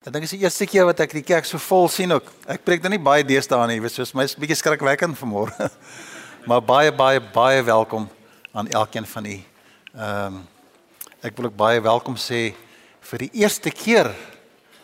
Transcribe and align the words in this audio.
Ek 0.00 0.14
dink 0.14 0.24
dit 0.24 0.30
is 0.30 0.38
die 0.38 0.46
eerste 0.46 0.64
keer 0.64 0.86
wat 0.88 1.00
ek 1.04 1.12
die 1.12 1.20
kerk 1.20 1.44
so 1.44 1.60
vol 1.60 1.84
sien 1.92 2.14
ook. 2.14 2.24
Ek 2.48 2.62
preek 2.64 2.80
dan 2.80 2.94
nie 2.94 2.98
baie 3.04 3.20
deesdae 3.20 3.66
nie, 3.68 3.82
weet 3.84 3.92
soos 3.92 4.14
my 4.16 4.24
is 4.24 4.32
bietjie 4.32 4.56
skrikwekkend 4.56 5.18
vanmôre. 5.18 5.66
maar 6.48 6.62
baie 6.64 6.88
baie 6.96 7.20
baie 7.20 7.58
welkom 7.66 8.06
aan 8.56 8.70
elkeen 8.72 9.04
van 9.04 9.26
u. 9.28 9.34
Ehm 9.92 10.38
um, 10.38 10.38
ek 11.20 11.36
wil 11.36 11.50
ook 11.50 11.58
baie 11.58 11.82
welkom 11.84 12.16
sê 12.16 12.54
vir 13.10 13.24
die 13.26 13.42
eerste 13.42 13.68
keer 13.68 14.08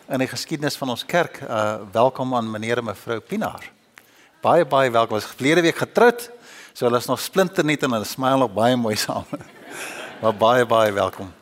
in 0.05 0.21
die 0.21 0.29
geskiedenis 0.29 0.77
van 0.77 0.93
ons 0.93 1.01
kerk. 1.01 1.39
Uh 1.47 1.87
welkom 1.95 2.35
aan 2.37 2.51
meneer 2.53 2.83
en 2.83 2.85
mevrou 2.91 3.17
Pinaar. 3.17 3.65
Baie 4.45 4.69
baie 4.69 4.91
welkom. 4.93 5.17
Ons 5.17 5.31
verlede 5.31 5.63
week 5.65 5.81
getroud. 5.81 6.27
So 6.77 6.85
hulle 6.85 7.01
is 7.01 7.09
nog 7.09 7.23
splinternuut 7.25 7.87
en 7.89 7.97
hulle 7.97 8.11
smile 8.11 8.37
nog 8.45 8.53
baie 8.53 8.77
mooi 8.77 8.93
saam. 9.07 9.25
maar 10.21 10.37
baie 10.37 10.69
baie 10.69 10.93
welkom 10.93 11.33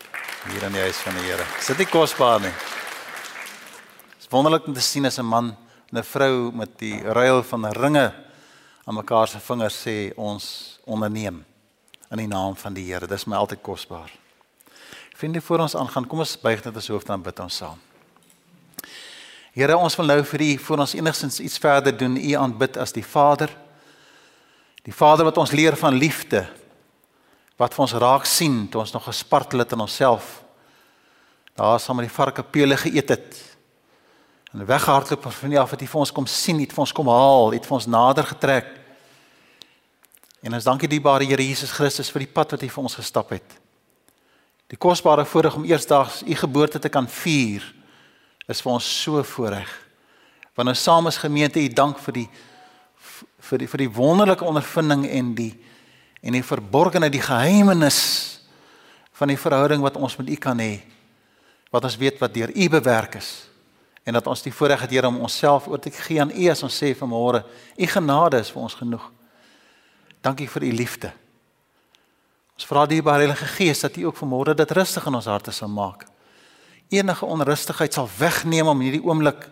hier 0.48 0.64
in 0.64 0.80
die 0.80 0.86
huis 0.88 1.04
van 1.04 1.20
die 1.20 1.28
Here. 1.28 1.50
Sit 1.60 1.84
nie 1.84 1.92
kosbaar 1.92 2.39
nie 2.39 2.55
wonderlik 4.32 4.68
om 4.68 4.73
te 4.73 4.82
sien 4.82 5.05
as 5.05 5.20
'n 5.20 5.26
man 5.26 5.55
en 5.92 5.97
'n 5.97 6.04
vrou 6.04 6.52
met 6.52 6.78
die 6.79 7.02
ruil 7.02 7.43
van 7.43 7.65
ringe 7.65 8.14
aan 8.86 8.96
mekaar 8.96 9.28
se 9.28 9.39
vingers 9.39 9.88
sê 9.88 10.14
ons 10.15 10.79
onderneem 10.86 11.46
in 12.11 12.18
die 12.18 12.28
naam 12.28 12.56
van 12.56 12.74
die 12.74 12.86
Here. 12.93 13.07
Dis 13.07 13.25
my 13.25 13.36
altyd 13.36 13.61
kosbaar. 13.61 14.11
Vriende, 15.15 15.42
voor 15.42 15.60
ons 15.60 15.75
aangaan, 15.75 16.07
kom 16.07 16.20
ons 16.20 16.38
buig 16.42 16.64
net 16.64 16.75
ons 16.75 16.88
hoofde 16.88 17.14
en 17.14 17.21
bid 17.21 17.39
ons 17.39 17.56
saam. 17.56 17.79
Here, 19.56 19.78
ons 19.78 19.96
wil 19.96 20.06
nou 20.06 20.24
vir 20.24 20.42
U 20.42 20.57
voor 20.57 20.84
ons 20.84 20.93
enigstens 20.93 21.39
iets 21.39 21.57
verder 21.57 21.98
doen, 21.98 22.18
U 22.18 22.34
aanbid 22.34 22.78
as 22.78 22.92
die 22.92 23.06
Vader. 23.06 23.50
Die 24.84 24.93
Vader 24.93 25.26
wat 25.26 25.37
ons 25.37 25.51
leer 25.51 25.78
van 25.79 25.96
liefde. 25.96 26.43
Wat 27.57 27.73
vir 27.73 27.82
ons 27.82 27.93
raak 27.93 28.26
sien 28.26 28.65
toe 28.68 28.82
ons 28.82 28.92
nog 28.92 29.07
gespartel 29.07 29.64
het 29.64 29.71
in 29.71 29.79
onsself. 29.79 30.43
Daar 31.56 31.79
saam 31.79 31.96
met 31.96 32.09
die 32.09 32.16
varke 32.16 32.44
pele 32.44 32.78
geëet 32.78 33.09
het 33.09 33.55
en 34.55 34.66
weggehardloop 34.66 35.25
van 35.27 35.50
nie 35.52 35.59
af 35.59 35.73
het 35.75 35.81
hy 35.83 35.88
vir 35.91 36.00
ons 36.00 36.11
kom 36.16 36.27
sien, 36.31 36.61
het 36.64 36.72
vir 36.72 36.86
ons 36.86 36.94
kom 36.95 37.09
haal, 37.11 37.52
het 37.52 37.66
vir 37.67 37.75
ons 37.75 37.88
nader 37.92 38.23
getrek. 38.30 38.70
En 40.45 40.53
ons 40.56 40.67
dankie 40.67 40.88
die 40.88 41.02
bare 41.03 41.25
Here 41.28 41.44
Jesus 41.44 41.73
Christus 41.75 42.12
vir 42.14 42.23
die 42.23 42.31
pad 42.31 42.53
wat 42.56 42.62
hy 42.64 42.70
vir 42.72 42.86
ons 42.88 42.95
gestap 42.95 43.34
het. 43.36 43.56
Die 44.72 44.80
kosbare 44.80 45.25
voorreg 45.28 45.58
om 45.59 45.66
eersdaags 45.67 46.22
u 46.23 46.38
geboorte 46.39 46.80
te 46.80 46.89
kan 46.89 47.08
vier 47.12 47.66
is 48.47 48.62
vir 48.64 48.72
ons 48.72 48.88
so 49.03 49.23
voorreg. 49.36 49.67
Want 50.56 50.72
ons 50.72 50.84
saam 50.88 51.09
as 51.12 51.19
gemeente 51.19 51.59
u 51.59 51.67
dank 51.67 52.00
vir 52.06 52.22
die 52.22 52.30
vir 53.45 53.62
die 53.62 53.67
vir 53.69 53.84
die 53.84 53.92
wonderlike 53.94 54.45
ondervinding 54.47 55.03
en 55.09 55.34
die 55.38 55.52
en 56.25 56.34
die 56.34 56.42
verborgenheid, 56.42 57.12
die 57.14 57.22
geheimenis 57.22 58.00
van 59.19 59.30
die 59.30 59.38
verhouding 59.38 59.84
wat 59.84 60.00
ons 60.00 60.16
met 60.17 60.31
u 60.31 60.40
kan 60.42 60.64
hê. 60.64 60.80
Wat 61.75 61.84
ons 61.86 62.00
weet 62.02 62.23
wat 62.23 62.34
deur 62.34 62.56
u 62.56 62.69
bewerk 62.72 63.19
is 63.19 63.34
en 64.06 64.14
dat 64.14 64.28
ons 64.30 64.44
die 64.45 64.53
voorreg 64.53 64.86
het 64.86 64.94
Here 64.94 65.09
om 65.09 65.23
onsself 65.25 65.67
oor 65.67 65.81
te 65.81 65.92
gee 65.92 66.22
aan 66.22 66.31
U 66.31 66.50
as 66.52 66.64
ons 66.64 66.78
sê 66.78 66.94
vanmôre, 66.98 67.42
U 67.78 67.88
genade 67.89 68.39
is 68.39 68.52
vir 68.53 68.62
ons 68.62 68.78
genoeg. 68.78 69.06
Dankie 70.22 70.47
vir 70.50 70.67
U 70.70 70.72
liefde. 70.72 71.12
Ons 72.56 72.67
vra 72.70 72.86
die 72.88 73.02
Heilige 73.02 73.50
Gees 73.58 73.81
dat 73.81 73.97
U 73.97 74.06
ook 74.06 74.20
vanmôre 74.22 74.53
dit 74.56 74.72
rustig 74.78 75.06
in 75.09 75.17
ons 75.17 75.30
harte 75.30 75.52
sal 75.52 75.73
maak. 75.73 76.06
Enige 76.94 77.25
onrustigheid 77.25 77.94
sal 77.97 78.09
wegneem 78.20 78.70
om 78.70 78.81
hierdie 78.86 79.03
oomblik 79.03 79.50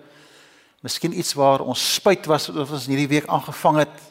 miskien 0.83 1.15
iets 1.17 1.33
waar 1.33 1.63
ons 1.63 1.81
spyt 1.95 2.27
was 2.29 2.49
of 2.51 2.71
ons 2.71 2.85
hierdie 2.91 3.09
week 3.09 3.27
aangevang 3.31 3.81
het. 3.81 4.01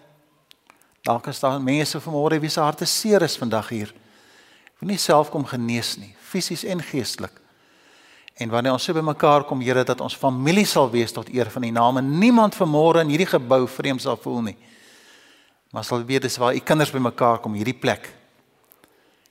Dalk 1.06 1.28
is 1.30 1.40
daar 1.42 1.60
mense 1.62 2.00
vanmôre 2.00 2.40
wie 2.42 2.50
se 2.50 2.60
harte 2.60 2.86
seer 2.88 3.22
is 3.22 3.38
vandag 3.38 3.68
hier. 3.68 3.94
Wie 4.80 4.90
nie 4.90 4.98
self 4.98 5.30
kom 5.30 5.44
genees 5.46 5.94
nie, 6.00 6.16
fisies 6.18 6.64
en 6.64 6.82
geestelik. 6.82 7.41
En 8.40 8.48
wanneer 8.48 8.72
ons 8.72 8.84
so 8.84 8.96
bymekaar 8.96 9.44
kom, 9.44 9.60
Here, 9.60 9.84
dat 9.84 10.00
ons 10.00 10.16
familie 10.16 10.64
sal 10.66 10.90
wees 10.90 11.12
tot 11.12 11.28
eer 11.28 11.50
van 11.50 11.64
U 11.64 11.70
naam 11.70 12.00
en 12.00 12.18
niemand 12.18 12.56
vanmôre 12.56 13.02
in 13.04 13.12
hierdie 13.12 13.28
gebou 13.28 13.66
vreemd 13.68 14.02
sal 14.02 14.16
voel 14.16 14.40
nie. 14.48 14.56
Maar 15.72 15.84
sal 15.84 16.04
weet 16.08 16.22
dis 16.22 16.38
waar 16.40 16.56
U 16.56 16.60
kinders 16.64 16.92
bymekaar 16.92 17.42
kom, 17.44 17.54
hierdie 17.54 17.76
plek. 17.76 18.08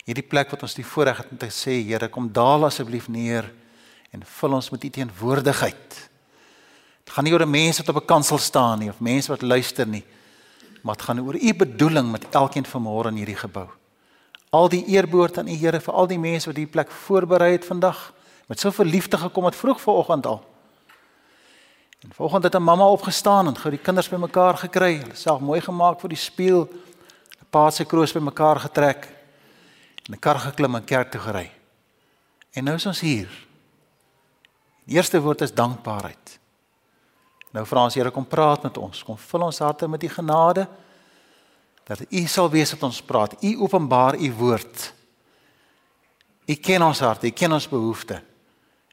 Hierdie 0.05 0.25
plek 0.25 0.53
wat 0.53 0.63
ons 0.65 0.77
die 0.77 0.85
voorreg 0.85 1.17
het 1.23 1.33
om 1.33 1.41
te 1.41 1.49
sê, 1.53 1.81
Here, 1.81 2.09
kom 2.09 2.29
daal 2.33 2.69
asseblief 2.69 3.09
neer 3.09 3.49
en 4.11 4.23
vul 4.27 4.57
ons 4.57 4.71
met 4.73 4.85
U 4.85 4.89
teenwoordigheid. 4.89 5.99
Dit 7.01 7.13
gaan 7.15 7.25
nie 7.25 7.33
oor 7.33 7.47
mense 7.47 7.81
wat 7.81 7.95
op 7.95 8.03
'n 8.03 8.07
kansel 8.07 8.37
staan 8.37 8.79
nie 8.79 8.89
of 8.89 8.99
mense 8.99 9.31
wat 9.31 9.41
luister 9.41 9.87
nie, 9.87 10.03
maar 10.83 10.95
dit 10.95 11.05
gaan 11.05 11.19
oor 11.19 11.35
U 11.35 11.53
bedoeling 11.53 12.11
met 12.11 12.25
elkeen 12.31 12.65
vanmôre 12.65 13.07
in 13.07 13.17
hierdie 13.17 13.35
gebou. 13.35 13.67
Al 14.49 14.69
die 14.69 14.85
eerbehoort 14.85 15.37
aan 15.37 15.47
U 15.47 15.55
Here 15.55 15.79
vir 15.79 15.93
al 15.93 16.07
die 16.07 16.19
mense 16.19 16.45
wat 16.49 16.55
hierdie 16.55 16.71
plek 16.71 16.91
voorberei 16.91 17.51
het 17.51 17.65
vandag 17.65 18.13
met 18.51 18.59
soveel 18.59 18.85
liefde 18.85 19.17
gekom 19.17 19.45
het 19.45 19.55
vroeg 19.55 19.81
vanoggend 19.81 20.25
al. 20.25 20.43
En 21.99 22.09
vanoggend 22.13 22.43
het 22.43 22.55
'n 22.55 22.63
mamma 22.63 22.87
opgestaan 22.87 23.47
en 23.47 23.57
gou 23.57 23.69
die 23.69 23.83
kinders 23.83 24.09
bymekaar 24.09 24.57
gekry, 24.57 24.97
hulle 24.97 25.15
self 25.15 25.39
mooi 25.39 25.61
gemaak 25.61 25.99
vir 25.99 26.09
die 26.09 26.17
spieël, 26.17 26.67
'n 27.41 27.49
paar 27.49 27.71
se 27.71 27.85
kroos 27.85 28.11
bymekaar 28.11 28.59
getrek 28.59 29.07
en 30.05 30.13
'n 30.13 30.19
kar 30.19 30.39
geklim 30.39 30.75
en 30.75 30.83
kerk 30.83 31.11
toe 31.11 31.21
gery. 31.21 31.51
En 32.51 32.63
nou 32.63 32.75
is 32.75 32.85
ons 32.85 32.99
hier. 32.99 33.29
Die 34.83 34.95
eerste 34.95 35.21
woord 35.21 35.41
is 35.41 35.53
dankbaarheid. 35.53 36.39
Nou 37.51 37.65
vra 37.65 37.83
ons 37.83 37.95
Here 37.95 38.11
kom 38.11 38.27
praat 38.27 38.63
met 38.63 38.77
ons, 38.77 39.03
kom 39.03 39.17
vul 39.17 39.41
ons 39.41 39.59
harte 39.59 39.87
met 39.87 40.03
u 40.03 40.07
genade 40.07 40.67
dat 41.83 41.99
u 42.09 42.25
sal 42.27 42.49
wees 42.49 42.71
wat 42.71 42.83
ons 42.83 43.01
praat. 43.01 43.43
U 43.43 43.57
openbaar 43.59 44.15
u 44.15 44.33
woord. 44.33 44.93
U 46.45 46.53
ken 46.55 46.81
ons 46.81 46.99
hart, 46.99 47.23
u 47.23 47.29
ken 47.29 47.51
ons 47.51 47.69
behoeftes 47.69 48.21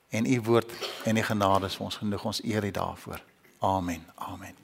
en 0.08 0.26
u 0.26 0.41
woord 0.41 0.72
en 1.04 1.14
die 1.14 1.24
genade 1.24 1.66
is 1.66 1.76
vir 1.76 1.84
ons 1.84 2.00
genoeg 2.00 2.24
ons 2.24 2.42
eer 2.44 2.64
dit 2.64 2.74
daarvoor. 2.74 3.22
Amen. 3.58 4.04
Amen. 4.14 4.54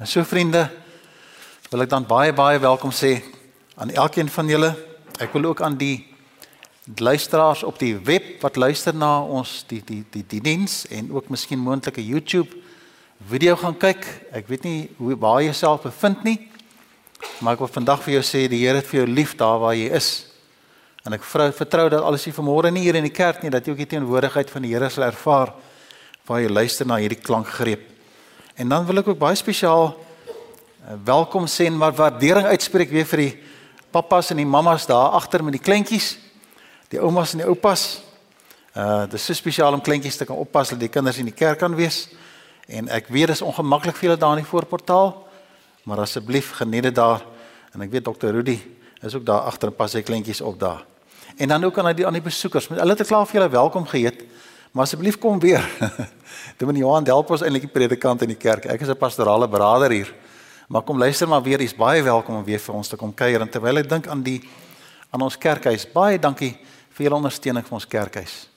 En 0.00 0.08
so 0.08 0.24
vriende, 0.24 0.70
wil 1.70 1.84
ek 1.84 1.90
dan 1.92 2.06
baie 2.08 2.32
baie 2.32 2.58
welkom 2.58 2.90
sê 2.90 3.20
aan 3.76 3.92
elkeen 3.92 4.30
van 4.32 4.48
julle. 4.48 4.70
Ek 5.20 5.32
wil 5.36 5.50
ook 5.52 5.60
aan 5.60 5.76
die 5.76 6.08
luisteraars 6.96 7.62
op 7.62 7.78
die 7.78 7.94
web 7.96 8.40
wat 8.40 8.56
luister 8.56 8.96
na 8.96 9.20
ons 9.22 9.60
die 9.68 9.82
die 9.84 10.02
die 10.10 10.24
die 10.26 10.40
diens 10.40 10.86
en 10.88 11.12
ook 11.12 11.28
miskien 11.28 11.60
moontlike 11.60 12.02
YouTube 12.02 12.48
video 13.28 13.56
gaan 13.56 13.76
kyk. 13.76 14.06
Ek 14.32 14.48
weet 14.48 14.64
nie 14.64 14.88
hoe 14.96 15.18
waar 15.20 15.42
jy 15.44 15.52
self 15.52 15.84
bevind 15.84 16.24
nie. 16.24 16.38
Maar 17.44 17.54
ek 17.54 17.62
wil 17.66 17.72
vandag 17.76 18.02
vir 18.02 18.16
jou 18.16 18.24
sê 18.24 18.46
die 18.48 18.64
Here 18.64 18.80
het 18.80 18.88
vir 18.88 19.02
jou 19.02 19.08
lief 19.12 19.36
daar 19.36 19.60
waar 19.60 19.76
jy 19.76 19.92
is. 19.92 20.29
En 21.00 21.16
ek 21.16 21.24
vertrou 21.24 21.86
dat 21.88 22.02
alles 22.04 22.26
hier 22.28 22.34
vanmôre 22.36 22.68
nie 22.72 22.82
hier 22.84 22.98
in 22.98 23.06
die 23.06 23.14
kerk 23.14 23.40
nie 23.40 23.50
dat 23.52 23.64
jy 23.64 23.72
ook 23.72 23.80
die 23.80 23.88
teenwoordigheid 23.94 24.50
van 24.52 24.66
die 24.66 24.72
Here 24.74 24.90
sal 24.92 25.06
ervaar 25.06 25.54
waar 26.28 26.42
jy 26.42 26.50
luister 26.52 26.86
na 26.86 26.98
hierdie 27.00 27.18
klankgreep. 27.18 27.86
En 28.60 28.68
dan 28.68 28.84
wil 28.84 29.00
ek 29.00 29.08
ook 29.08 29.18
baie 29.18 29.38
spesiaal 29.38 29.94
uh, 29.94 30.98
welkom 31.08 31.46
sê 31.48 31.70
en 31.70 31.78
maar 31.80 31.94
waardering 31.96 32.50
uitspreek 32.52 32.92
weer 32.92 33.08
vir 33.08 33.22
die 33.24 33.32
pappas 33.90 34.28
en 34.30 34.42
die 34.42 34.46
mammas 34.46 34.84
daar 34.86 35.16
agter 35.16 35.42
met 35.42 35.56
die 35.56 35.62
kleintjies. 35.64 36.18
Die 36.92 37.00
oumas 37.00 37.32
en 37.32 37.40
die 37.42 37.48
oupas. 37.48 38.02
Uh 38.76 39.06
dis 39.10 39.24
so 39.24 39.34
spesiaal 39.34 39.74
om 39.74 39.80
kleintjies 39.82 40.20
te 40.20 40.28
kan 40.28 40.36
oppas 40.36 40.74
dat 40.74 40.82
die 40.82 40.90
kinders 40.92 41.18
in 41.18 41.30
die 41.30 41.34
kerk 41.34 41.62
kan 41.64 41.72
wees. 41.78 42.10
En 42.68 42.92
ek 42.92 43.08
weet 43.08 43.32
dit 43.32 43.38
is 43.38 43.42
ongemaklik 43.46 43.96
vir 43.96 44.10
julle 44.10 44.20
daar 44.20 44.36
in 44.36 44.44
die 44.44 44.50
voorportaal. 44.50 45.14
Maar 45.88 46.04
asseblief 46.04 46.52
geniet 46.60 46.90
dit 46.90 46.94
daar. 46.94 47.24
En 47.72 47.88
ek 47.88 47.96
weet 47.96 48.04
dokter 48.04 48.36
Rudy 48.36 48.58
is 49.00 49.14
ook 49.14 49.24
daar 49.24 49.40
agter 49.40 49.68
'n 49.68 49.74
pas 49.74 49.92
hy 49.92 50.02
kleintjies 50.02 50.40
op 50.40 50.60
daar. 50.60 50.84
En 51.36 51.48
dan 51.48 51.64
ook 51.64 51.78
aan 51.78 51.94
die 51.96 52.06
aan 52.06 52.12
die 52.12 52.22
besoekers. 52.22 52.68
Hulle 52.68 52.94
het 52.94 53.06
klaar 53.06 53.26
vir 53.26 53.34
julle 53.34 53.50
welkom 53.50 53.86
geheet. 53.86 54.24
Maar 54.70 54.82
asseblief 54.82 55.18
kom 55.18 55.38
weer. 55.38 55.70
Dominee 56.58 56.82
Johan 56.82 57.04
help 57.04 57.30
ons 57.30 57.42
eintlik 57.42 57.62
die 57.62 57.72
predikant 57.72 58.22
in 58.22 58.28
die 58.28 58.36
kerk. 58.36 58.64
Ek 58.64 58.80
is 58.80 58.88
'n 58.88 58.96
pastorale 58.96 59.48
beraader 59.48 59.90
hier. 59.90 60.14
Maar 60.68 60.82
kom 60.82 60.98
luister 60.98 61.28
maar 61.28 61.42
weer. 61.42 61.58
Jy's 61.58 61.74
baie 61.74 62.02
welkom 62.02 62.36
om 62.36 62.44
weer 62.44 62.58
vir 62.58 62.74
ons 62.74 62.88
te 62.88 62.96
kom 62.96 63.14
kuier 63.14 63.40
en 63.40 63.48
terwyl 63.48 63.76
ek 63.76 63.88
dink 63.88 64.06
aan 64.06 64.22
die 64.22 64.40
aan 65.10 65.20
ons 65.20 65.38
kerkhuis. 65.38 65.86
Baie 65.92 66.18
dankie 66.18 66.58
vir 66.90 67.04
julle 67.04 67.16
ondersteuning 67.16 67.64
vir 67.66 67.74
ons 67.74 67.86
kerkhuis. 67.86 68.48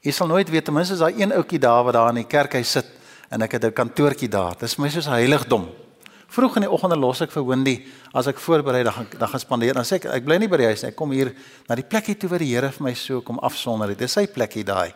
Jy 0.00 0.12
sal 0.12 0.26
nooit 0.26 0.48
weet 0.48 0.64
ten 0.64 0.74
minste 0.74 0.94
is 0.94 1.00
daar 1.00 1.12
een 1.12 1.32
ouetjie 1.32 1.58
daar 1.58 1.84
wat 1.84 1.94
daar 1.94 2.08
in 2.08 2.22
die 2.22 2.24
kerkhuis 2.24 2.70
sit 2.70 2.86
en 3.30 3.42
ek 3.42 3.52
het 3.52 3.64
'n 3.64 3.72
kantoortjie 3.72 4.28
daar. 4.28 4.56
Dis 4.58 4.74
vir 4.74 4.82
my 4.82 4.88
soos 4.88 5.06
heiligdom. 5.06 5.68
Vroeg 6.30 6.60
in 6.60 6.66
die 6.68 6.70
oggende 6.70 6.94
los 6.98 7.20
ek 7.24 7.32
vir 7.34 7.46
Wendy 7.48 7.74
as 8.14 8.28
ek 8.30 8.38
voorberei 8.38 8.84
dan 8.86 9.08
dan 9.18 9.28
gaan 9.32 9.42
spandeer. 9.42 9.74
Dan 9.74 9.86
sê 9.86 9.98
ek 9.98 10.06
ek 10.14 10.26
bly 10.26 10.38
nie 10.38 10.48
by 10.50 10.60
die 10.60 10.68
huis 10.70 10.84
nie. 10.84 10.92
Ek 10.92 10.98
kom 10.98 11.10
hier 11.14 11.32
na 11.66 11.74
die 11.78 11.86
plekkie 11.86 12.14
toe 12.14 12.30
waar 12.30 12.42
die 12.44 12.52
Here 12.52 12.70
vir 12.70 12.86
my 12.86 12.92
so 12.94 13.20
kom 13.26 13.40
afsonder. 13.42 13.90
Dit 13.90 14.06
is 14.06 14.14
sy 14.14 14.28
plekkie 14.30 14.62
daai. 14.66 14.92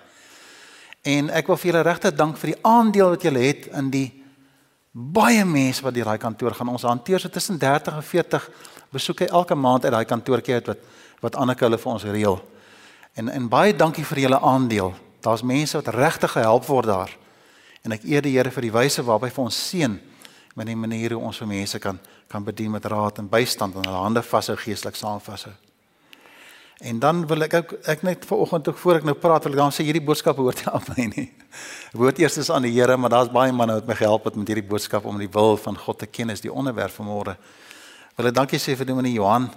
En 1.03 1.33
ek 1.35 1.51
wil 1.51 1.59
vir 1.59 1.73
julle 1.73 1.83
regtig 1.85 2.15
dank 2.17 2.39
vir 2.39 2.55
die 2.55 2.61
aandeel 2.63 3.11
wat 3.17 3.27
julle 3.27 3.43
het 3.43 3.67
in 3.75 3.91
die 3.91 4.07
baie 4.95 5.43
mense 5.45 5.83
wat 5.83 5.99
die 5.99 6.07
daai 6.07 6.23
kantoor 6.23 6.55
gaan. 6.55 6.71
Ons 6.71 6.87
hanteer 6.87 7.19
so 7.21 7.29
tussen 7.29 7.59
30 7.59 7.99
en 7.99 8.07
40 8.15 8.49
besoeke 8.95 9.27
elke 9.27 9.59
maand 9.59 9.85
uit 9.85 9.93
daai 9.93 10.07
kantoortjie 10.07 10.61
uit 10.61 10.71
wat 10.71 10.91
wat 11.25 11.37
Anneke 11.41 11.65
hulle 11.65 11.79
vir 11.81 11.93
ons 11.93 12.05
reël. 12.05 12.41
En 13.17 13.29
en 13.33 13.47
baie 13.49 13.75
dankie 13.75 14.05
vir 14.05 14.27
julle 14.29 14.39
aandeel. 14.39 14.95
Daar's 15.25 15.43
mense 15.43 15.79
wat 15.81 15.95
regtig 15.95 16.35
gehelp 16.37 16.67
word 16.69 16.87
daar. 16.87 17.13
En 17.83 17.93
ek 17.97 18.05
eer 18.05 18.23
die 18.23 18.37
Here 18.37 18.51
vir 18.53 18.69
die 18.69 18.75
wyse 18.75 19.03
waarop 19.03 19.25
hy 19.27 19.33
vir 19.35 19.45
ons 19.45 19.61
seën 19.71 19.95
met 20.55 20.67
die 20.67 20.77
manier 20.79 21.13
hoe 21.17 21.23
ons 21.23 21.39
vir 21.43 21.51
mense 21.51 21.79
kan 21.79 21.99
kan 22.31 22.45
bedien 22.45 22.71
met 22.71 22.85
raad 22.85 23.19
en 23.19 23.29
bystand 23.29 23.75
en 23.75 23.87
hulle 23.87 24.03
hande 24.03 24.23
vashou 24.23 24.57
geestelik 24.57 24.97
saam 24.97 25.21
vashou. 25.21 25.53
En 26.83 26.99
dan 26.99 27.27
wil 27.27 27.47
ek 27.47 27.55
ook 27.55 27.73
ek 27.87 28.03
net 28.03 28.25
vanoggend 28.27 28.69
ook 28.69 28.79
voor 28.79 28.99
ek 28.99 29.05
nou 29.07 29.15
praat, 29.15 29.45
wil 29.45 29.53
ek 29.53 29.59
dan 29.59 29.75
sê 29.75 29.85
hierdie 29.87 30.03
boodskap 30.03 30.37
hoort 30.37 30.63
nie 30.63 30.73
aan 30.75 30.89
my 30.97 31.07
nie. 31.17 31.29
Dit 31.93 32.01
hoort 32.01 32.19
eers 32.19 32.39
eens 32.41 32.51
aan 32.51 32.67
die 32.67 32.73
Here, 32.75 32.97
maar 32.97 33.13
daar's 33.15 33.31
baie 33.33 33.53
manne 33.53 33.79
wat 33.79 33.87
my 33.87 33.95
gehelp 33.99 34.25
het 34.31 34.39
met 34.41 34.51
hierdie 34.51 34.67
boodskap 34.67 35.05
om 35.07 35.21
die 35.21 35.31
wil 35.31 35.57
van 35.57 35.79
God 35.79 35.99
te 36.03 36.07
ken 36.11 36.35
is 36.35 36.43
die 36.43 36.53
onderwerp 36.53 36.97
van 36.99 37.07
môre. 37.07 37.37
Wil 38.19 38.31
ek 38.31 38.35
dankie 38.35 38.59
sê 38.63 38.75
vir 38.79 38.91
Dominee 38.91 39.15
Johan 39.15 39.51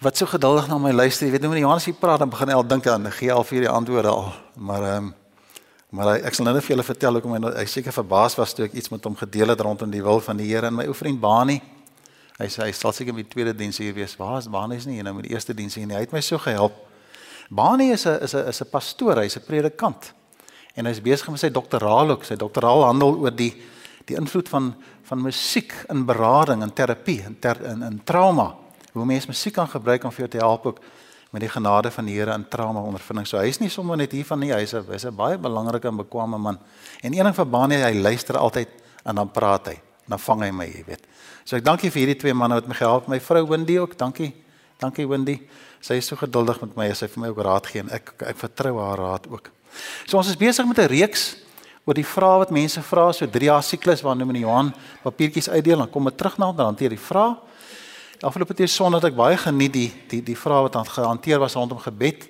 wat 0.00 0.16
so 0.16 0.26
geduldig 0.26 0.68
na 0.68 0.78
my 0.80 0.92
luister. 0.96 1.26
Jy 1.26 1.34
weet 1.34 1.42
nou 1.44 1.50
wanneer 1.52 1.66
Johannes 1.66 1.88
hier 1.90 1.96
praat, 2.00 2.22
dan 2.22 2.30
begin 2.32 2.48
hy 2.48 2.54
al 2.56 2.64
dink 2.64 2.86
aan 2.88 3.10
gee 3.12 3.32
al 3.32 3.44
vir 3.44 3.66
die 3.66 3.72
antwoorde 3.72 4.12
al. 4.12 4.30
Maar 4.56 4.86
ehm 4.94 5.10
um, 5.10 5.16
maar 5.90 6.14
hy, 6.14 6.20
ek 6.28 6.34
sal 6.34 6.46
nou 6.46 6.54
net 6.54 6.64
vir 6.64 6.76
julle 6.76 6.86
vertel 6.86 7.18
hoekom 7.18 7.32
hy, 7.34 7.40
hy 7.58 7.66
seker 7.66 7.94
verbaas 7.94 8.36
was 8.38 8.54
toe 8.54 8.66
ek 8.68 8.76
iets 8.78 8.92
met 8.92 9.04
hom 9.04 9.16
gedeel 9.18 9.52
het 9.52 9.60
rondom 9.60 9.90
die 9.90 10.02
wil 10.02 10.20
van 10.22 10.38
die 10.38 10.46
Here 10.46 10.70
en 10.70 10.76
my 10.76 10.86
ou 10.86 10.94
vriend 10.94 11.20
Bani. 11.20 11.58
Hy 12.38 12.46
sê 12.48 12.62
hy 12.64 12.72
sal 12.72 12.94
seker 12.96 13.12
met 13.16 13.26
die 13.26 13.32
tweede 13.34 13.52
diens 13.56 13.78
hier 13.82 13.92
wees. 13.96 14.14
Waar 14.16 14.38
is 14.38 14.48
Bani 14.48 14.78
is 14.78 14.86
nie 14.86 15.02
nou 15.02 15.16
met 15.18 15.26
die 15.28 15.34
eerste 15.34 15.54
diens 15.54 15.74
hier 15.74 15.86
nie. 15.86 15.96
Hy 15.98 16.06
het 16.06 16.14
my 16.14 16.22
so 16.24 16.38
gehelp. 16.38 16.76
Bani 17.50 17.90
is 17.90 18.06
'n 18.06 18.22
is 18.22 18.34
'n 18.34 18.48
is 18.48 18.62
'n 18.62 18.70
pastoor, 18.70 19.16
hy's 19.18 19.36
'n 19.36 19.44
predikant. 19.46 20.12
En 20.74 20.86
hy's 20.86 21.02
besig 21.02 21.28
met 21.28 21.40
sy 21.40 21.50
doktoraal 21.50 22.10
ook. 22.10 22.24
Sy 22.24 22.36
doktoraal 22.36 22.84
handel 22.84 23.18
oor 23.18 23.34
die 23.34 23.54
die 24.06 24.16
invloed 24.16 24.48
van 24.48 24.74
van 25.02 25.22
musiek 25.22 25.72
in 25.88 26.04
berading 26.06 26.62
en 26.62 26.72
terapie 26.72 27.22
en 27.22 27.36
ter, 27.40 27.58
in 27.64 27.82
in 27.82 28.00
trauma 28.04 28.54
hoe 28.92 29.04
mense 29.04 29.26
musiek 29.26 29.54
kan 29.54 29.68
gebruik 29.68 30.04
om 30.04 30.12
vir 30.12 30.26
jou 30.26 30.28
te 30.28 30.38
help 30.38 30.66
ook 30.66 30.80
met 31.30 31.44
die 31.44 31.50
genade 31.50 31.90
van 31.90 32.08
die 32.08 32.16
Here 32.18 32.34
in 32.34 32.48
trauma 32.48 32.80
ondervinding. 32.82 33.26
So 33.26 33.38
hy's 33.38 33.60
nie 33.62 33.70
sommer 33.70 33.96
net 33.96 34.12
hier 34.12 34.26
van 34.26 34.40
nie, 34.42 34.50
hy's 34.52 34.74
'n 34.74 34.84
hy's 34.90 35.04
'n 35.06 35.14
baie 35.14 35.38
belangrike 35.38 35.88
en 35.88 35.96
bekwame 35.96 36.38
man. 36.38 36.58
En 37.02 37.12
een 37.14 37.24
ding 37.24 37.34
van 37.34 37.50
Bani, 37.50 37.76
hy 37.76 37.94
luister 37.94 38.36
altyd 38.36 38.68
en 39.04 39.14
dan 39.14 39.30
praat 39.30 39.66
hy. 39.66 39.80
Dan 40.08 40.18
vang 40.18 40.42
hy 40.42 40.50
my, 40.50 40.66
jy 40.66 40.84
weet. 40.86 41.06
So 41.44 41.56
ek 41.56 41.64
dankie 41.64 41.90
vir 41.90 42.00
hierdie 42.00 42.18
twee 42.18 42.34
manne 42.34 42.54
wat 42.54 42.66
my 42.66 42.74
gehelp, 42.74 43.08
my 43.08 43.20
vrou 43.20 43.46
Wendy 43.46 43.78
ook. 43.78 43.96
Dankie. 43.98 44.34
Dankie 44.78 45.06
Wendy. 45.06 45.40
Sy 45.80 45.94
is 45.94 46.06
so 46.06 46.16
geduldig 46.16 46.60
met 46.60 46.76
my, 46.76 46.92
sy 46.92 47.06
vir 47.06 47.20
my 47.20 47.28
ook 47.28 47.38
raad 47.38 47.66
gee 47.66 47.80
en 47.80 47.90
ek 47.90 48.22
ek 48.22 48.36
vertrou 48.36 48.78
haar 48.80 48.98
raad 48.98 49.28
ook. 49.30 49.50
So 50.06 50.18
ons 50.18 50.28
is 50.28 50.36
besig 50.36 50.66
met 50.66 50.78
'n 50.78 50.88
reeks 50.88 51.36
oor 51.86 51.94
die 51.94 52.06
vrae 52.06 52.38
wat 52.38 52.50
mense 52.50 52.82
vra, 52.82 53.12
so 53.12 53.26
3 53.26 53.44
jaar 53.44 53.62
siklus 53.62 54.02
waar 54.02 54.16
nou 54.16 54.26
met 54.26 54.36
Johan 54.36 54.74
papiertjies 55.02 55.48
uitdeel, 55.48 55.78
dan 55.78 55.90
kom 55.90 56.04
dit 56.04 56.16
terug 56.16 56.38
na 56.38 56.52
dan 56.52 56.66
hanteer 56.66 56.90
die 56.90 56.98
vrae. 56.98 57.36
Afgelope 58.20 58.52
tyd 58.52 58.68
Sondag 58.68 59.00
het 59.00 59.14
ek 59.14 59.16
baie 59.16 59.36
geniet 59.40 59.72
die 59.72 59.86
die 60.10 60.18
die 60.20 60.34
vrae 60.36 60.66
wat 60.66 60.74
aan 60.76 60.84
gehanteer 60.84 61.38
was 61.40 61.54
rondom 61.56 61.78
gebed 61.80 62.26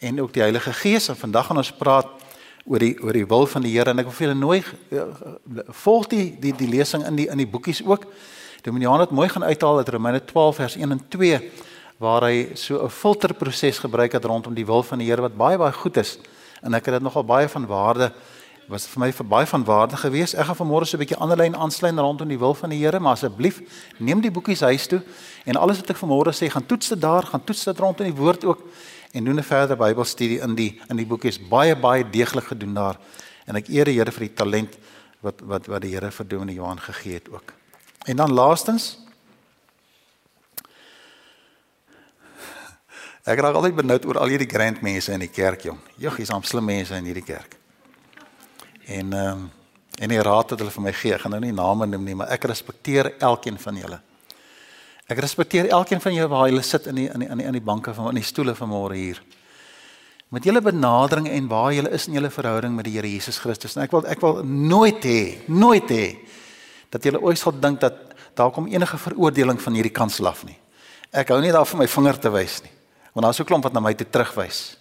en 0.00 0.22
ook 0.22 0.32
die 0.32 0.40
Heilige 0.40 0.72
Gees. 0.72 1.10
En 1.12 1.18
vandag 1.20 1.50
gaan 1.50 1.60
ons 1.60 1.72
praat 1.76 2.08
oor 2.64 2.80
die 2.80 2.94
oor 3.04 3.12
die 3.12 3.26
wil 3.28 3.44
van 3.52 3.66
die 3.66 3.74
Here. 3.74 3.92
En 3.92 4.00
ek 4.00 4.08
wil 4.08 4.16
julle 4.24 4.38
nooi 4.38 4.62
uh, 4.64 5.04
volg 5.82 6.08
die 6.14 6.30
die 6.40 6.54
die 6.56 6.68
lesing 6.72 7.04
in 7.04 7.20
die 7.20 7.26
in 7.28 7.42
die 7.42 7.48
boekies 7.50 7.82
ook. 7.84 8.06
Dominiaan 8.64 9.04
het 9.04 9.12
mooi 9.12 9.28
gaan 9.28 9.44
uithaal 9.44 9.82
uit 9.82 9.92
Romeine 9.92 10.22
12 10.24 10.62
vers 10.62 10.78
1 10.80 10.96
en 10.96 11.04
2 11.12 11.42
waar 12.00 12.24
hy 12.30 12.56
so 12.56 12.80
'n 12.80 12.88
filterproses 12.88 13.84
gebruik 13.84 14.16
het 14.16 14.24
rondom 14.24 14.54
die 14.54 14.64
wil 14.64 14.82
van 14.82 14.98
die 14.98 15.10
Here 15.12 15.28
wat 15.28 15.36
baie 15.36 15.60
baie 15.60 15.76
goed 15.76 16.00
is. 16.00 16.16
En 16.62 16.72
ek 16.72 16.88
het 16.88 16.94
dit 16.94 17.04
nogal 17.04 17.24
baie 17.24 17.48
van 17.48 17.66
waarde 17.66 18.12
was 18.68 18.86
vir 18.86 19.00
my 19.00 19.10
vir 19.12 19.26
baie 19.26 19.46
van 19.46 19.64
waarde 19.64 19.96
geweest. 19.96 20.34
Ek 20.34 20.46
gaan 20.46 20.56
vanmôre 20.56 20.86
so 20.86 20.96
'n 20.96 21.00
bietjie 21.00 21.18
anderlyn 21.18 21.56
aansluit 21.56 21.98
rondom 21.98 22.28
die 22.28 22.38
wil 22.38 22.54
van 22.54 22.70
die 22.70 22.78
Here, 22.78 23.00
maar 23.00 23.12
asseblief 23.12 23.60
neem 23.98 24.20
die 24.20 24.30
boekies 24.30 24.60
huis 24.60 24.86
toe 24.86 25.02
en 25.44 25.56
alles 25.56 25.80
wat 25.80 25.90
ek 25.90 25.96
vanmôre 25.96 26.32
sê, 26.32 26.50
gaan 26.50 26.66
toets 26.66 26.88
dit 26.88 27.00
daar, 27.00 27.22
gaan 27.26 27.44
toets 27.44 27.64
dit 27.64 27.78
rondom 27.78 28.06
die 28.06 28.16
woord 28.16 28.44
ook 28.44 28.60
en 29.12 29.24
doen 29.24 29.38
'n 29.38 29.42
verdere 29.42 29.76
Bybelstudie 29.76 30.40
in 30.40 30.54
die 30.54 30.80
in 30.88 30.96
die 30.96 31.06
boekies 31.06 31.38
baie 31.38 31.76
baie 31.76 32.04
deeglik 32.10 32.44
gedoen 32.44 32.74
daar. 32.74 32.96
En 33.46 33.56
ek 33.56 33.68
eer 33.68 33.84
die 33.84 33.98
Here 33.98 34.12
vir 34.12 34.28
die 34.28 34.34
talent 34.34 34.78
wat 35.20 35.40
wat 35.40 35.66
wat 35.66 35.82
die 35.82 35.90
Here 35.90 36.10
vir 36.10 36.26
Dominee 36.26 36.54
Johan 36.54 36.80
gegee 36.80 37.14
het 37.14 37.28
ook. 37.30 37.52
En 38.06 38.16
dan 38.16 38.32
laastens 38.32 39.04
Ek 43.24 43.40
raak 43.40 43.54
altyd 43.54 43.74
benoud 43.74 44.04
oor 44.04 44.18
al 44.18 44.28
hierdie 44.28 44.50
grand 44.50 44.82
mense 44.82 45.12
in 45.12 45.20
die 45.20 45.32
kerk, 45.32 45.62
jong. 45.64 45.78
Jogg, 45.96 46.16
hier's 46.16 46.30
amper 46.30 46.48
slim 46.48 46.64
mense 46.64 46.94
in 46.94 47.04
hierdie 47.04 47.24
kerk. 47.24 47.56
En 48.86 49.12
ehm 49.12 49.30
um, 49.30 49.50
en 49.94 50.10
die 50.10 50.18
raad 50.18 50.50
wat 50.50 50.58
hulle 50.58 50.72
vir 50.74 50.82
my 50.82 50.92
gee, 50.92 51.12
ek 51.14 51.22
gaan 51.22 51.30
nou 51.36 51.40
nie 51.44 51.52
name 51.54 51.86
noem 51.86 52.02
nie, 52.02 52.16
maar 52.18 52.32
ek 52.34 52.48
respekteer 52.50 53.12
elkeen 53.22 53.58
van 53.62 53.76
julle. 53.78 54.00
Ek 55.06 55.20
respekteer 55.22 55.68
elkeen 55.70 56.00
van 56.02 56.16
julle 56.16 56.30
waar 56.32 56.48
julle 56.48 56.64
sit 56.66 56.88
in 56.90 56.98
die 56.98 57.04
in 57.12 57.22
die 57.22 57.28
in 57.30 57.38
die, 57.38 57.52
die 57.60 57.62
banke 57.62 57.94
van 57.94 58.08
in 58.10 58.18
die 58.18 58.26
stoele 58.26 58.56
vanmôre 58.58 58.98
hier. 58.98 59.20
Met 60.34 60.48
julle 60.48 60.60
benadering 60.64 61.28
en 61.30 61.48
waar 61.48 61.70
julle 61.76 61.92
is 61.94 62.08
in 62.08 62.18
julle 62.18 62.30
verhouding 62.30 62.74
met 62.74 62.88
die 62.88 62.96
Here 62.96 63.10
Jesus 63.10 63.38
Christus. 63.38 63.76
En 63.76 63.84
ek 63.84 63.94
wil 63.94 64.06
ek 64.10 64.24
wil 64.24 64.42
nooit 64.42 65.04
hê, 65.06 65.20
nooit 65.46 65.90
hê 65.94 66.06
dat 66.90 67.04
julle 67.04 67.22
ooit 67.22 67.38
sal 67.38 67.54
dink 67.54 67.80
dat 67.80 68.00
daar 68.34 68.50
kom 68.50 68.66
enige 68.66 68.98
veroordeling 68.98 69.60
van 69.62 69.78
hierdie 69.78 69.94
kans 69.94 70.18
af 70.24 70.42
nie. 70.48 70.56
Ek 71.14 71.30
hou 71.30 71.38
nie 71.40 71.52
daarvan 71.54 71.84
my 71.84 71.86
vinger 71.86 72.18
te 72.18 72.32
wys 72.34 72.62
nie. 72.64 72.72
Want 73.14 73.28
daar's 73.28 73.36
so 73.36 73.44
'n 73.44 73.46
klomp 73.46 73.64
wat 73.64 73.72
na 73.72 73.80
my 73.80 73.94
toe 73.94 74.10
terugwys. 74.10 74.76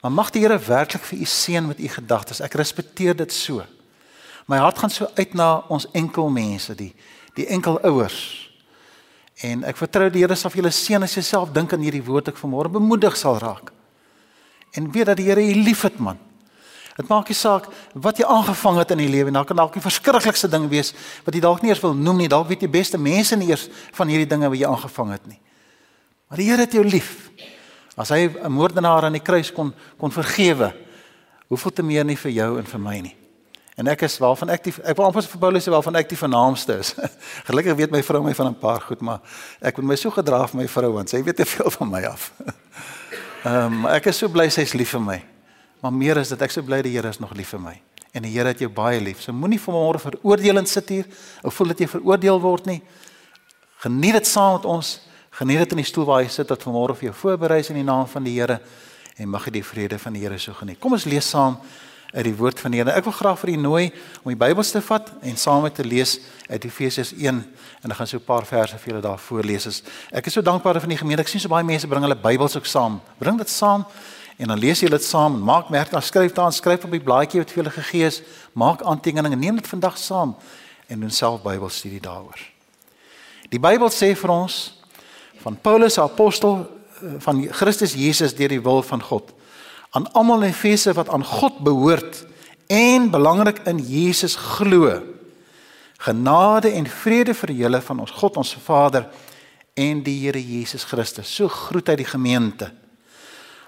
Maar 0.00 0.12
mag 0.14 0.30
die 0.30 0.42
Here 0.44 0.58
werklik 0.58 1.02
vir 1.02 1.18
u 1.18 1.24
seën 1.24 1.66
met 1.66 1.80
u 1.80 1.88
gedagtes. 1.88 2.40
Ek 2.40 2.54
respekteer 2.54 3.16
dit 3.18 3.32
so. 3.32 3.64
My 4.48 4.60
hart 4.62 4.78
gaan 4.78 4.90
so 4.90 5.08
uit 5.14 5.34
na 5.34 5.64
ons 5.68 5.88
enkel 5.92 6.30
mense, 6.32 6.74
die 6.74 6.94
die 7.38 7.46
enkel 7.54 7.76
ouers. 7.86 8.48
En 9.46 9.62
ek 9.68 9.78
vertrou 9.78 10.08
die 10.10 10.24
Here 10.24 10.34
sal 10.34 10.54
julle 10.54 10.72
seën 10.74 11.02
as 11.02 11.14
jy 11.14 11.22
self 11.22 11.52
dink 11.54 11.72
aan 11.74 11.84
hierdie 11.84 12.02
woord 12.02 12.32
ek 12.32 12.40
vanmôre 12.40 12.72
bemoedig 12.78 13.18
sal 13.18 13.38
raak. 13.38 13.70
En 14.74 14.88
weet 14.90 15.12
dat 15.12 15.20
die 15.20 15.28
Here 15.28 15.42
u 15.42 15.60
liefhet 15.62 16.00
man. 16.02 16.18
Dit 16.98 17.06
maak 17.06 17.28
nie 17.30 17.36
saak 17.38 17.68
wat 17.94 18.18
jy 18.18 18.26
aangevang 18.26 18.80
het 18.80 18.90
in 18.90 19.04
die 19.04 19.10
lewe, 19.10 19.30
nou 19.30 19.44
kan 19.46 19.60
dalk 19.60 19.76
die 19.76 19.82
verskriklikste 19.84 20.50
ding 20.50 20.66
wees 20.70 20.90
wat 21.22 21.36
jy 21.36 21.42
dalk 21.44 21.62
nie 21.62 21.70
eers 21.70 21.82
wil 21.84 21.94
noem 21.94 22.24
nie. 22.24 22.30
Dalk 22.30 22.48
weet 22.50 22.64
jy 22.66 22.70
beste 22.74 22.98
mense 22.98 23.38
nie 23.38 23.52
eers 23.52 23.68
van 23.94 24.10
hierdie 24.10 24.26
dinge 24.26 24.50
wat 24.50 24.58
jy 24.58 24.66
aangevang 24.66 25.14
het 25.14 25.30
nie. 25.30 25.38
Maar 26.26 26.42
die 26.42 26.48
Here 26.50 26.66
het 26.66 26.74
jou 26.74 26.82
lief. 26.82 27.30
As 27.98 28.12
hy 28.14 28.28
'n 28.30 28.52
moordenaar 28.52 29.04
aan 29.04 29.18
die 29.18 29.24
kruis 29.24 29.52
kon 29.52 29.74
kon 29.98 30.12
vergewe, 30.12 30.72
hoeveel 31.48 31.72
te 31.72 31.82
meer 31.82 32.04
nie 32.04 32.16
vir 32.16 32.30
jou 32.30 32.58
en 32.58 32.66
vir 32.66 32.80
my 32.80 33.00
nie. 33.00 33.16
En 33.78 33.86
ek 33.86 34.02
is 34.02 34.18
waarvan 34.18 34.50
ek 34.50 34.64
die 34.64 34.74
ek 34.84 34.96
wil 34.96 35.06
amper 35.06 35.22
vir 35.22 35.40
Paulus 35.40 35.66
sê 35.66 35.70
waarvan 35.70 35.96
ek 36.00 36.08
die 36.08 36.18
vernaamste 36.18 36.78
is. 36.78 36.94
Gelukkig 37.48 37.76
weet 37.78 37.90
my 37.90 38.02
vrou 38.02 38.22
my 38.22 38.34
van 38.34 38.46
'n 38.50 38.58
paar 38.58 38.80
goed, 38.80 39.00
maar 39.00 39.20
ek 39.62 39.76
moet 39.78 39.86
my 39.86 39.96
so 39.96 40.10
gedra 40.10 40.46
vir 40.46 40.60
my 40.60 40.68
vrou 40.68 40.92
want 40.92 41.10
sy 41.10 41.22
weet 41.22 41.36
te 41.36 41.46
veel 41.46 41.70
van 41.70 41.90
my 41.90 42.02
af. 42.04 42.32
Ehm 43.44 43.84
um, 43.84 43.86
ek 43.86 44.06
is 44.06 44.18
so 44.18 44.28
bly 44.28 44.48
sy's 44.48 44.74
lief 44.74 44.90
vir 44.90 45.00
my. 45.00 45.22
Maar 45.80 45.92
meer 45.92 46.16
is 46.16 46.28
dit 46.28 46.42
ek 46.42 46.50
so 46.50 46.62
bly 46.62 46.82
die 46.82 46.90
Here 46.90 47.08
is 47.08 47.20
nog 47.20 47.34
lief 47.34 47.48
vir 47.54 47.60
my. 47.60 47.80
En 48.12 48.22
die 48.22 48.32
Here 48.32 48.48
het 48.48 48.58
jou 48.58 48.70
baie 48.70 49.00
lief. 49.00 49.22
So 49.22 49.32
moenie 49.32 49.60
vanmôre 49.60 49.98
veroordelend 50.02 50.68
sit 50.68 50.88
hier 50.88 51.06
of 51.42 51.54
voel 51.54 51.68
dat 51.68 51.78
jy 51.78 51.86
veroordeel 51.86 52.40
word 52.40 52.66
nie. 52.66 52.82
Geniet 53.78 54.18
dit 54.18 54.26
saam 54.26 54.56
met 54.56 54.64
ons. 54.66 55.07
Geniet 55.38 55.58
dit 55.58 55.70
in 55.76 55.78
die 55.78 55.86
stoel 55.86 56.06
waar 56.08 56.22
jy 56.24 56.30
sit 56.34 56.48
wat 56.50 56.64
vanmôre 56.66 56.96
vir 56.98 57.12
jou 57.12 57.12
voorberei 57.14 57.60
is 57.62 57.68
in 57.70 57.76
die 57.78 57.86
naam 57.86 58.08
van 58.10 58.24
die 58.26 58.32
Here 58.34 58.56
en 59.22 59.28
mag 59.30 59.44
jy 59.46 59.52
die 59.60 59.62
vrede 59.62 59.98
van 60.02 60.16
die 60.16 60.24
Here 60.24 60.38
so 60.42 60.50
geniet. 60.58 60.80
Kom 60.82 60.96
ons 60.96 61.04
lees 61.06 61.28
saam 61.30 61.60
uit 62.10 62.24
die 62.26 62.32
woord 62.34 62.58
van 62.58 62.74
die 62.74 62.80
Here. 62.80 62.90
Ek 62.90 63.06
wil 63.06 63.14
graag 63.14 63.36
vir 63.38 63.52
u 63.52 63.56
nooi 63.62 63.84
om 64.24 64.32
die 64.32 64.38
Bybel 64.40 64.66
te 64.66 64.82
vat 64.82 65.12
en 65.22 65.36
saam 65.38 65.62
met 65.62 65.76
te 65.78 65.84
lees 65.86 66.16
uit 66.48 66.66
Efesiërs 66.66 67.12
1 67.14 67.38
en 67.38 67.94
ek 67.94 68.00
gaan 68.00 68.10
so 68.10 68.18
'n 68.18 68.26
paar 68.26 68.46
verse 68.46 68.78
vir 68.78 68.90
julle 68.90 69.02
daar 69.02 69.18
voorlees. 69.18 69.82
Ek 70.10 70.26
is 70.26 70.32
so 70.32 70.42
dankbaar 70.42 70.80
vir 70.80 70.88
die 70.88 70.98
gemeente. 70.98 71.22
Ek 71.22 71.28
sien 71.28 71.40
so 71.40 71.48
baie 71.48 71.64
mense 71.64 71.86
bring 71.86 72.02
hulle 72.02 72.16
Bybels 72.16 72.56
ook 72.56 72.66
saam. 72.66 73.00
Bring 73.20 73.38
dit 73.38 73.48
saam 73.48 73.86
en 74.38 74.48
dan 74.48 74.58
lees 74.58 74.80
jy 74.80 74.88
dit 74.88 75.04
saam 75.04 75.38
maak 75.38 75.70
merk 75.70 75.90
daar 75.90 76.02
skryf 76.02 76.32
daar 76.32 76.52
skryf 76.52 76.84
op 76.84 76.90
die 76.90 76.98
blaadjie 77.00 77.38
wat 77.38 77.50
vir 77.50 77.62
julle 77.62 77.70
gegee 77.70 78.06
is. 78.06 78.22
Maak 78.54 78.82
aantekeninge. 78.82 79.36
Neem 79.36 79.54
dit 79.54 79.68
vandag 79.68 79.98
saam 79.98 80.34
en 80.88 81.00
doen 81.00 81.10
self 81.10 81.42
Bybelstudie 81.42 82.00
daaroor. 82.00 82.38
Die 83.50 83.60
Bybel 83.60 83.88
sê 83.90 84.16
vir 84.16 84.30
ons 84.30 84.77
van 85.42 85.58
Paulus 85.60 85.98
apostel 85.98 86.60
eh, 87.02 87.18
van 87.18 87.46
Christus 87.50 87.94
Jesus 87.94 88.34
deur 88.34 88.48
die 88.48 88.62
wil 88.62 88.82
van 88.82 89.02
God 89.02 89.34
aan 89.90 90.12
almal 90.12 90.42
in 90.42 90.52
Efese 90.52 90.92
wat 90.92 91.08
aan 91.08 91.24
God 91.24 91.58
behoort 91.64 92.24
en 92.66 93.10
belangrik 93.10 93.58
in 93.64 93.78
Jesus 93.78 94.36
glo. 94.36 95.00
Genade 95.98 96.70
en 96.70 96.86
vrede 96.86 97.34
vir 97.34 97.52
julle 97.52 97.80
van 97.80 98.00
ons 98.04 98.10
God 98.10 98.36
ons 98.36 98.56
Vader 98.64 99.08
en 99.74 100.02
die 100.04 100.18
Here 100.26 100.42
Jesus 100.42 100.84
Christus. 100.84 101.30
So 101.34 101.48
groet 101.48 101.88
hy 101.88 101.96
die 102.02 102.08
gemeente. 102.08 102.70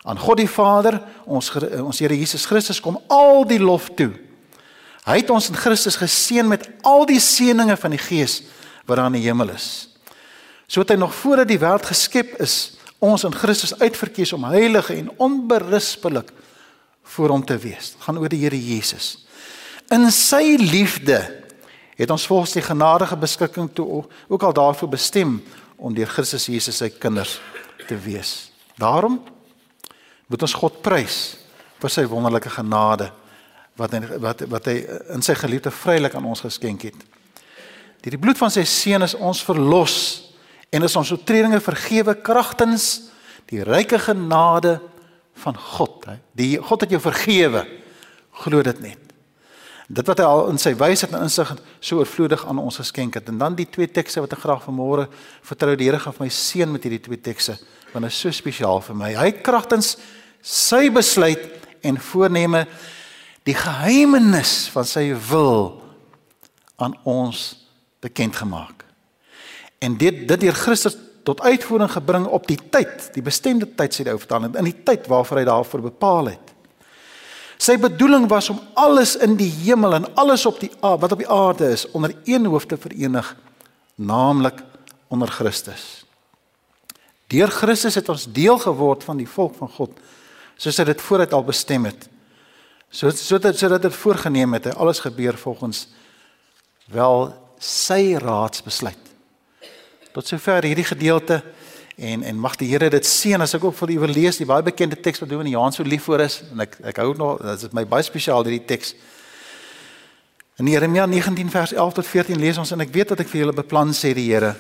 Aan 0.04 0.20
God 0.20 0.40
die 0.40 0.48
Vader, 0.48 1.00
ons 1.24 1.50
ons 1.80 1.98
Here 1.98 2.16
Jesus 2.16 2.46
Christus 2.46 2.80
kom 2.80 3.00
al 3.08 3.46
die 3.48 3.60
lof 3.60 3.88
toe. 3.96 4.12
Hy 5.08 5.22
het 5.22 5.32
ons 5.32 5.48
in 5.48 5.56
Christus 5.56 5.96
geseën 5.96 6.46
met 6.46 6.68
al 6.86 7.06
die 7.08 7.20
seënings 7.20 7.80
van 7.80 7.96
die 7.96 8.02
Gees 8.02 8.42
wat 8.84 9.00
daar 9.00 9.08
in 9.08 9.16
die 9.16 9.24
hemel 9.24 9.54
is 9.56 9.89
so 10.70 10.84
het 10.84 10.92
hy 10.94 11.00
nog 11.00 11.14
voordat 11.18 11.48
die 11.50 11.58
wêreld 11.58 11.88
geskep 11.90 12.36
is 12.42 12.76
ons 13.02 13.24
in 13.26 13.34
Christus 13.34 13.72
uitverkies 13.80 14.32
om 14.36 14.46
heilig 14.52 14.92
en 14.94 15.10
onberispelik 15.18 16.30
voor 17.16 17.34
hom 17.34 17.42
te 17.44 17.56
wees. 17.58 17.94
Dit 17.96 18.04
gaan 18.06 18.20
oor 18.20 18.30
die 18.30 18.42
Here 18.44 18.58
Jesus. 18.58 19.24
In 19.90 20.06
sy 20.14 20.54
liefde 20.60 21.18
het 21.98 22.12
ons 22.14 22.26
volgens 22.30 22.54
die 22.54 22.62
genadige 22.62 23.16
beskikking 23.18 23.70
toe 23.74 24.04
ook 24.28 24.42
al 24.46 24.54
daarvoor 24.54 24.92
bestem 24.94 25.40
om 25.76 25.94
deur 25.96 26.06
Christus 26.06 26.46
Jesus 26.46 26.78
sy 26.78 26.90
kinders 26.92 27.40
te 27.88 27.98
wees. 27.98 28.52
Daarom 28.78 29.18
moet 30.30 30.46
ons 30.46 30.54
God 30.54 30.78
prys 30.84 31.18
vir 31.80 31.90
sy 31.90 32.06
wonderlike 32.06 32.52
genade 32.52 33.10
wat 33.80 33.96
hy, 33.96 34.00
wat 34.22 34.44
wat 34.52 34.68
hy 34.70 34.76
in 35.16 35.24
sy 35.24 35.34
geliefde 35.34 35.72
vrylik 35.74 36.14
aan 36.14 36.28
ons 36.30 36.44
geskenk 36.44 36.86
het. 36.90 37.06
Deur 38.04 38.14
die 38.14 38.22
bloed 38.22 38.38
van 38.38 38.52
sy 38.52 38.62
seun 38.68 39.02
is 39.02 39.16
ons 39.18 39.42
verlos 39.44 39.96
en 40.70 40.86
is 40.86 40.96
ons 40.96 41.12
oortredinge 41.12 41.60
vergewe 41.60 42.14
kragtens 42.14 43.10
Die 43.50 43.62
ryke 43.66 43.98
genade 43.98 44.78
van 45.42 45.56
God, 45.58 46.04
hè. 46.06 46.16
Die 46.38 46.54
God 46.62 46.84
het 46.84 46.92
jou 46.94 47.00
vergewe. 47.02 47.64
Glo 48.44 48.62
dit 48.62 48.82
net. 48.84 49.06
Dit 49.90 50.06
wat 50.06 50.20
hy 50.22 50.26
al 50.26 50.44
in 50.52 50.60
sy 50.60 50.70
wysheid 50.78 51.10
en 51.16 51.24
insig 51.26 51.50
so 51.82 51.98
oorvloedig 51.98 52.44
aan 52.46 52.60
ons 52.62 52.78
geskenk 52.78 53.18
het. 53.18 53.26
En 53.32 53.40
dan 53.40 53.56
die 53.58 53.66
twee 53.66 53.90
tekste 53.90 54.22
wat 54.22 54.36
ek 54.36 54.44
graag 54.44 54.62
vanmôre 54.68 55.08
vertrou 55.46 55.74
die 55.74 55.88
Here 55.88 55.98
gaan 55.98 56.14
vir 56.14 56.28
my 56.28 56.30
seën 56.30 56.70
met 56.70 56.86
hierdie 56.86 57.02
twee 57.02 57.18
tekste 57.18 57.58
want 57.90 58.06
dit 58.06 58.12
is 58.12 58.20
so 58.22 58.30
spesiaal 58.30 58.78
vir 58.86 58.94
my. 58.94 59.08
Hy 59.18 59.32
kragtens 59.42 59.96
sy 60.46 60.84
besluit 60.94 61.42
en 61.82 61.98
voorneme 61.98 62.60
die 63.48 63.56
geheimenis 63.58 64.68
van 64.70 64.86
sy 64.86 65.08
wil 65.26 65.80
aan 66.78 66.94
ons 67.02 67.48
bekend 67.98 68.38
gemaak. 68.38 68.79
En 69.80 69.96
dit 69.96 70.26
dit 70.28 70.40
deur 70.40 70.56
Christus 70.56 70.96
tot 71.24 71.40
uitvoering 71.40 71.90
gebring 71.90 72.26
op 72.26 72.46
die 72.48 72.58
tyd, 72.72 73.10
die 73.14 73.24
bestemde 73.24 73.68
tyd 73.76 73.96
sê 73.96 74.04
die 74.04 74.12
ou 74.12 74.20
vertaling, 74.20 74.52
in 74.56 74.68
die 74.68 74.76
tyd 74.84 75.08
waarvoor 75.08 75.40
hy 75.40 75.46
daarvoor 75.48 75.84
bepaal 75.90 76.32
het. 76.34 76.52
Sy 77.60 77.76
bedoeling 77.80 78.24
was 78.28 78.48
om 78.52 78.60
alles 78.80 79.18
in 79.20 79.34
die 79.36 79.50
hemel 79.62 79.98
en 79.98 80.06
alles 80.20 80.46
op 80.48 80.60
die 80.62 80.70
wat 80.80 81.12
op 81.12 81.20
die 81.20 81.28
aarde 81.28 81.68
is 81.74 81.84
onder 81.92 82.14
een 82.24 82.48
hoof 82.48 82.64
te 82.68 82.78
verenig, 82.80 83.34
naamlik 84.00 84.62
onder 85.12 85.28
Christus. 85.28 86.06
Deur 87.30 87.52
Christus 87.52 87.98
het 88.00 88.08
ons 88.08 88.24
deel 88.32 88.58
geword 88.58 89.04
van 89.04 89.20
die 89.20 89.28
volk 89.28 89.54
van 89.60 89.68
God, 89.76 89.92
soos 90.56 90.80
hy 90.80 90.88
dit 90.88 91.04
vooruit 91.04 91.36
al 91.36 91.44
bestem 91.44 91.84
het. 91.88 92.08
So 92.90 93.12
sodat 93.14 93.82
dit 93.84 93.94
voorgenem 93.94 94.56
het, 94.56 94.72
het 94.72 94.80
alles 94.80 95.04
gebeur 95.04 95.36
volgens 95.38 95.86
wel 96.90 97.28
sy 97.60 98.16
raadsbesluit. 98.18 99.09
Tot 100.12 100.26
sover 100.26 100.64
hierdie 100.66 100.84
gedeelte 100.84 101.42
en 101.96 102.22
en 102.22 102.38
mag 102.38 102.56
die 102.58 102.66
Here 102.72 102.88
dit 102.90 103.06
seën 103.06 103.40
as 103.40 103.54
ek 103.54 103.64
ook 103.64 103.76
vir 103.78 103.92
u 103.94 103.98
wil 104.06 104.14
lees 104.16 104.40
die 104.40 104.48
baie 104.48 104.64
bekende 104.64 104.96
teks 104.98 105.20
wat 105.22 105.28
doen 105.30 105.44
in 105.46 105.52
Johannes 105.52 105.78
so 105.78 105.86
lief 105.86 106.08
vir 106.08 106.24
is 106.24 106.40
en 106.50 106.64
ek 106.64 106.78
ek 106.92 106.98
hou 107.02 107.12
nog 107.14 107.38
dit 107.44 107.68
is 107.68 107.76
my 107.76 107.84
baie 107.86 108.02
spesiaal 108.02 108.42
hierdie 108.42 108.66
teks. 108.66 108.94
In 110.58 110.66
Jeremia 110.66 111.06
19 111.06 111.50
vers 111.50 111.72
11 111.72 111.94
tot 112.00 112.06
14 112.06 112.40
lees 112.40 112.58
ons 112.58 112.74
en 112.74 112.82
ek 112.82 112.90
weet 112.92 113.14
wat 113.14 113.22
ek 113.22 113.30
vir 113.30 113.44
julle 113.44 113.56
beplan 113.56 113.94
sê 113.94 114.10
die 114.16 114.26
Here. 114.32 114.56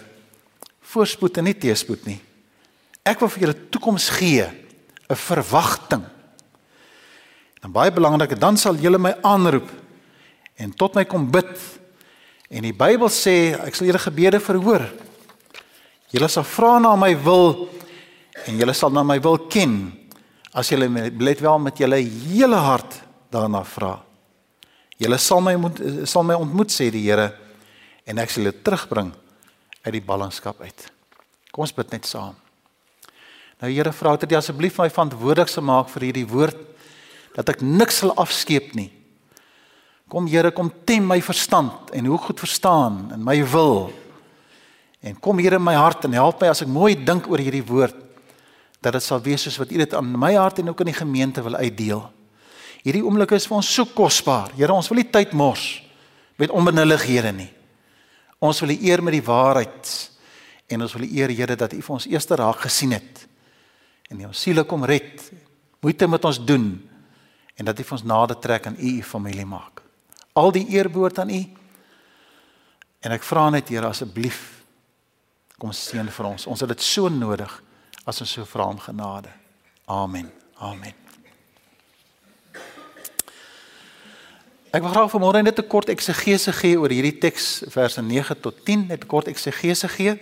Voorspoed 0.92 1.42
en 1.42 1.48
nie 1.50 1.58
teëspoed 1.58 2.06
nie. 2.06 2.20
Ek 3.04 3.20
wil 3.20 3.32
vir 3.34 3.46
julle 3.46 3.58
toekoms 3.74 4.08
gee, 4.20 4.46
'n 5.10 5.16
verwagting. 5.16 6.04
En 7.62 7.72
baie 7.72 7.90
belangrik, 7.90 8.38
dan 8.38 8.56
sal 8.56 8.76
julle 8.76 8.98
my 8.98 9.14
aanroep 9.22 9.68
en 10.56 10.72
tot 10.72 10.94
my 10.94 11.04
kom 11.04 11.30
bid. 11.30 11.58
En 12.50 12.62
die 12.62 12.72
Bybel 12.72 13.08
sê 13.08 13.58
ek 13.58 13.74
sal 13.74 13.86
julle 13.86 13.98
gebede 13.98 14.40
verhoor. 14.40 15.09
Julle 16.10 16.26
sal 16.28 16.46
vra 16.46 16.78
na 16.82 16.96
my 16.98 17.12
wil 17.22 17.68
en 18.48 18.58
julle 18.58 18.74
sal 18.74 18.90
na 18.90 19.04
my 19.06 19.20
wil 19.22 19.38
ken 19.52 19.76
as 20.58 20.72
julle 20.72 20.88
let 21.22 21.42
wel 21.44 21.60
met 21.62 21.78
julle 21.78 22.00
hele 22.02 22.58
hart 22.58 22.98
daarna 23.30 23.62
vra. 23.62 23.92
Julle 24.98 25.18
sal 25.22 25.40
my 25.44 25.54
moet, 25.56 25.78
sal 26.10 26.26
my 26.26 26.34
ontmoet 26.34 26.74
sê 26.74 26.90
die 26.90 27.04
Here 27.06 27.30
en 28.10 28.18
ek 28.18 28.32
sal 28.32 28.42
julle 28.42 28.58
terugbring 28.58 29.12
uit 29.86 29.92
die 29.94 30.02
ballingskap 30.04 30.58
uit. 30.60 30.88
Kom 31.54 31.62
ons 31.64 31.74
bid 31.76 31.94
net 31.94 32.08
saam. 32.10 32.34
Nou 33.62 33.70
Here 33.70 33.94
vra 33.94 34.16
dat 34.18 34.30
jy 34.30 34.40
asseblief 34.40 34.80
my 34.82 34.90
verantwoordelik 34.90 35.52
sal 35.52 35.64
maak 35.68 35.88
vir 35.94 36.10
hierdie 36.10 36.26
woord 36.26 36.58
dat 37.36 37.54
ek 37.54 37.62
niks 37.62 38.02
sal 38.02 38.16
afskeep 38.18 38.74
nie. 38.74 38.90
Kom 40.10 40.26
Here, 40.26 40.50
kom 40.50 40.72
tem 40.84 41.06
my 41.06 41.20
verstand 41.22 41.94
en 41.94 42.10
hoe 42.10 42.18
goed 42.18 42.42
verstaan 42.42 43.12
en 43.14 43.22
my 43.22 43.38
wil 43.54 43.92
En 45.00 45.16
kom 45.16 45.38
hier 45.40 45.56
in 45.56 45.64
my 45.64 45.74
hart 45.78 46.04
en 46.04 46.16
help 46.18 46.42
my 46.42 46.50
as 46.52 46.60
ek 46.64 46.68
mooi 46.68 46.92
dink 46.94 47.28
oor 47.30 47.40
hierdie 47.40 47.64
woord 47.64 47.96
dat 48.80 48.96
dit 48.96 49.04
sal 49.04 49.20
wees 49.20 49.42
soos 49.44 49.58
wat 49.60 49.72
U 49.72 49.78
dit 49.80 49.94
aan 49.96 50.08
my 50.16 50.32
hart 50.36 50.60
en 50.60 50.72
ook 50.72 50.80
aan 50.80 50.88
die 50.88 50.96
gemeente 50.96 51.42
wil 51.44 51.56
uitdeel. 51.60 52.02
Hierdie 52.80 53.02
oomblik 53.04 53.34
is 53.36 53.44
vir 53.48 53.58
ons 53.58 53.68
so 53.68 53.84
kosbaar. 53.92 54.54
Here, 54.56 54.72
ons 54.72 54.88
wil 54.88 55.02
nie 55.02 55.10
tyd 55.12 55.34
mors 55.36 55.82
met 56.40 56.52
onbenullighede 56.56 57.32
nie. 57.36 57.50
Ons 58.40 58.62
wil 58.64 58.72
U 58.72 58.78
eer 58.88 59.02
met 59.04 59.18
die 59.18 59.24
waarheid 59.24 59.90
en 60.72 60.86
ons 60.86 60.94
wil 60.96 61.04
U 61.04 61.10
eer 61.12 61.32
Here 61.36 61.56
dat 61.60 61.76
U 61.76 61.80
vir 61.84 61.96
ons 61.96 62.08
eerste 62.08 62.40
raak 62.40 62.64
gesien 62.64 62.96
het 62.96 63.26
en 64.10 64.24
ons 64.26 64.44
siele 64.46 64.64
kom 64.66 64.84
red. 64.88 65.20
Moeite 65.84 66.08
met 66.08 66.24
ons 66.24 66.40
doen 66.44 66.72
en 67.56 67.68
dat 67.68 67.76
U 67.76 67.84
vir 67.84 67.96
ons 67.98 68.08
nader 68.08 68.40
trek 68.40 68.68
aan 68.68 68.80
U, 68.80 68.96
U 68.96 69.04
familie 69.04 69.46
maak. 69.48 69.84
Al 70.40 70.52
die 70.56 70.64
eer 70.72 70.88
behoort 70.88 71.20
aan 71.20 71.32
U. 71.36 71.42
En 73.04 73.12
ek 73.12 73.28
vra 73.28 73.48
net 73.52 73.68
Here 73.68 73.92
asseblief 73.92 74.49
Kom 75.60 75.74
seën 75.76 76.08
vir 76.08 76.24
ons. 76.30 76.46
Ons 76.48 76.62
het 76.64 76.70
dit 76.72 76.80
so 76.80 77.10
nodig 77.12 77.52
as 78.08 78.22
ons 78.24 78.30
so 78.32 78.48
vra 78.48 78.70
om 78.72 78.78
genade. 78.80 79.28
Amen. 79.84 80.30
Amen. 80.56 80.96
Ek 84.70 84.84
wil 84.84 84.92
graag 84.94 85.10
vanmôre 85.12 85.42
net 85.42 85.58
'n 85.58 85.68
kort 85.68 85.88
eksegese 85.88 86.52
gee 86.52 86.78
oor 86.78 86.88
hierdie 86.88 87.18
teks 87.18 87.64
verse 87.68 88.00
9 88.00 88.40
tot 88.40 88.64
10, 88.64 88.86
net 88.86 89.04
'n 89.04 89.06
kort 89.06 89.26
eksegese 89.28 89.88
gee. 89.88 90.16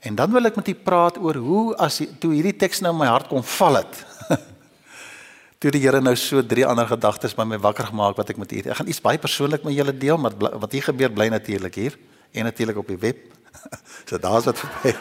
En 0.00 0.14
dan 0.14 0.32
wil 0.32 0.46
ek 0.46 0.56
met 0.56 0.68
u 0.68 0.74
praat 0.74 1.18
oor 1.18 1.34
hoe 1.34 1.76
as 1.76 2.02
toe 2.18 2.32
hierdie 2.32 2.56
teks 2.56 2.80
nou 2.80 2.92
in 2.92 2.98
my 2.98 3.06
hart 3.06 3.28
kom 3.28 3.42
val 3.42 3.74
het. 3.74 4.06
toe 5.60 5.70
die 5.70 5.80
Here 5.80 6.00
nou 6.00 6.16
so 6.16 6.42
drie 6.42 6.66
ander 6.66 6.86
gedagtes 6.86 7.34
by 7.34 7.44
my 7.44 7.58
wakker 7.58 7.86
gemaak 7.86 8.16
wat 8.16 8.30
ek 8.30 8.36
met 8.36 8.52
u. 8.52 8.58
Ek 8.58 8.76
gaan 8.76 8.88
iets 8.88 9.00
baie 9.00 9.18
persoonlik 9.18 9.62
met 9.62 9.74
julle 9.74 9.98
deel, 9.98 10.18
maar 10.18 10.32
wat 10.34 10.72
hier 10.72 10.82
gebeur 10.82 11.10
bly 11.10 11.28
natuurlik 11.28 11.74
hier 11.74 11.98
en 12.32 12.44
natuurlik 12.44 12.76
op 12.76 12.86
die 12.86 13.00
web 13.00 13.28
so 14.08 14.18
daar's 14.18 14.44
wat 14.44 14.58
verby. 14.58 14.94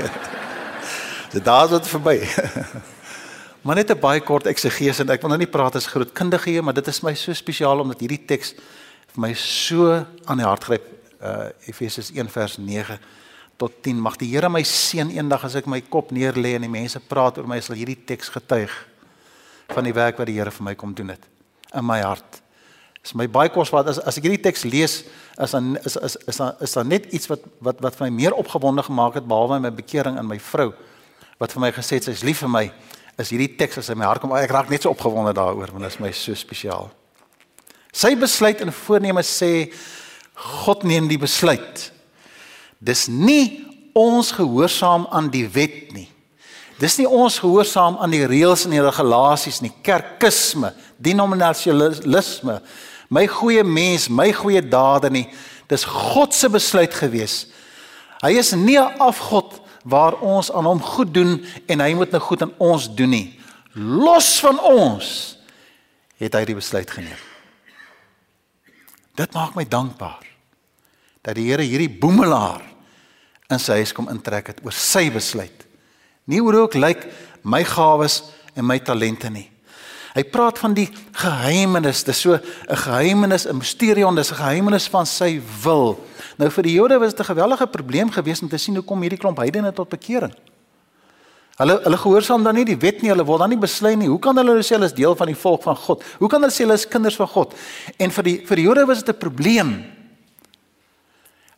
so 1.31 1.41
daar's 1.41 1.69
wat 1.69 1.87
verby. 1.87 2.17
maar 3.65 3.75
net 3.75 3.91
'n 3.91 3.99
baie 3.99 4.21
kort 4.21 4.45
eksegese 4.45 5.01
en 5.03 5.09
ek 5.09 5.21
wil 5.21 5.29
nou 5.29 5.39
nie 5.39 5.51
praat 5.51 5.75
as 5.75 5.87
grootkundige 5.87 6.49
hier, 6.49 6.63
maar 6.63 6.73
dit 6.73 6.87
is 6.87 7.01
my 7.01 7.13
so 7.13 7.33
spesiaal 7.33 7.79
omdat 7.79 7.99
hierdie 7.99 8.25
teks 8.25 8.53
vir 9.13 9.21
my 9.21 9.33
so 9.33 10.05
aan 10.25 10.37
die 10.37 10.47
hart 10.47 10.63
gryp. 10.63 10.85
Uh 11.21 11.49
Efesiërs 11.65 12.11
1 12.13 12.29
vers 12.29 12.57
9 12.57 12.99
tot 13.57 13.81
10 13.81 14.01
mag 14.01 14.15
die 14.17 14.29
Here 14.29 14.49
my 14.49 14.61
seën 14.63 15.09
eendag 15.09 15.43
as 15.43 15.55
ek 15.55 15.65
my 15.65 15.81
kop 15.81 16.11
neerlê 16.11 16.55
en 16.55 16.61
die 16.61 16.69
mense 16.69 16.99
praat 16.99 17.37
oor 17.37 17.47
my 17.47 17.59
sal 17.59 17.75
hierdie 17.75 17.97
teks 18.05 18.29
getuig 18.29 18.71
van 19.73 19.83
die 19.83 19.93
werk 19.93 20.17
wat 20.17 20.27
die 20.27 20.37
Here 20.37 20.51
vir 20.51 20.63
my 20.63 20.75
kom 20.75 20.93
doen 20.93 21.09
het 21.09 21.25
in 21.73 21.85
my 21.85 21.99
hart. 22.01 22.41
Is 23.07 23.13
my 23.15 23.23
baie 23.31 23.47
kosbaar 23.47 23.87
as 23.87 24.01
as 24.03 24.17
ek 24.19 24.25
hierdie 24.27 24.41
teks 24.43 24.65
lees 24.67 24.97
is 25.39 25.51
dan 25.55 25.77
is 25.87 25.95
is 25.95 26.17
is 26.27 26.39
dan 26.41 26.57
is 26.65 26.73
dan 26.75 26.89
net 26.91 27.05
iets 27.15 27.29
wat 27.31 27.45
wat 27.63 27.79
wat 27.85 27.95
vir 27.95 28.09
my 28.09 28.15
meer 28.17 28.33
opgewonde 28.35 28.83
gemaak 28.83 29.15
het 29.15 29.27
behalwe 29.31 29.61
my 29.63 29.71
bekering 29.71 30.17
in 30.19 30.27
my 30.27 30.35
vrou 30.43 30.73
wat 31.39 31.53
vir 31.55 31.63
my 31.63 31.69
gesê 31.71 32.01
het 32.01 32.09
sy's 32.09 32.25
lief 32.27 32.41
vir 32.43 32.51
my 32.51 32.65
is 33.17 33.31
hierdie 33.31 33.53
teks 33.55 33.79
as 33.79 33.89
in 33.93 34.01
my 34.01 34.09
hart 34.09 34.19
kom 34.19 34.33
ek 34.35 34.51
raak 34.51 34.73
net 34.73 34.83
so 34.83 34.91
opgewonde 34.91 35.31
daaroor 35.37 35.71
want 35.71 35.85
dit 35.87 35.93
is 35.93 36.01
my 36.03 36.11
so 36.11 36.35
spesiaal. 36.35 36.91
Sy 37.95 38.11
besluit 38.19 38.59
en 38.61 38.73
voorneme 38.75 39.23
sê 39.23 39.71
God 40.59 40.83
neem 40.83 41.07
die 41.07 41.17
besluit. 41.21 41.87
Dis 42.83 43.07
nie 43.07 43.63
ons 43.95 44.33
gehoorsaam 44.35 45.07
aan 45.15 45.31
die 45.33 45.47
wet 45.47 45.95
nie. 45.95 46.09
Dis 46.77 46.99
nie 46.99 47.07
ons 47.07 47.39
gehoorsaam 47.41 47.97
aan 48.03 48.13
die 48.13 48.25
reëls 48.29 48.67
en 48.67 48.75
die 48.75 48.83
regulasies 48.83 49.63
nie, 49.63 49.71
kerkisme, 49.81 50.75
denominasionalisme 51.01 52.59
my 53.09 53.27
goeie 53.27 53.63
mens, 53.63 54.09
my 54.09 54.31
goeie 54.35 54.61
dade 54.61 55.09
nie. 55.09 55.27
Dis 55.67 55.83
God 55.83 56.33
se 56.33 56.49
besluit 56.49 56.93
gewees. 56.93 57.47
Hy 58.23 58.31
is 58.37 58.53
nie 58.53 58.77
'n 58.77 58.97
afgod 58.99 59.61
waar 59.83 60.19
ons 60.19 60.51
aan 60.51 60.65
hom 60.65 60.81
goed 60.81 61.13
doen 61.13 61.45
en 61.67 61.79
hy 61.79 61.93
moet 61.93 62.11
nou 62.11 62.21
goed 62.21 62.41
aan 62.41 62.53
ons 62.57 62.95
doen 62.95 63.09
nie. 63.09 63.39
Los 63.73 64.39
van 64.39 64.59
ons 64.59 65.37
het 66.17 66.33
hy 66.33 66.45
die 66.45 66.55
besluit 66.55 66.89
geneem. 66.91 67.19
Dit 69.15 69.33
maak 69.33 69.55
my 69.55 69.65
dankbaar 69.65 70.25
dat 71.21 71.35
die 71.35 71.49
Here 71.49 71.63
hierdie 71.63 71.99
boemelaar 71.99 72.61
in 73.49 73.59
sy 73.59 73.79
huis 73.81 73.93
kom 73.95 74.09
intrek 74.09 74.47
het 74.47 74.61
oor 74.63 74.75
sy 74.75 75.09
besluit. 75.13 75.65
Nie 76.27 76.41
oor 76.43 76.53
hoe 76.53 76.67
ek 76.67 76.75
lyk, 76.75 77.05
my 77.43 77.63
gawes 77.63 78.21
en 78.55 78.65
my 78.67 78.79
talente 78.79 79.29
nie. 79.29 79.49
Hy 80.17 80.23
praat 80.33 80.57
van 80.57 80.73
die 80.73 80.87
geheimenis, 81.13 82.01
dis 82.03 82.19
so 82.25 82.33
'n 82.33 82.41
geheimenis, 82.75 83.45
'n 83.45 83.57
mysterion, 83.57 84.15
dis 84.15 84.31
'n 84.31 84.41
geheimenis 84.41 84.87
van 84.89 85.05
sy 85.05 85.39
wil. 85.63 85.99
Nou 86.37 86.49
vir 86.49 86.63
die 86.63 86.73
Jode 86.73 86.99
was 86.99 87.13
dit 87.13 87.19
'n 87.19 87.33
gewellige 87.33 87.67
probleem 87.67 88.09
geweest 88.09 88.41
om 88.41 88.49
te 88.49 88.57
sien 88.57 88.75
hoe 88.75 88.83
kom 88.83 89.01
hierdie 89.01 89.19
klomp 89.19 89.37
heidene 89.37 89.73
tot 89.73 89.89
bekering. 89.89 90.33
Hulle 91.57 91.79
hulle 91.83 91.97
gehoorsaam 91.97 92.43
dan 92.43 92.55
nie 92.55 92.65
die 92.65 92.77
wet 92.77 93.01
nie, 93.01 93.09
hulle 93.09 93.25
word 93.25 93.39
dan 93.39 93.49
nie 93.49 93.57
beslei 93.57 93.95
nie. 93.95 94.07
Hoe 94.07 94.19
kan 94.19 94.35
hulle 94.37 94.53
nou 94.53 94.61
sê 94.61 94.75
hulle 94.75 94.85
is 94.85 94.93
deel 94.93 95.15
van 95.15 95.27
die 95.27 95.35
volk 95.35 95.63
van 95.63 95.75
God? 95.75 96.03
Hoe 96.19 96.29
kan 96.29 96.41
hulle 96.41 96.53
sê 96.53 96.65
hulle 96.65 96.73
is 96.73 96.87
kinders 96.87 97.15
van 97.15 97.27
God? 97.27 97.53
En 97.97 98.11
vir 98.11 98.23
die 98.23 98.37
vir 98.45 98.55
die 98.55 98.63
Jode 98.63 98.85
was 98.85 99.03
dit 99.03 99.15
'n 99.15 99.19
probleem 99.19 99.85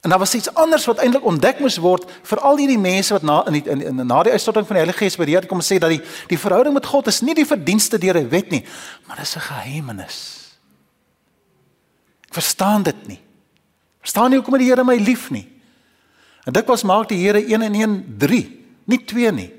En 0.01 0.10
daar 0.10 0.20
was 0.20 0.34
iets 0.36 0.53
anders 0.53 0.86
wat 0.86 0.98
eintlik 1.03 1.25
ontdek 1.25 1.60
moes 1.60 1.77
word 1.77 2.06
vir 2.24 2.39
al 2.39 2.58
hierdie 2.58 2.79
mense 2.79 3.13
wat 3.13 3.24
na 3.27 3.41
in 3.48 3.58
die, 3.58 3.63
in, 3.68 3.82
in 3.82 4.06
na 4.08 4.22
die 4.24 4.32
uitstorting 4.32 4.68
van 4.68 4.77
die 4.77 4.84
Heilige 4.84 5.03
Gees 5.03 5.18
by 5.20 5.27
die 5.27 5.36
Here 5.36 5.50
kom 5.50 5.60
sê 5.65 5.75
dat 5.77 5.91
die 5.91 6.00
die 6.32 6.39
verhouding 6.39 6.74
met 6.74 6.88
God 6.88 7.10
is 7.12 7.20
nie 7.22 7.36
die 7.36 7.48
verdienste 7.48 8.00
deur 8.00 8.15
'n 8.18 8.29
wet 8.32 8.51
nie, 8.51 8.63
maar 9.08 9.18
dis 9.20 9.36
'n 9.36 9.44
geheimenis. 9.44 10.18
Ek 12.29 12.34
verstaan 12.34 12.84
dit 12.84 13.08
nie. 13.08 13.20
Verstaan 14.00 14.29
nie 14.29 14.39
hoekom 14.39 14.58
die 14.58 14.70
Here 14.70 14.84
my 14.84 14.96
lief 14.96 15.29
nie. 15.32 15.48
En 16.46 16.53
dit 16.53 16.65
was 16.65 16.84
maak 16.84 17.10
die 17.10 17.20
Here 17.20 17.44
1 17.44 17.62
en 17.62 17.75
1 17.75 18.15
3, 18.18 18.65
nie 18.86 19.06
2 19.06 19.32
nie. 19.32 19.51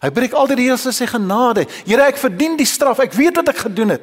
Hy 0.00 0.10
breek 0.10 0.32
al 0.32 0.46
die 0.46 0.56
reëls 0.56 0.86
in 0.86 0.92
sy 0.92 1.06
genade. 1.06 1.66
Here, 1.86 2.02
ek 2.02 2.16
verdien 2.20 2.56
die 2.56 2.68
straf. 2.68 2.98
Ek 2.98 3.12
weet 3.16 3.36
wat 3.36 3.48
ek 3.48 3.56
gedoen 3.56 3.94
het. 3.96 4.02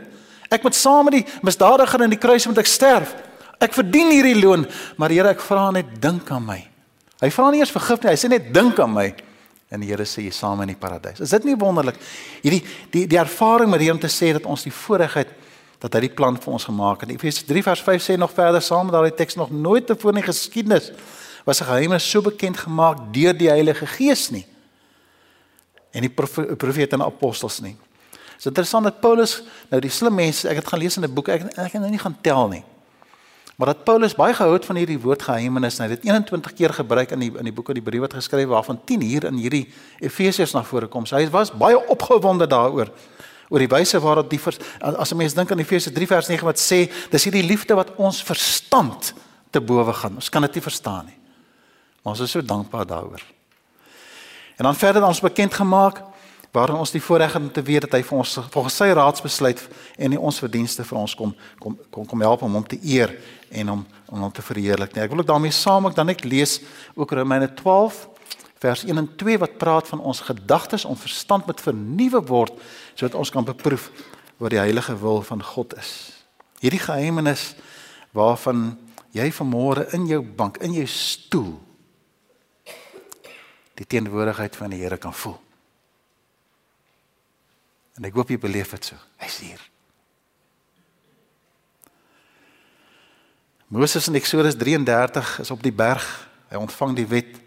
Ek 0.53 0.63
moet 0.65 0.75
saam 0.75 1.05
met 1.05 1.13
die 1.13 1.25
misdadiger 1.45 2.01
in 2.05 2.13
die 2.13 2.21
kruis 2.21 2.45
moet 2.49 2.61
ek 2.61 2.69
sterf. 2.69 3.13
Ek 3.59 3.73
verdien 3.73 4.11
hierdie 4.11 4.39
loon, 4.39 4.65
maar 4.97 5.09
Here, 5.09 5.29
ek 5.29 5.41
vra 5.41 5.71
net 5.71 6.01
dink 6.01 6.31
aan 6.31 6.45
my. 6.45 6.59
Hy 7.21 7.29
vra 7.31 7.51
nie 7.51 7.59
eers 7.59 7.71
vergifnis 7.71 8.11
hy 8.11 8.17
sê 8.19 8.29
net 8.29 8.53
dink 8.53 8.79
aan 8.79 8.93
my. 8.93 9.13
En 9.73 9.81
die 9.81 9.89
Here 9.89 10.05
sê 10.05 10.25
jy 10.25 10.33
saam 10.35 10.61
in 10.61 10.73
die 10.73 10.79
paradys. 10.79 11.21
Is 11.23 11.33
dit 11.33 11.47
nie 11.49 11.55
wonderlik? 11.57 11.97
Hierdie 12.43 12.61
die 12.91 13.05
die 13.09 13.19
ervaring 13.21 13.71
met 13.71 13.81
hom 13.87 14.01
te 14.01 14.11
sê 14.11 14.33
dat 14.35 14.45
ons 14.45 14.65
die 14.67 14.73
voorreg 14.73 15.17
het 15.21 15.31
dat 15.83 15.97
hy 15.97 16.05
die 16.05 16.13
plan 16.15 16.37
vir 16.39 16.53
ons 16.55 16.63
gemaak 16.69 17.03
het. 17.03 17.11
Efesiërs 17.11 17.47
3 17.49 17.63
vers 17.65 17.81
5 17.83 18.03
sê 18.05 18.15
nog 18.19 18.31
verder 18.31 18.63
saam 18.63 18.87
met 18.87 18.95
daardie 18.95 19.15
teks 19.19 19.35
nog 19.35 19.51
nooit 19.51 19.87
tevore 19.87 20.15
in 20.15 20.23
geskiedenis 20.23 20.91
was 21.43 21.59
'n 21.61 21.65
geheim 21.65 21.99
so 21.99 22.21
bekend 22.21 22.57
gemaak 22.57 23.11
deur 23.11 23.33
die 23.33 23.49
Heilige 23.49 23.85
Gees 23.85 24.29
nie. 24.31 24.45
En 25.91 26.01
die 26.01 26.09
profete 26.55 26.95
en 26.95 27.01
apostels 27.01 27.59
nie. 27.59 27.75
Dit 27.75 28.39
is 28.39 28.45
interessant 28.45 28.83
dat 28.83 29.01
Paulus 29.01 29.43
nou 29.69 29.81
die 29.81 29.89
slim 29.89 30.15
mense, 30.15 30.49
ek 30.49 30.55
het 30.55 30.67
gaan 30.67 30.79
lees 30.79 30.97
in 30.97 31.03
'n 31.03 31.13
boek, 31.13 31.27
ek 31.27 31.41
ek 31.57 31.71
het 31.71 31.81
nou 31.81 31.89
nie 31.89 31.99
gaan 31.99 32.17
tel 32.21 32.47
nie. 32.47 32.63
Maar 33.55 33.67
dat 33.67 33.83
Paulus 33.83 34.15
baie 34.17 34.33
gehou 34.33 34.53
het 34.53 34.65
van 34.65 34.75
hierdie 34.75 34.99
woord 34.99 35.21
geheimenis, 35.21 35.77
hy 35.77 35.85
het 35.85 36.01
dit 36.01 36.09
21 36.09 36.53
keer 36.57 36.73
gebruik 36.73 37.11
in 37.13 37.21
die 37.21 37.31
in 37.37 37.45
die 37.45 37.53
boek 37.53 37.69
wat 37.69 37.77
die 37.77 37.85
brief 37.85 38.01
wat 38.01 38.15
geskryf 38.17 38.49
waarvan 38.49 38.79
10 38.85 39.01
hier 39.05 39.27
in 39.29 39.37
hierdie 39.37 39.67
Efesiërs 40.01 40.55
na 40.57 40.63
vore 40.65 40.89
kom. 40.89 41.05
So 41.05 41.19
hy 41.19 41.27
was 41.29 41.53
baie 41.53 41.77
opgewonde 41.77 42.47
daaroor 42.49 42.89
oor 43.53 43.61
die 43.61 43.69
wyse 43.69 43.99
waarop 44.01 44.31
die 44.31 44.39
vers, 44.41 44.57
as 44.81 45.11
'n 45.11 45.17
mens 45.17 45.33
dink 45.33 45.51
aan 45.51 45.59
Efesiërs 45.59 45.93
3 45.93 46.07
vers 46.07 46.27
9 46.27 46.45
wat 46.45 46.57
sê, 46.57 46.89
dis 47.11 47.23
hierdie 47.23 47.45
liefde 47.45 47.75
wat 47.75 47.95
ons 47.97 48.23
verstand 48.23 49.13
te 49.51 49.61
bowe 49.61 49.93
gaan. 49.93 50.15
Ons 50.15 50.29
kan 50.29 50.41
dit 50.41 50.53
nie 50.53 50.61
verstaan 50.61 51.05
nie. 51.05 51.17
Maar 52.01 52.13
ons 52.13 52.19
is 52.19 52.31
so 52.31 52.41
dankbaar 52.41 52.85
daaroor. 52.85 53.21
En 54.57 54.65
dan 54.65 54.75
verder 54.75 55.05
ons 55.05 55.19
bekend 55.19 55.53
gemaak 55.53 56.01
waarin 56.53 56.77
ons 56.77 56.91
die 56.93 57.01
voorreg 57.01 57.33
het 57.33 57.41
om 57.41 57.51
te 57.51 57.63
weet 57.65 57.87
dat 57.87 57.95
hy 57.97 58.03
vir 58.05 58.17
ons 58.19 58.37
volgens 58.53 58.75
sy 58.77 58.91
raadsbesluit 58.93 59.61
en 59.97 60.13
nie 60.13 60.19
ons 60.21 60.37
verdienste 60.39 60.85
vir 60.85 60.99
ons 60.99 61.15
kom 61.17 61.33
kom 61.59 61.77
kom 61.89 62.05
kom 62.05 62.21
help 62.21 62.43
om 62.45 62.59
hom 62.59 62.65
te 62.67 62.77
eer 62.85 63.15
en 63.49 63.71
om 63.73 63.85
om 64.13 64.21
hom 64.21 64.31
te 64.31 64.45
verheerlik 64.45 64.93
nie. 64.93 65.01
Ek 65.01 65.09
wil 65.09 65.23
ook 65.23 65.31
daarmee 65.31 65.51
saam 65.51 65.87
ook 65.89 65.95
dan 65.97 66.11
net 66.11 66.21
lees 66.23 66.59
ook 66.93 67.11
Romeine 67.17 67.49
12 67.57 68.03
vers 68.61 68.83
1 68.85 68.97
en 69.01 69.09
2 69.17 69.39
wat 69.41 69.57
praat 69.57 69.87
van 69.89 69.99
ons 69.99 70.21
gedagtes 70.21 70.85
om 70.85 70.95
verstand 70.95 71.49
met 71.49 71.61
vernuwe 71.61 72.21
word 72.29 72.53
sodat 72.93 73.17
ons 73.17 73.33
kan 73.33 73.45
beproef 73.47 73.89
wat 74.37 74.53
die 74.53 74.61
heilige 74.61 74.93
wil 75.01 75.23
van 75.25 75.41
God 75.43 75.73
is. 75.81 75.89
Hierdie 76.61 76.83
geheimenis 76.83 77.55
waarvan 78.13 78.75
jy 79.13 79.31
vanmôre 79.33 79.87
in 79.97 80.05
jou 80.09 80.21
bank, 80.21 80.61
in 80.61 80.77
jou 80.77 80.85
stoel 80.89 81.55
die 83.73 83.89
teenwoordigheid 83.89 84.55
van 84.55 84.69
die 84.69 84.83
Here 84.83 85.01
kan 85.01 85.13
voel. 85.17 85.39
En 87.97 88.05
ek 88.09 88.13
hoop 88.17 88.29
jy 88.29 88.39
beleef 88.41 88.73
dit 88.73 88.85
so. 88.85 88.97
Hy's 89.21 89.37
hier. 89.43 89.61
Moses 93.67 94.07
in 94.07 94.15
Eksodus 94.15 94.57
33 94.57 95.39
is 95.39 95.51
op 95.51 95.61
die 95.63 95.73
berg. 95.73 96.05
Hy 96.49 96.61
ontvang 96.61 96.95
die 96.95 97.07
wet 97.09 97.43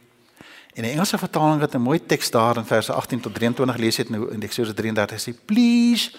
En 0.76 0.84
die 0.84 0.90
Engelse 0.92 1.18
vertaling 1.18 1.60
het 1.60 1.74
'n 1.74 1.80
mooi 1.80 2.06
teks 2.06 2.30
daar 2.30 2.56
in 2.56 2.64
verse 2.64 2.92
18 2.92 3.20
tot 3.20 3.34
23 3.34 3.76
lees 3.76 3.96
dit 3.96 4.08
nou 4.08 4.32
in 4.32 4.42
Eksodus 4.42 4.74
33 4.74 5.20
sê 5.20 5.44
please 5.44 6.10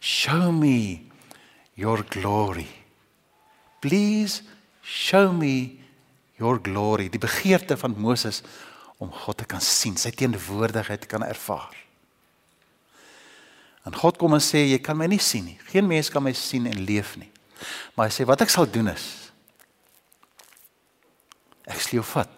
show 0.00 0.50
me 0.52 1.00
your 1.74 2.04
glory. 2.08 2.66
Please 3.78 4.42
show 4.82 5.32
me 5.32 5.78
your 6.36 6.58
glory. 6.62 7.08
Die 7.08 7.18
begeerte 7.18 7.76
van 7.76 7.94
Moses 7.98 8.42
om 8.96 9.12
God 9.12 9.36
te 9.36 9.44
kan 9.44 9.60
sien, 9.60 9.96
sy 9.96 10.10
teenwoordigheid 10.10 11.06
kan 11.06 11.22
ervaar. 11.22 11.76
En 13.88 13.94
God 13.96 14.18
kom 14.20 14.34
en 14.36 14.42
sê 14.44 14.66
jy 14.68 14.78
kan 14.84 14.96
my 14.96 15.06
nie 15.06 15.20
sien 15.22 15.44
nie. 15.44 15.58
Geen 15.70 15.86
mens 15.88 16.10
kan 16.12 16.22
my 16.22 16.32
sien 16.36 16.66
en 16.66 16.84
leef 16.84 17.16
nie. 17.16 17.30
Maar 17.94 18.08
hy 18.08 18.14
sê 18.14 18.26
wat 18.28 18.40
ek 18.44 18.52
sal 18.52 18.68
doen 18.70 18.92
is 18.92 19.20
ek 21.70 21.80
sal 21.80 22.00
jou 22.00 22.06
vat 22.16 22.30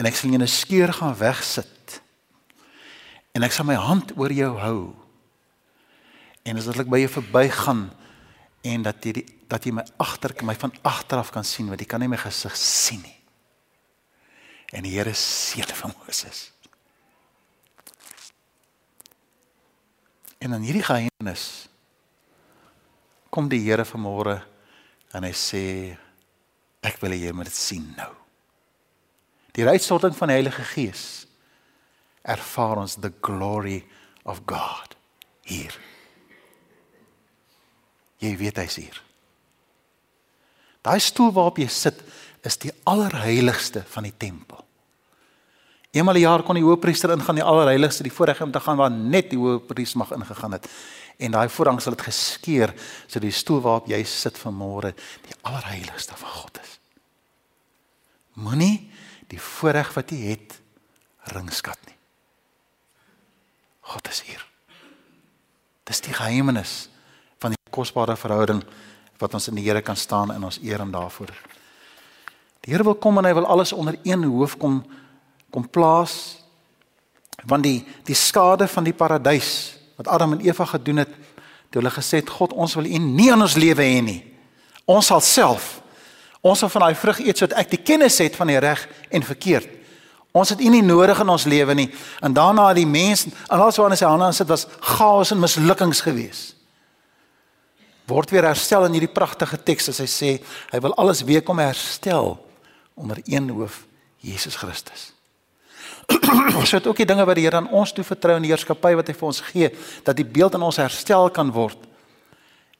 en 0.00 0.08
ek 0.08 0.16
sal 0.16 0.30
jou 0.30 0.38
in 0.38 0.42
'n 0.42 0.48
skeur 0.48 0.92
gaan 0.92 1.14
wegsit. 1.14 2.00
En 3.34 3.42
ek 3.42 3.52
sal 3.52 3.66
my 3.66 3.74
hand 3.74 4.12
oor 4.16 4.32
jou 4.32 4.58
hou. 4.58 4.94
En 6.44 6.56
as 6.56 6.66
ek 6.66 6.88
by 6.88 6.98
jou 6.98 7.08
verbygaan 7.22 7.90
en 8.62 8.82
dat 8.82 9.04
jy 9.04 9.12
die, 9.12 9.26
dat 9.48 9.64
jy 9.64 9.72
my 9.72 9.84
agter 9.98 10.34
my 10.42 10.54
van 10.54 10.72
agter 10.82 11.18
af 11.18 11.30
kan 11.30 11.44
sien 11.44 11.68
want 11.68 11.80
jy 11.80 11.86
kan 11.86 12.00
nie 12.00 12.08
my 12.08 12.16
gesig 12.16 12.56
sien 12.56 13.02
nie. 13.02 13.18
En 14.72 14.82
die 14.82 14.90
Here 14.96 15.12
te 15.12 15.74
van 15.74 15.94
Moses. 15.98 16.51
En 20.42 20.50
dan 20.50 20.64
hierdie 20.66 20.82
geheimnis 20.82 21.44
kom 23.30 23.46
die 23.48 23.62
Here 23.62 23.84
vanmôre 23.86 24.40
en 25.14 25.26
hy 25.26 25.32
sê 25.36 25.62
ek 26.82 26.98
wil 27.00 27.14
hê 27.14 27.20
jy 27.28 27.34
moet 27.36 27.48
dit 27.48 27.56
sien 27.56 27.84
nou. 27.94 28.10
Die 29.54 29.66
uitstorting 29.68 30.16
van 30.16 30.32
die 30.32 30.40
Heilige 30.40 30.64
Gees 30.72 31.04
ervaar 32.26 32.80
ons 32.82 32.98
the 32.98 33.12
glory 33.22 33.82
of 34.26 34.42
God 34.48 34.96
hier. 35.46 35.74
Jy 38.22 38.34
weet 38.40 38.58
hy's 38.62 38.78
hier. 38.80 38.98
Daai 40.82 40.98
stoel 41.02 41.30
waarop 41.34 41.60
jy 41.62 41.68
sit 41.70 42.02
is 42.42 42.58
die 42.58 42.72
allerheiligste 42.90 43.84
van 43.94 44.08
die 44.08 44.14
tempel. 44.18 44.64
Eenmal 45.92 46.14
'n 46.14 46.20
jaar 46.20 46.42
kon 46.42 46.54
die 46.54 46.64
hoofpriester 46.64 47.10
ingaan 47.10 47.34
die 47.34 47.44
allerheiligste, 47.44 48.02
die 48.02 48.12
voorreg 48.12 48.40
om 48.40 48.50
te 48.50 48.60
gaan 48.60 48.76
waar 48.76 48.90
net 48.90 49.30
die 49.30 49.38
hoofpriester 49.38 49.98
mag 49.98 50.10
ingegaan 50.10 50.52
het. 50.52 50.68
En 51.18 51.30
daai 51.30 51.48
voorhang 51.48 51.80
sal 51.80 51.92
dit 51.92 52.04
geskeur 52.04 52.74
so 53.06 53.20
die 53.20 53.30
stoel 53.30 53.60
waarop 53.60 53.86
jy 53.86 54.04
sit 54.04 54.38
vanmôre 54.38 54.94
die 55.26 55.36
allerheiligste 55.42 56.16
van 56.16 56.28
God 56.28 56.58
is. 56.62 56.78
Moenie 58.32 58.90
die 59.28 59.40
voorreg 59.40 59.92
wat 59.94 60.10
jy 60.10 60.16
het 60.16 60.60
ringskat 61.34 61.78
nie. 61.86 61.96
God 63.80 64.08
is 64.08 64.22
hier. 64.26 64.46
Dis 65.84 66.00
die 66.00 66.14
geheimenis 66.14 66.88
van 67.38 67.50
die 67.50 67.70
kosbare 67.70 68.16
verhouding 68.16 68.62
wat 69.18 69.34
ons 69.34 69.48
in 69.48 69.54
die 69.54 69.64
Here 69.64 69.82
kan 69.82 69.96
staan 69.96 70.32
en 70.32 70.44
ons 70.44 70.58
eer 70.62 70.78
hom 70.78 70.90
daarvoor. 70.90 71.30
Die 72.60 72.72
Here 72.72 72.84
wil 72.84 72.94
kom 72.94 73.18
en 73.18 73.24
hy 73.24 73.34
wil 73.34 73.46
alles 73.46 73.72
onder 73.72 73.98
een 74.02 74.24
hoof 74.24 74.56
kom 74.56 74.82
kom 75.52 75.68
plaas 75.68 76.16
want 77.46 77.64
die 77.66 77.82
die 78.06 78.16
skade 78.16 78.68
van 78.70 78.86
die 78.86 78.96
paradys 78.96 79.76
wat 79.98 80.08
Adam 80.08 80.36
en 80.36 80.42
Eva 80.46 80.66
gedoen 80.72 81.04
het 81.04 81.14
toe 81.70 81.80
hulle 81.80 81.94
gesê 81.94 82.20
het 82.22 82.30
God 82.30 82.52
ons 82.52 82.74
wil 82.78 82.88
U 82.88 82.98
nie 82.98 83.30
in 83.32 83.40
ons 83.40 83.56
lewe 83.56 83.84
hê 83.84 84.00
nie. 84.04 84.20
Ons 84.90 85.12
sal 85.12 85.22
self 85.24 85.82
Ons 86.42 86.58
sal 86.58 86.72
van 86.74 86.88
daai 86.88 86.98
vrug 86.98 87.20
eet 87.22 87.38
sodat 87.38 87.60
ek 87.62 87.70
die 87.76 87.84
kennis 87.86 88.18
het 88.18 88.34
van 88.34 88.50
die 88.50 88.58
reg 88.58 88.80
en 89.14 89.22
verkeerd. 89.22 89.68
Ons 90.34 90.50
het 90.50 90.62
U 90.64 90.70
nie 90.72 90.82
nodig 90.82 91.20
in 91.22 91.30
ons 91.30 91.46
lewe 91.46 91.76
nie. 91.78 91.86
En 92.24 92.34
daarna 92.34 92.66
het 92.70 92.80
die 92.80 92.88
mens 92.88 93.28
en 93.28 93.60
alles 93.60 93.78
wat 93.78 93.94
in 93.94 94.00
sy 94.00 94.10
hande 94.10 94.32
sit 94.34 94.50
was 94.50 94.66
chaos 94.96 95.30
en 95.30 95.40
mislukkings 95.42 96.02
gewees. 96.02 96.42
Word 98.10 98.34
weer 98.34 98.48
herstel 98.48 98.88
in 98.88 98.96
hierdie 98.98 99.12
pragtige 99.12 99.60
teks 99.62 99.92
as 99.92 100.02
hy 100.02 100.08
sê 100.10 100.32
hy 100.72 100.82
wil 100.82 100.96
alles 100.98 101.22
weer 101.28 101.44
kom 101.46 101.62
herstel 101.62 102.34
onder 102.98 103.22
een 103.22 103.46
hoof 103.54 103.84
Jesus 104.24 104.58
Christus. 104.58 105.12
Ons 106.60 106.74
het 106.74 106.86
ook 106.86 106.96
die 106.96 107.08
dinge 107.08 107.24
wat 107.24 107.38
die 107.38 107.44
Here 107.46 107.56
aan 107.60 107.70
ons 107.70 107.92
toe 107.92 108.04
vertrou 108.04 108.36
in 108.36 108.46
die 108.46 108.52
heerskappy 108.52 108.94
wat 108.98 109.08
hy 109.08 109.14
vir 109.14 109.28
ons 109.28 109.40
gee 109.52 109.72
dat 110.04 110.16
die 110.16 110.26
beeld 110.26 110.54
in 110.58 110.66
ons 110.66 110.80
herstel 110.82 111.30
kan 111.30 111.50
word 111.52 111.90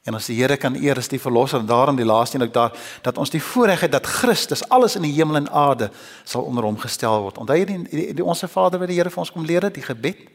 En 0.03 0.17
as 0.17 0.27
die 0.27 0.35
Here 0.35 0.57
kan 0.59 0.75
eer 0.75 0.99
as 0.99 1.07
die 1.07 1.19
verlosser 1.21 1.61
en 1.63 1.67
daarom 1.67 1.95
die 1.95 2.05
laaste 2.05 2.35
een 2.35 2.43
ook 2.43 2.53
daar 2.53 2.73
dat 3.01 3.17
ons 3.17 3.31
die 3.31 3.41
voorreg 3.43 3.85
het 3.85 3.91
dat 3.91 4.07
Christus 4.07 4.65
alles 4.67 4.97
in 4.99 5.05
die 5.07 5.13
hemel 5.15 5.39
en 5.39 5.49
aarde 5.49 5.89
sal 6.23 6.43
onder 6.43 6.63
hom 6.67 6.77
gestel 6.79 7.21
word. 7.23 7.39
Onthou 7.39 7.55
jy 7.57 7.65
die, 7.69 7.77
die, 7.87 8.07
die 8.19 8.25
onsse 8.25 8.49
Vader 8.51 8.81
wat 8.81 8.91
die 8.91 8.99
Here 8.99 9.11
vir 9.13 9.23
ons 9.23 9.31
kom 9.31 9.45
leer 9.47 9.63
het, 9.63 9.77
die 9.77 9.85
gebed? 9.85 10.25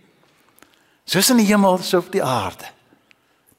Soos 1.08 1.28
in 1.32 1.42
die 1.42 1.48
hemel, 1.48 1.76
so 1.84 2.00
op 2.00 2.08
die 2.12 2.24
aarde. 2.24 2.70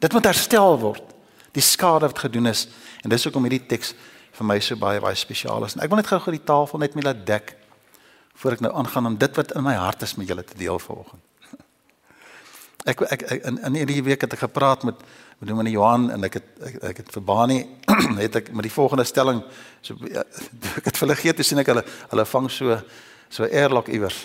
Dit 0.01 0.13
moet 0.13 0.25
herstel 0.25 0.79
word. 0.81 1.13
Die 1.53 1.65
skade 1.65 2.09
wat 2.09 2.25
gedoen 2.25 2.49
is 2.49 2.67
en 3.03 3.13
dis 3.13 3.23
hoekom 3.25 3.45
hierdie 3.45 3.67
teks 3.69 3.93
vir 4.39 4.49
my 4.49 4.57
so 4.63 4.81
baie 4.81 5.01
baie 5.01 5.17
spesiaal 5.17 5.65
is. 5.67 5.77
En 5.77 5.85
ek 5.85 5.93
wil 5.93 6.01
net 6.01 6.09
gou-gou 6.09 6.33
die 6.33 6.45
tafel 6.45 6.81
net 6.81 6.97
mee 6.97 7.05
laat 7.05 7.21
dek 7.27 7.53
voor 8.39 8.56
ek 8.56 8.62
nou 8.63 8.71
aangaan 8.73 9.06
om 9.06 9.17
dit 9.19 9.36
wat 9.36 9.52
in 9.52 9.65
my 9.65 9.73
hart 9.75 10.06
is 10.06 10.15
met 10.15 10.28
julle 10.28 10.43
te 10.47 10.56
deel 10.58 10.80
vanoggend. 10.80 11.21
Ek 12.89 13.02
ek, 13.12 13.23
ek 13.28 13.41
in 13.49 13.58
in 13.67 13.75
hierdie 13.75 14.04
week 14.04 14.21
het 14.23 14.34
ek 14.34 14.45
gepraat 14.45 14.86
met 14.88 15.02
met 15.39 15.47
dominee 15.47 15.75
Johan 15.75 16.10
en 16.12 16.23
ek 16.23 16.38
het 16.39 16.47
ek, 16.67 16.78
ek 16.89 16.97
het 17.02 17.12
vir 17.15 17.23
Bani 17.23 17.58
het 18.23 18.36
ek 18.39 18.52
met 18.56 18.63
die 18.67 18.71
volgende 18.71 19.04
stelling 19.08 19.41
so 19.84 19.95
ja, 20.08 20.23
ek 20.80 20.88
het 20.88 20.99
hulle 21.04 21.15
gee 21.19 21.34
te 21.36 21.43
sien 21.43 21.60
ek 21.60 21.71
hulle 21.73 21.84
hulle 21.84 22.25
vang 22.32 22.47
so 22.52 22.80
so 23.30 23.43
airlock 23.43 23.91
iewers. 23.91 24.21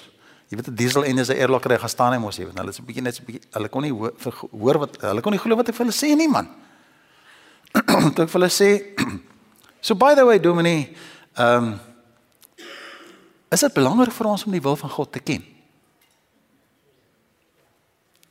Jy 0.49 0.59
weet 0.59 0.71
'n 0.71 0.77
diesel 0.79 1.05
en 1.05 1.19
is 1.19 1.31
'n 1.35 1.39
airlock 1.39 1.67
reg 1.67 1.83
gestaan 1.83 2.15
hy 2.15 2.21
mos 2.23 2.39
jy 2.39 2.47
weet. 2.47 2.59
Hulle 2.59 2.71
is 2.71 2.79
'n 2.79 2.87
bietjie 2.87 3.03
net 3.03 3.19
so 3.19 3.27
bietjie 3.27 3.43
hulle 3.59 3.69
kon 3.69 3.83
nie 3.83 3.93
hoor, 3.93 4.15
hoor 4.51 4.79
wat 4.87 5.01
hulle 5.03 5.21
kon 5.21 5.33
nie 5.35 5.43
glo 5.43 5.57
wat 5.57 5.69
ek 5.69 5.75
vir 5.75 5.87
hulle 5.87 5.99
sê 5.99 6.15
nie 6.15 6.31
man. 6.31 6.49
Toe 8.15 8.23
ek 8.23 8.31
vir 8.31 8.39
hulle 8.39 8.55
sê 8.55 8.71
so 9.87 9.95
by 9.95 10.15
the 10.15 10.25
way 10.25 10.39
dominee 10.39 10.95
ehm 11.35 11.75
um, 11.75 11.81
is 13.55 13.63
dit 13.63 13.75
belangrik 13.77 14.15
vir 14.15 14.29
ons 14.31 14.45
om 14.47 14.55
die 14.55 14.63
wil 14.63 14.77
van 14.77 14.91
God 14.91 15.13
te 15.15 15.23
ken? 15.23 15.43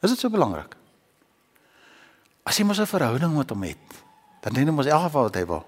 Is 0.03 0.12
dit 0.12 0.19
so 0.19 0.31
belangrik? 0.31 0.75
As 2.43 2.59
jy 2.59 2.65
mos 2.67 2.79
'n 2.79 2.86
verhouding 2.86 3.31
met 3.38 3.49
hom 3.49 3.63
het, 3.63 3.88
dan 4.41 4.53
doen 4.53 4.67
jy 4.67 4.71
mos 4.71 4.86
elke 4.86 5.07
geval 5.07 5.23
wat 5.23 5.36
hy 5.36 5.45
wil. 5.45 5.65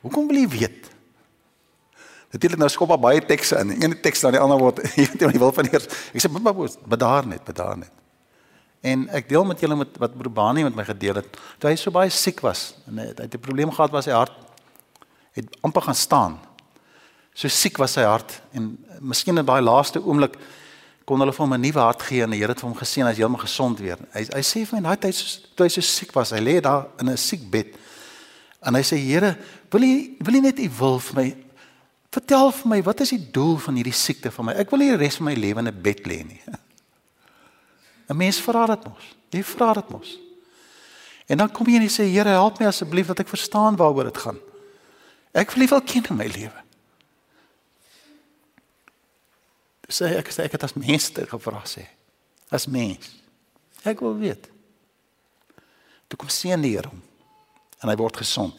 Hoekom 0.00 0.28
wil 0.28 0.36
jy 0.36 0.48
weet? 0.48 0.90
Natuurlik 2.32 2.58
nou 2.58 2.68
skop 2.68 3.00
baie 3.00 3.20
tekste 3.20 3.58
in. 3.60 3.82
Een 3.82 4.00
teks 4.00 4.20
dan 4.20 4.32
die 4.32 4.40
ander 4.40 4.58
word 4.58 4.80
jy 4.96 5.06
weet 5.12 5.20
jy 5.20 5.38
wil 5.38 5.52
van 5.52 5.68
eers. 5.70 5.86
Ek 6.12 6.20
sê 6.20 6.28
bedaar 6.88 7.26
net, 7.26 7.44
bedaar 7.44 7.76
net. 7.76 7.92
En 8.86 9.08
ek 9.08 9.28
deel 9.28 9.44
met 9.44 9.60
julle 9.60 9.76
met 9.76 9.96
wat 9.98 10.16
broer 10.16 10.32
Bani 10.32 10.62
met 10.62 10.74
my 10.76 10.84
gedeel 10.84 11.20
het. 11.20 11.38
Toe 11.58 11.70
hy 11.70 11.76
so 11.76 11.90
baie 11.90 12.10
siek 12.10 12.40
was 12.40 12.74
en 12.86 12.98
hy 12.98 13.06
het 13.12 13.34
'n 13.34 13.40
probleem 13.40 13.70
gehad 13.70 13.90
was 13.90 14.04
sy 14.04 14.12
hart 14.12 14.32
het 15.32 15.56
amper 15.60 15.82
gaan 15.82 15.94
staan. 15.94 16.38
So 17.36 17.52
siek 17.52 17.76
was 17.76 17.92
sy 17.98 18.04
hart 18.08 18.38
en 18.56 18.70
miskien 19.04 19.36
in 19.36 19.44
daai 19.44 19.60
laaste 19.60 20.00
oomblik 20.00 20.38
kon 21.06 21.20
hulle 21.20 21.34
vir 21.36 21.44
hom 21.44 21.52
'n 21.54 21.60
nuwe 21.60 21.80
hart 21.80 22.02
gee 22.02 22.22
en 22.24 22.30
die 22.30 22.40
Here 22.40 22.52
het 22.52 22.62
hom 22.64 22.74
gesê 22.74 23.04
hy's 23.04 23.18
heeltemal 23.18 23.44
gesond 23.44 23.78
weer. 23.78 23.98
Hy 24.14 24.24
hy 24.32 24.42
sê 24.42 24.64
vir 24.64 24.80
my 24.80 24.88
daai 24.88 24.96
tyd 24.96 25.14
toe 25.54 25.66
hy 25.66 25.68
so 25.70 25.80
siek 25.80 26.14
was, 26.14 26.32
hy 26.32 26.40
lê 26.40 26.60
daar 26.60 26.88
in 26.98 27.10
'n 27.10 27.16
siek 27.16 27.50
bed. 27.50 27.76
En 28.64 28.74
hy 28.74 28.82
sê 28.82 28.96
Here, 28.96 29.36
wil 29.70 29.82
U 29.82 30.16
wil 30.24 30.34
U 30.34 30.40
net 30.40 30.58
U 30.58 30.68
wil 30.78 30.98
vir 30.98 31.14
my 31.14 31.36
vertel 32.10 32.50
vir 32.52 32.68
my 32.68 32.82
wat 32.82 33.00
is 33.00 33.10
die 33.10 33.30
doel 33.30 33.58
van 33.58 33.76
hierdie 33.76 33.92
siekte 33.92 34.30
van 34.30 34.46
my? 34.46 34.52
Ek 34.52 34.70
wil 34.70 34.78
nie 34.78 34.90
die 34.90 34.96
res 34.96 35.16
van 35.16 35.26
my 35.26 35.34
lewe 35.34 35.58
in 35.58 35.68
'n 35.68 35.82
bed 35.82 36.00
lê 36.06 36.24
nie. 36.24 36.40
'n 38.08 38.16
Mens 38.16 38.40
vra 38.40 38.66
dit 38.66 38.84
mos. 38.84 39.04
Jy 39.30 39.42
vra 39.42 39.74
dit 39.74 39.90
mos. 39.90 40.18
En 41.28 41.38
dan 41.38 41.52
kom 41.52 41.66
jy 41.66 41.76
en 41.76 41.82
jy 41.82 41.92
sê 41.92 42.10
Here, 42.10 42.30
help 42.30 42.58
my 42.58 42.66
asseblief 42.66 43.06
dat 43.06 43.20
ek 43.20 43.28
verstaan 43.28 43.76
waaroor 43.76 44.04
dit 44.04 44.16
gaan. 44.16 44.38
Ek 45.34 45.50
wil 45.52 45.60
nie 45.60 45.68
wil 45.68 45.80
ken 45.82 46.04
in 46.10 46.16
my 46.16 46.26
lewe. 46.26 46.65
Sê 49.88 50.16
ek 50.18 50.32
sê 50.34 50.46
ek 50.46 50.56
het 50.56 50.64
as 50.64 50.74
mens 50.74 51.10
te 51.10 51.26
gevra 51.26 51.62
sê. 51.64 51.86
As 52.50 52.66
mens. 52.66 53.10
Ek 53.84 54.00
wil 54.00 54.16
weet. 54.18 54.48
Toe 56.08 56.18
kom 56.18 56.30
sien 56.30 56.62
die 56.62 56.74
Here 56.76 56.88
hom 56.88 57.02
en 57.82 57.90
hy 57.90 57.96
word 58.00 58.16
gesond. 58.16 58.54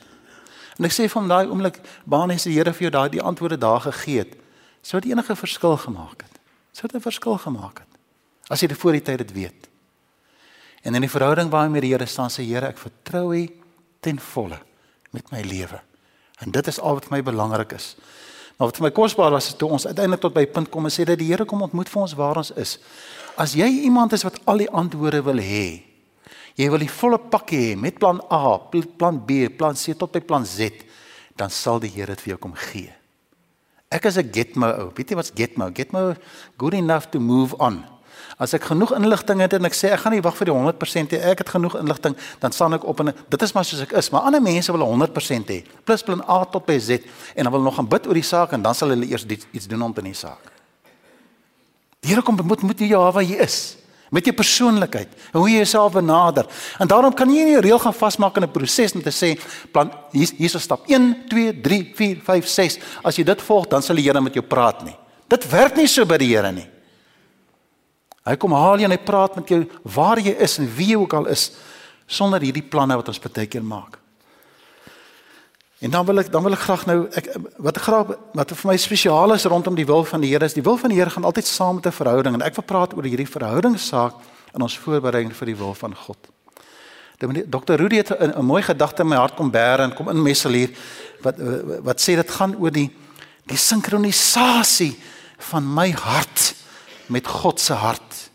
En 0.78 0.86
ek 0.86 0.94
sê 0.94 1.08
hom 1.10 1.28
daai 1.28 1.48
oomblik, 1.50 1.80
baan 2.06 2.32
is 2.32 2.46
die 2.46 2.54
Here 2.56 2.74
vir 2.74 2.88
jou 2.88 2.94
daai 2.94 3.10
die 3.16 3.24
antwoorde 3.24 3.58
daar 3.58 3.82
gegee 3.88 4.24
het. 4.24 4.36
Sou 4.86 5.02
dit 5.02 5.12
enige 5.12 5.36
verskil 5.36 5.78
gemaak 5.82 6.22
het? 6.24 6.40
Sou 6.72 6.88
dit 6.88 6.96
'n 6.96 7.02
verskil 7.02 7.38
gemaak 7.38 7.80
het? 7.80 7.92
As 8.50 8.62
jy 8.62 8.68
dit 8.68 8.78
voor 8.78 8.92
die 8.92 9.02
tyd 9.02 9.18
dit 9.18 9.34
weet. 9.34 9.68
En 10.84 10.96
in 10.96 11.02
die 11.02 11.10
verhouding 11.10 11.50
waarmee 11.50 11.72
met 11.72 11.82
die 11.82 11.92
Here 11.92 12.06
staan 12.06 12.30
sê 12.30 12.44
Here, 12.46 12.68
ek 12.68 12.78
vertrou 12.78 13.36
U 13.36 13.50
ten 14.00 14.20
volle 14.20 14.60
met 15.12 15.32
my 15.32 15.42
lewe. 15.42 15.82
En 16.40 16.52
dit 16.52 16.68
is 16.68 16.80
al 16.80 16.94
wat 16.94 17.06
vir 17.06 17.18
my 17.18 17.24
belangrik 17.24 17.72
is. 17.72 17.96
Maar 18.58 18.72
wat 18.72 18.80
vir 18.80 18.88
my 18.88 18.92
kosbaar 18.92 19.32
was 19.32 19.52
is 19.52 19.58
toe 19.58 19.70
ons 19.70 19.86
uiteindelik 19.86 20.22
tot 20.22 20.34
by 20.34 20.42
'n 20.42 20.52
punt 20.52 20.70
kom 20.70 20.86
en 20.86 20.92
sê 20.92 21.06
dat 21.06 21.18
die 21.20 21.28
Here 21.28 21.46
kom 21.46 21.62
ontmoet 21.62 21.90
vir 21.90 22.02
ons 22.02 22.14
waar 22.14 22.38
ons 22.38 22.52
is. 22.52 22.80
As 23.38 23.54
jy 23.54 23.68
iemand 23.86 24.14
is 24.14 24.24
wat 24.24 24.40
al 24.46 24.58
die 24.58 24.70
antwoorde 24.70 25.22
wil 25.24 25.38
hê, 25.38 25.84
jy 26.56 26.70
wil 26.70 26.80
die 26.80 26.90
volle 26.90 27.18
pakkie 27.18 27.60
hê 27.60 27.78
met 27.78 28.00
plan 28.00 28.20
A, 28.32 28.58
plan 28.98 29.26
B, 29.26 29.50
plan 29.50 29.76
C 29.76 29.94
tot 29.94 30.12
by 30.12 30.20
plan 30.20 30.46
Z, 30.46 30.72
dan 31.36 31.50
sal 31.50 31.80
die 31.80 31.90
Here 31.90 32.08
dit 32.08 32.22
vir 32.22 32.30
jou 32.30 32.38
kom 32.38 32.54
gee. 32.54 32.94
Ek 33.90 34.06
is 34.06 34.18
'n 34.18 34.32
getmo 34.34 34.68
ou. 34.68 34.92
Weet 34.96 35.10
jy 35.10 35.16
wat's 35.16 35.32
getmo? 35.36 35.70
Getmo 35.72 36.16
good 36.58 36.74
enough 36.74 37.10
to 37.12 37.20
move 37.20 37.56
on. 37.60 37.86
As 38.38 38.54
ek 38.54 38.68
genoeg 38.70 38.92
inligting 38.98 39.40
het 39.42 39.54
en 39.54 39.66
ek 39.66 39.74
sê 39.74 39.94
ek 39.96 40.04
gaan 40.04 40.14
nie 40.14 40.22
wag 40.22 40.36
vir 40.36 40.52
die 40.52 40.54
100% 40.54 41.16
hê, 41.16 41.22
ek 41.32 41.46
het 41.46 41.50
genoeg 41.50 41.80
inligting, 41.80 42.18
dan 42.40 42.52
staan 42.52 42.74
ek 42.78 42.84
op 42.84 43.00
en 43.00 43.14
dit 43.14 43.42
is 43.42 43.54
maar 43.56 43.66
soos 43.66 43.82
ek 43.88 43.96
is. 43.98 44.12
Maar 44.12 44.28
ander 44.30 44.42
mense 44.42 44.72
wil 44.72 44.86
100% 44.86 45.54
hê, 45.54 45.64
plus 45.86 46.04
plan 46.04 46.22
A 46.28 46.44
tot 46.46 46.66
by 46.68 46.78
Z 46.78 47.08
en 47.36 47.48
dan 47.48 47.52
wil 47.52 47.62
nog 47.62 47.76
gaan 47.80 47.88
bid 47.88 48.08
oor 48.08 48.20
die 48.20 48.28
saak 48.28 48.54
en 48.54 48.62
dan 48.62 48.76
sal 48.76 48.90
hulle 48.94 49.08
eers 49.08 49.26
iets 49.26 49.68
doen 49.68 49.82
om 49.82 49.94
te 49.94 50.04
in 50.04 50.12
die 50.12 50.18
saak. 50.18 50.54
Die 52.04 52.14
Here 52.14 52.22
kom 52.22 52.38
moet 52.44 52.62
moet 52.62 52.80
jy 52.80 52.96
waar 52.96 53.24
jy 53.24 53.40
is 53.42 53.78
met 54.14 54.24
jou 54.28 54.34
persoonlikheid 54.36 55.10
en 55.34 55.40
hoe 55.40 55.50
jy 55.50 55.58
jouself 55.64 55.98
benader. 55.98 56.48
En 56.80 56.88
daarom 56.88 57.14
kan 57.14 57.30
jy 57.30 57.44
nie 57.44 57.58
'n 57.58 57.62
reël 57.62 57.80
gaan 57.80 57.94
vasmaak 57.94 58.38
in 58.38 58.44
'n 58.44 58.52
proses 58.52 58.94
om 58.94 59.02
te 59.02 59.12
sê 59.12 59.40
plan 59.72 59.92
hier 60.12 60.30
hier 60.38 60.56
is 60.56 60.64
stap 60.64 60.88
1 60.88 61.28
2 61.28 61.62
3 61.62 61.92
4 61.96 62.22
5 62.24 62.48
6 62.48 62.80
as 63.04 63.16
jy 63.16 63.24
dit 63.24 63.42
volg 63.42 63.68
dan 63.68 63.82
sal 63.82 63.96
die 63.96 64.04
Here 64.04 64.22
met 64.22 64.34
jou 64.34 64.46
praat 64.46 64.84
nie. 64.84 64.96
Dit 65.28 65.50
werk 65.50 65.76
nie 65.76 65.88
so 65.88 66.06
by 66.06 66.18
die 66.18 66.36
Here 66.36 66.52
nie. 66.52 66.68
Hy 68.28 68.36
kom 68.36 68.52
haal 68.52 68.82
jy 68.82 68.90
en 68.90 68.92
hy 68.92 69.00
praat 69.00 69.38
met 69.40 69.48
jou 69.48 69.62
waar 69.96 70.20
jy 70.20 70.34
is 70.44 70.58
en 70.60 70.68
wie 70.76 70.92
jy 70.92 71.00
ook 71.00 71.14
al 71.14 71.30
is 71.32 71.52
sonder 72.08 72.44
hierdie 72.44 72.66
planne 72.66 72.98
wat 73.00 73.08
ons 73.08 73.22
baie 73.24 73.48
keer 73.48 73.64
maak. 73.64 74.00
En 75.80 75.94
dan 75.94 76.06
wil 76.06 76.20
ek 76.24 76.32
dan 76.34 76.44
wil 76.44 76.56
ek 76.58 76.64
graag 76.66 76.86
nou 76.90 76.98
ek 77.14 77.28
wat 77.62 77.78
ek 77.78 77.84
graag 77.86 78.14
wat 78.34 78.54
vir 78.60 78.70
my 78.72 78.78
spesiaal 78.82 79.36
is 79.36 79.46
rondom 79.46 79.76
die 79.78 79.86
wil 79.86 80.04
van 80.10 80.24
die 80.24 80.32
Here 80.32 80.46
is 80.46 80.58
die 80.58 80.66
wil 80.66 80.80
van 80.82 80.90
die 80.90 80.98
Here 80.98 81.14
gaan 81.14 81.28
altyd 81.28 81.46
saam 81.46 81.78
met 81.78 81.86
'n 81.86 82.00
verhouding 82.00 82.34
en 82.34 82.42
ek 82.42 82.56
wil 82.56 82.66
praat 82.66 82.96
oor 82.98 83.06
hierdie 83.06 83.30
verhoudingssaak 83.30 84.16
in 84.56 84.62
ons 84.62 84.78
voorbereiding 84.78 85.36
vir 85.36 85.46
die 85.46 85.56
wil 85.56 85.74
van 85.74 85.96
God. 85.96 86.18
Dr. 87.20 87.76
Rudy 87.78 87.96
het 87.96 88.10
'n 88.10 88.46
mooi 88.46 88.62
gedagte 88.62 89.02
in 89.02 89.08
my 89.08 89.18
hart 89.18 89.36
kom 89.36 89.52
bære 89.52 89.84
en 89.84 89.94
kom 89.94 90.10
in 90.10 90.22
messel 90.22 90.52
hier 90.52 90.70
wat 91.22 91.36
wat 91.84 92.02
sê 92.02 92.16
dit 92.16 92.32
gaan 92.32 92.56
oor 92.56 92.72
die 92.72 92.90
die 93.46 93.58
sinkronisasie 93.58 94.98
van 95.38 95.74
my 95.74 95.92
hart 95.92 96.57
met 97.14 97.28
God 97.28 97.60
se 97.62 97.74
hart. 97.74 98.30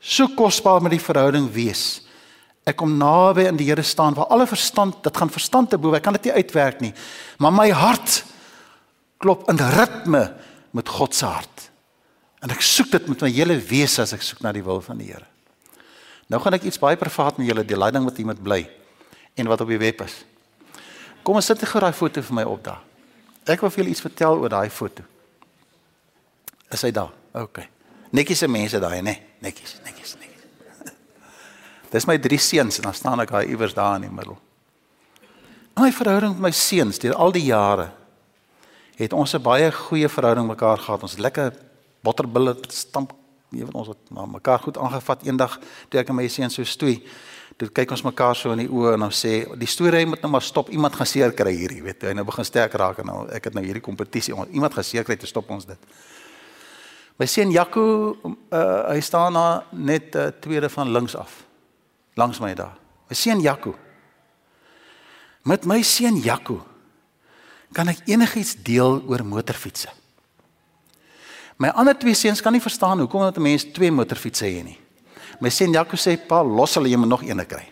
So 0.00 0.28
kosbaar 0.38 0.82
met 0.82 0.94
die 0.96 1.02
verhouding 1.02 1.48
wees. 1.52 2.06
Ek 2.66 2.78
kom 2.80 2.96
naby 2.98 3.46
aan 3.46 3.58
die 3.58 3.68
Here 3.68 3.82
staan 3.86 4.16
waar 4.16 4.30
alle 4.34 4.46
verstand, 4.50 4.98
dit 5.04 5.16
gaan 5.16 5.30
verstand 5.30 5.70
te 5.70 5.78
bo, 5.78 5.94
ek 5.94 6.02
kan 6.02 6.16
dit 6.18 6.28
nie 6.28 6.34
uitwerk 6.42 6.82
nie. 6.82 6.92
Maar 7.38 7.54
my 7.54 7.68
hart 7.70 8.24
klop 9.22 9.46
in 9.50 9.60
ritme 9.76 10.24
met 10.74 10.90
God 10.90 11.14
se 11.14 11.26
hart. 11.26 11.68
En 12.42 12.52
ek 12.52 12.62
soek 12.62 12.90
dit 12.92 13.06
met 13.10 13.22
my 13.26 13.30
hele 13.32 13.56
wese 13.70 14.02
as 14.02 14.14
ek 14.16 14.24
soek 14.26 14.42
na 14.44 14.52
die 14.54 14.64
wil 14.66 14.82
van 14.84 14.98
die 14.98 15.12
Here. 15.12 15.26
Nou 16.26 16.40
gaan 16.42 16.58
ek 16.58 16.66
iets 16.66 16.82
baie 16.82 16.98
privaat 16.98 17.38
met 17.38 17.46
julle 17.46 17.64
deel, 17.66 17.78
leiding 17.78 18.06
wat 18.06 18.18
hier 18.18 18.26
moet 18.26 18.42
bly 18.42 18.64
en 19.36 19.50
wat 19.50 19.62
op 19.62 19.70
die 19.70 19.78
web 19.78 20.02
is. 20.02 20.18
Kom 21.22 21.38
ons 21.38 21.46
sit 21.46 21.62
gou 21.62 21.82
daai 21.82 21.94
foto 21.94 22.22
vir 22.22 22.38
my 22.38 22.46
op 22.46 22.64
daar. 22.66 22.82
Ek 23.46 23.62
wil 23.62 23.70
vir 23.70 23.84
julle 23.84 23.94
iets 23.94 24.02
vertel 24.02 24.42
oor 24.42 24.50
daai 24.50 24.70
foto. 24.74 25.06
Is 26.74 26.82
hy 26.82 26.90
daar? 26.94 27.14
OK. 27.38 27.62
Netjies 28.10 28.38
se 28.38 28.48
mense 28.48 28.80
daai, 28.80 29.02
nê? 29.02 29.16
Netjies, 29.42 29.76
netjies, 29.84 30.16
netjies. 30.20 30.94
Dis 31.92 32.06
my 32.06 32.18
drie 32.22 32.38
seuns 32.38 32.78
en 32.78 32.90
dan 32.90 32.94
staan 32.94 33.20
ek 33.24 33.32
daar 33.34 33.46
iewers 33.46 33.74
daar 33.74 33.96
in 33.96 34.06
die 34.06 34.12
middel. 34.12 34.38
My 35.76 35.90
verhouding 35.92 36.38
met 36.38 36.48
my 36.48 36.52
seuns 36.56 36.98
deur 37.02 37.16
al 37.20 37.34
die 37.34 37.44
jare 37.50 37.90
het 38.96 39.12
ons 39.12 39.34
'n 39.34 39.42
baie 39.42 39.72
goeie 39.72 40.08
verhouding 40.08 40.46
mekaar 40.46 40.78
gehad. 40.78 41.02
Ons 41.02 41.12
het 41.12 41.20
lekker 41.20 41.52
botterbulle 42.00 42.56
stamp, 42.68 43.12
jy 43.50 43.64
weet 43.64 43.74
ons 43.74 43.88
het 43.88 44.10
mekaar 44.10 44.58
goed 44.58 44.78
aangevat 44.78 45.26
eendag 45.26 45.58
toe 45.88 46.00
ek 46.00 46.08
en 46.08 46.14
my 46.14 46.28
seuns 46.28 46.54
so 46.54 46.64
stoei. 46.64 47.02
Toe 47.56 47.68
kyk 47.68 47.90
ons 47.90 48.02
mekaar 48.02 48.36
so 48.36 48.52
in 48.52 48.58
die 48.58 48.68
oë 48.68 48.94
en 48.94 49.00
dan 49.00 49.10
sê 49.10 49.44
die 49.58 49.68
storie 49.68 50.06
moet 50.06 50.20
nou 50.22 50.30
maar 50.30 50.42
stop. 50.42 50.68
Iemand 50.70 50.94
gaan 50.94 51.06
seer 51.06 51.32
kry 51.32 51.52
hierdie, 51.52 51.82
weet 51.82 52.02
jy. 52.02 52.08
Hy 52.08 52.14
nou 52.14 52.24
begin 52.24 52.44
sterk 52.44 52.72
raak 52.72 52.98
en 52.98 53.06
nou 53.06 53.28
ek 53.28 53.44
het 53.44 53.54
nou 53.54 53.64
hierdie 53.64 53.82
kompetisie. 53.82 54.34
Iemand 54.52 54.74
gaan 54.74 54.84
seer 54.84 55.04
kry 55.04 55.16
stop 55.24 55.50
ons 55.50 55.64
dit. 55.64 55.78
My 57.16 57.26
seun 57.26 57.50
Jaco, 57.50 57.82
uh, 58.24 58.92
hy 58.92 59.00
staan 59.00 59.32
na 59.32 59.64
net 59.72 60.14
uh, 60.14 60.28
tweede 60.40 60.68
van 60.68 60.90
links 60.92 61.16
af. 61.16 61.44
Langs 62.14 62.40
my 62.40 62.52
daar. 62.54 62.76
My 63.08 63.16
seun 63.16 63.40
Jaco. 63.40 63.72
Met 65.46 65.64
my 65.64 65.80
seun 65.82 66.18
Jaco 66.20 66.60
kan 67.76 67.88
ek 67.88 68.04
enigiets 68.08 68.54
deel 68.64 69.00
oor 69.08 69.24
motorfietsse. 69.24 69.88
My 71.56 71.70
ander 71.72 71.96
twee 71.96 72.14
seuns 72.14 72.42
kan 72.44 72.52
nie 72.52 72.60
verstaan 72.60 73.00
hoekom 73.00 73.24
dat 73.24 73.36
'n 73.36 73.42
mens 73.42 73.64
twee 73.64 73.90
motorfietsse 73.90 74.44
het 74.44 74.64
nie. 74.64 74.78
My 75.40 75.48
seun 75.48 75.72
Jaco 75.72 75.96
sê 75.96 76.16
pa, 76.16 76.42
los 76.42 76.74
hulle 76.74 76.88
jy 76.88 76.96
moet 76.96 77.08
nog 77.08 77.22
eene 77.22 77.44
kry. 77.44 77.64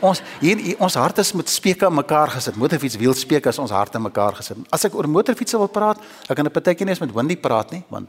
Ons 0.00 0.22
hier 0.40 0.76
ons 0.80 0.94
harte 0.94 1.20
is 1.20 1.32
met 1.32 1.48
speke 1.48 1.86
aan 1.86 1.94
mekaar 1.94 2.30
gesit. 2.30 2.56
Motorfiets 2.56 2.96
wielspeke 2.96 3.48
is 3.48 3.58
ons 3.58 3.70
harte 3.70 3.96
aan 3.96 4.02
mekaar 4.02 4.34
gesit. 4.34 4.56
As 4.72 4.84
ek 4.84 4.94
oor 4.94 5.08
motorfietsse 5.08 5.58
wil 5.58 5.68
praat, 5.68 5.98
ek 6.28 6.36
kan 6.36 6.46
'n 6.46 6.50
partytjie 6.50 6.84
nie 6.84 6.92
eens 6.92 7.00
met 7.00 7.12
Windy 7.12 7.36
praat 7.36 7.70
nie, 7.70 7.84
want 7.88 8.08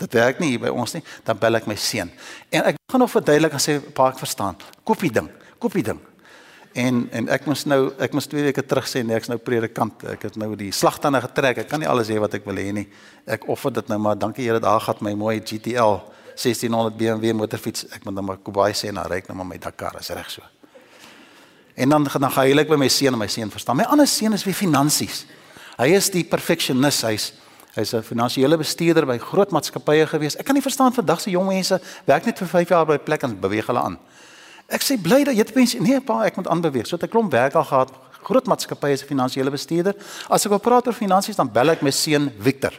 dit 0.00 0.18
werk 0.18 0.40
nie 0.40 0.54
hier 0.54 0.62
by 0.62 0.72
ons 0.72 0.94
nie, 0.96 1.02
dan 1.26 1.38
bel 1.40 1.60
ek 1.60 1.66
my 1.70 1.76
seun. 1.78 2.10
En 2.50 2.70
ek 2.72 2.78
gaan 2.90 3.04
nog 3.04 3.12
verduidelik 3.12 3.56
en 3.56 3.62
sê 3.62 3.78
pa 3.94 4.10
ek 4.12 4.20
verstaan. 4.22 4.58
Koop 4.84 5.02
die 5.04 5.12
ding, 5.14 5.28
koop 5.60 5.76
die 5.76 5.86
ding. 5.86 6.00
En 6.72 7.08
en 7.10 7.28
ek 7.34 7.48
moes 7.50 7.64
nou 7.66 7.80
ek 7.98 8.14
moes 8.14 8.28
2 8.30 8.44
weke 8.46 8.62
terug 8.62 8.86
sê 8.86 9.02
nee, 9.02 9.16
ek's 9.18 9.30
nou 9.30 9.38
predikant. 9.42 10.04
Ek 10.12 10.28
het 10.28 10.38
nou 10.38 10.52
die 10.58 10.70
slagtande 10.74 11.20
getrek. 11.24 11.64
Ek 11.64 11.70
kan 11.70 11.82
nie 11.82 11.88
alles 11.90 12.12
hê 12.12 12.20
wat 12.22 12.36
ek 12.38 12.46
wil 12.46 12.60
hê 12.62 12.70
nie. 12.74 12.86
Ek 13.26 13.48
offer 13.50 13.74
dit 13.74 13.90
nou 13.90 13.98
maar. 13.98 14.18
Dankie 14.18 14.46
Here, 14.46 14.62
daar 14.62 14.80
gaan 14.84 15.02
my 15.02 15.16
mooi 15.18 15.40
GTL 15.40 15.98
1600 16.36 16.96
BMW 16.96 17.34
motorfiets. 17.34 17.88
Ek 17.90 18.06
moet 18.06 18.14
nou 18.14 18.24
maar 18.28 18.38
Kobai 18.38 18.70
sê 18.78 18.94
na 18.94 19.02
ry 19.10 19.18
ek 19.24 19.28
nou 19.28 19.40
maar 19.42 19.50
my 19.50 19.58
Dakar, 19.58 19.98
is 20.00 20.12
reg 20.14 20.30
so. 20.30 20.46
En 21.74 21.88
dan 21.88 22.06
dan 22.06 22.30
gaan 22.30 22.54
hy 22.54 22.64
by 22.64 22.76
my 22.76 22.88
seun 22.88 23.14
en 23.14 23.18
my 23.18 23.28
seun 23.28 23.50
verstaan. 23.50 23.76
My 23.76 23.88
ander 23.90 24.06
seun 24.06 24.32
is 24.32 24.44
wie 24.44 24.54
finansies. 24.54 25.24
Hy 25.78 25.88
is 25.96 26.10
die 26.10 26.24
perfectionist. 26.24 27.02
Hy's 27.02 27.32
Hy's 27.80 27.94
'n 27.94 28.02
finansiële 28.02 28.56
bestuurder 28.56 29.06
by 29.06 29.18
groot 29.18 29.50
maatskappye 29.50 30.06
gewees. 30.06 30.36
Ek 30.36 30.44
kan 30.44 30.54
nie 30.54 30.62
verstaan 30.62 30.92
vandag 30.92 31.20
se 31.20 31.30
jong 31.30 31.46
mense 31.48 31.80
werk 32.04 32.24
net 32.26 32.38
vir 32.38 32.48
5 32.48 32.68
jaar 32.68 32.86
by 32.86 32.94
'n 32.94 33.04
plek 33.04 33.22
en 33.22 33.40
beweeg 33.40 33.66
hulle 33.66 33.80
aan. 33.80 33.98
Ek 34.68 34.82
sê 34.82 35.00
bly 35.00 35.24
dat 35.24 35.34
jy 35.34 35.44
te 35.44 35.52
pensioen. 35.52 35.82
Nee 35.82 36.00
pa, 36.00 36.24
ek 36.24 36.36
moet 36.36 36.48
aanbeweeg. 36.48 36.86
So 36.86 36.96
'n 36.96 37.08
klomp 37.08 37.32
werk 37.32 37.54
al 37.54 37.64
gehad. 37.64 37.90
Groot 38.22 38.46
maatskappye 38.46 38.96
se 38.96 39.06
finansiële 39.06 39.50
bestuurder. 39.50 39.94
As 40.28 40.44
ek 40.44 40.50
wil 40.50 40.58
praat 40.58 40.86
oor 40.86 40.92
finansies, 40.92 41.36
dan 41.36 41.50
bel 41.52 41.70
ek 41.70 41.82
my 41.82 41.90
seun 41.90 42.32
Victor. 42.38 42.72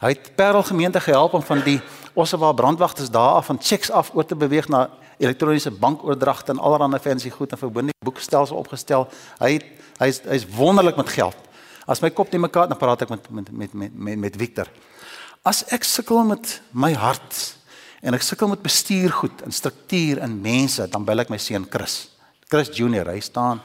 Hy 0.00 0.08
het 0.08 0.36
Parel 0.36 0.62
gemeente 0.62 1.00
gehelp 1.00 1.32
om 1.32 1.42
van 1.42 1.60
die 1.60 1.80
Ossewa 2.14 2.52
brandwagters 2.52 3.10
daar 3.10 3.36
af 3.36 3.46
van 3.46 3.58
checks 3.60 3.90
af 3.90 4.10
oor 4.14 4.24
te 4.24 4.34
beweeg 4.34 4.68
na 4.68 4.88
elektroniese 5.18 5.70
bankoordragte 5.70 6.52
en 6.52 6.58
allerlei 6.58 6.98
fancy 6.98 7.30
goed 7.30 7.52
en 7.52 7.58
verbinding 7.58 7.96
boekstelsel 8.04 8.56
opgestel. 8.56 9.08
Hy 9.38 9.60
hy's 9.98 10.20
hy's 10.24 10.46
wonderlik 10.56 10.96
met 10.96 11.08
geld. 11.08 11.36
As 11.90 11.98
my 12.02 12.12
kop 12.14 12.30
nie 12.30 12.38
mekaar 12.38 12.68
dan 12.70 12.78
praat 12.78 13.02
ek 13.02 13.10
met 13.10 13.24
met 13.34 13.50
met 13.50 13.72
met 13.74 13.94
met, 13.94 14.18
met 14.28 14.36
Victor. 14.38 14.68
As 15.42 15.64
ek 15.74 15.82
sukkel 15.84 16.22
met 16.28 16.60
my 16.70 16.92
hart 16.94 17.38
en 18.04 18.14
ek 18.14 18.22
sukkel 18.22 18.52
met 18.52 18.62
bestuur 18.62 19.10
goed 19.12 19.42
en 19.44 19.52
struktuur 19.52 20.22
en 20.22 20.36
mense, 20.40 20.86
dan 20.92 21.04
bel 21.04 21.24
ek 21.24 21.32
my 21.32 21.38
seun 21.40 21.66
Chris. 21.68 22.12
Chris 22.48 22.70
Junior, 22.76 23.10
hy 23.10 23.18
staan 23.24 23.62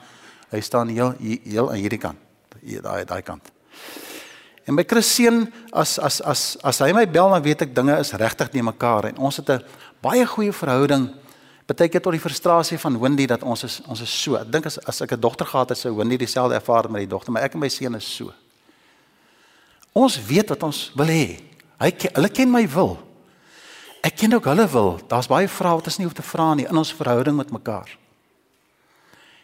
hy 0.49 0.61
staan 0.61 0.89
heel 0.89 1.13
heel 1.19 1.69
aan 1.69 1.81
hierdie 1.81 2.01
kant. 2.01 2.17
Daai 2.65 3.05
daai 3.05 3.21
kant. 3.21 3.51
En 4.65 4.73
my 4.73 4.85
Christen 4.89 5.45
as 5.69 5.99
as 6.01 6.17
as 6.25 6.57
as 6.65 6.81
hy 6.81 6.89
my 6.97 7.05
bel 7.05 7.29
dan 7.29 7.45
weet 7.45 7.67
ek 7.67 7.75
dinge 7.77 7.99
is 8.01 8.15
regtig 8.17 8.49
nie 8.55 8.65
mekaar 8.65 9.11
en 9.11 9.21
ons 9.21 9.37
het 9.37 9.49
'n 9.49 9.61
baie 10.01 10.25
goeie 10.25 10.53
verhouding. 10.53 11.13
Partykeer 11.65 12.01
tot 12.01 12.13
die 12.13 12.21
frustrasie 12.21 12.77
van 12.77 12.99
Wendy 13.01 13.25
dat 13.25 13.43
ons 13.43 13.63
is 13.65 13.79
ons 13.89 14.01
is 14.01 14.11
so. 14.21 14.37
Ek 14.37 14.51
dink 14.53 14.67
as 14.69 14.77
as 14.85 15.01
ek 15.01 15.13
'n 15.13 15.19
dogter 15.19 15.45
gehad 15.45 15.69
het 15.69 15.77
sou 15.77 15.95
Wendy 15.95 16.17
dieselfde 16.17 16.55
ervaar 16.55 16.89
met 16.91 17.01
die 17.01 17.07
dogter, 17.07 17.31
maar 17.31 17.43
ek 17.43 17.53
en 17.53 17.59
my 17.59 17.69
seun 17.69 17.95
is 17.95 18.15
so. 18.15 18.33
Ons 19.93 20.19
weet 20.25 20.49
wat 20.49 20.63
ons 20.63 20.91
wil 20.95 21.07
hê. 21.07 21.41
Hy 21.79 21.91
hulle 22.13 22.29
ken 22.29 22.51
my 22.51 22.67
wil. 22.67 22.97
Ek 24.03 24.15
ken 24.15 24.33
ook 24.33 24.45
hulle 24.45 24.67
wil. 24.67 24.99
Daar's 25.07 25.27
baie 25.27 25.47
vrae 25.47 25.75
wat 25.75 25.87
ons 25.89 25.97
nie 25.97 26.05
hoef 26.05 26.13
te 26.13 26.21
vra 26.21 26.53
nie 26.53 26.67
in 26.67 26.77
ons 26.77 26.93
verhouding 26.93 27.35
met 27.35 27.51
mekaar. 27.51 27.89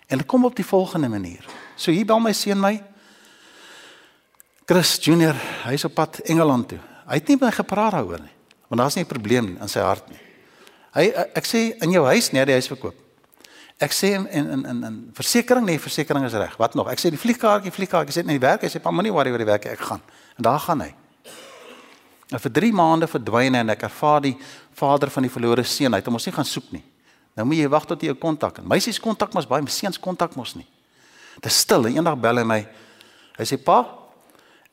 En 0.07 0.17
dit 0.17 0.27
kom 0.27 0.45
op 0.45 0.55
die 0.55 0.65
volgende 0.65 1.09
manier. 1.09 1.45
So 1.75 1.91
hier 1.91 2.05
bel 2.05 2.19
my 2.19 2.33
seun 2.33 2.59
my 2.59 2.83
Chris 4.65 4.99
Junior, 5.03 5.35
hy's 5.65 5.83
op 5.87 5.95
pad 5.97 6.21
Engeland 6.29 6.69
toe. 6.69 6.79
Hy 7.09 7.17
het 7.17 7.27
nie 7.27 7.35
met 7.39 7.49
my 7.49 7.55
gepraat 7.55 7.95
daaroor 7.97 8.21
nie. 8.21 8.35
Want 8.69 8.81
daar's 8.81 8.95
nie 8.95 9.03
'n 9.03 9.07
probleem 9.07 9.57
in 9.59 9.67
sy 9.67 9.79
hart 9.79 10.07
nie. 10.09 10.20
Hy 10.95 11.07
ek 11.37 11.47
sê 11.47 11.61
in 11.83 11.93
jou 11.95 12.03
huis 12.05 12.31
nee, 12.35 12.43
die 12.45 12.57
huis 12.57 12.69
verkoop. 12.71 12.97
Ek 13.81 13.93
sê 13.95 14.13
in 14.17 14.27
in 14.29 14.65
in 14.65 14.83
in 14.87 14.97
versekerings 15.17 15.65
nee, 15.65 15.79
versekerings 15.81 16.29
is 16.29 16.37
reg. 16.37 16.57
Wat 16.59 16.75
nog? 16.75 16.89
Ek 16.91 16.99
sê 17.01 17.09
die 17.09 17.19
vliegkaartjie, 17.19 17.71
vliegkaartjie 17.73 18.19
sit 18.19 18.27
in 18.27 18.35
die 18.35 18.43
werk. 18.43 18.65
Hy 18.65 18.69
sê 18.69 18.81
pa 18.83 18.91
moenie 18.93 19.13
worry 19.13 19.31
oor 19.31 19.41
die 19.41 19.47
werk 19.47 19.65
ek 19.71 19.85
gaan. 19.87 20.03
En 20.37 20.47
daar 20.49 20.59
gaan 20.59 20.83
hy. 20.85 20.91
En 22.31 22.39
vir 22.39 22.53
3 22.59 22.73
maande 22.75 23.07
verdwyn 23.11 23.55
hy 23.55 23.63
en 23.65 23.73
ek 23.73 23.87
ervaar 23.87 24.21
die 24.27 24.35
vader 24.77 25.09
van 25.11 25.27
die 25.27 25.31
verlore 25.31 25.63
seun. 25.67 25.95
Hy 25.95 25.99
het 26.03 26.11
hom 26.11 26.19
ons 26.19 26.27
nie 26.27 26.35
gaan 26.35 26.47
soek 26.47 26.69
nie. 26.75 26.83
Nou 27.39 27.47
moet 27.47 27.63
jy 27.63 27.71
wag 27.71 27.87
tot 27.87 28.03
jy 28.03 28.11
'n 28.11 28.19
kontak. 28.19 28.61
Meisies 28.63 28.99
kontak 28.99 29.33
mos 29.33 29.47
baie, 29.47 29.63
seuns 29.67 29.99
kontak 29.99 30.35
mos 30.35 30.55
nie. 30.55 30.67
Dit 31.35 31.51
is 31.51 31.57
stil. 31.57 31.87
Eendag 31.87 32.19
bel 32.19 32.37
hy 32.37 32.43
my. 32.43 32.67
Hy 33.37 33.45
sê 33.45 33.57
pa, 33.57 34.01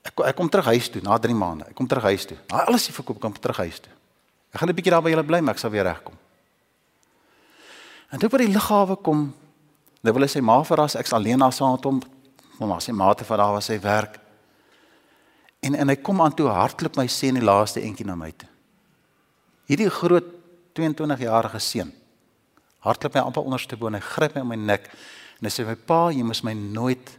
Ek 0.08 0.20
ek 0.30 0.36
kom 0.38 0.48
terug 0.48 0.68
huis 0.72 0.88
toe 0.88 1.02
na 1.04 1.18
3 1.20 1.36
maande. 1.36 1.68
Ek 1.68 1.76
kom 1.76 1.88
terug 1.88 2.06
huis 2.08 2.26
toe. 2.28 2.38
Nou 2.50 2.60
alles 2.64 2.88
is 2.88 2.96
verkoop, 2.96 3.20
kom 3.20 3.34
terug 3.36 3.60
huis 3.64 3.80
toe. 3.84 3.92
Ek 4.52 4.60
gaan 4.60 4.68
'n 4.68 4.74
bietjie 4.74 4.92
daar 4.92 5.02
by 5.02 5.10
julle 5.10 5.24
bly, 5.24 5.40
maar 5.40 5.54
ek 5.54 5.60
sal 5.60 5.70
weer 5.70 5.84
regkom. 5.84 6.16
En 8.10 8.18
toe 8.18 8.28
by 8.28 8.38
die 8.38 8.52
lughawe 8.52 8.96
kom, 9.04 9.34
nou 10.00 10.12
wil 10.12 10.22
hy 10.22 10.28
sy 10.28 10.40
ma 10.40 10.62
verras, 10.64 10.96
ek's 10.96 11.12
alleen 11.12 11.38
daar 11.38 11.52
saam 11.52 11.74
met 11.76 11.84
hom. 11.84 12.00
Mamma 12.58 12.80
sê 12.80 12.92
mate 12.92 13.24
van 13.24 13.38
daar 13.38 13.52
was 13.52 13.68
sy 13.68 13.78
werk. 13.80 14.18
En 15.60 15.74
en 15.74 15.88
hy 15.88 15.96
kom 15.96 16.20
aan 16.20 16.34
toe 16.34 16.48
hardloop 16.48 16.96
my 16.96 17.06
sê 17.06 17.28
in 17.28 17.34
die 17.34 17.44
laaste 17.44 17.80
entjie 17.80 18.06
na 18.06 18.14
my 18.14 18.30
toe. 18.32 18.48
Hierdie 19.68 19.90
groot 19.90 20.24
22 20.74 21.18
jarige 21.26 21.58
seun. 21.58 21.92
Hardloop 22.80 23.14
my 23.14 23.20
amper 23.20 23.44
onderste 23.44 23.76
bo 23.76 23.90
en 23.90 23.98
hy 23.98 24.00
gryp 24.00 24.34
my 24.34 24.40
om 24.40 24.48
my 24.48 24.56
nek 24.56 24.88
en 25.38 25.46
hy 25.46 25.52
sê 25.52 25.66
my 25.66 25.74
pa, 25.74 26.08
jy 26.10 26.22
moet 26.22 26.42
my 26.46 26.54
nooit 26.54 27.18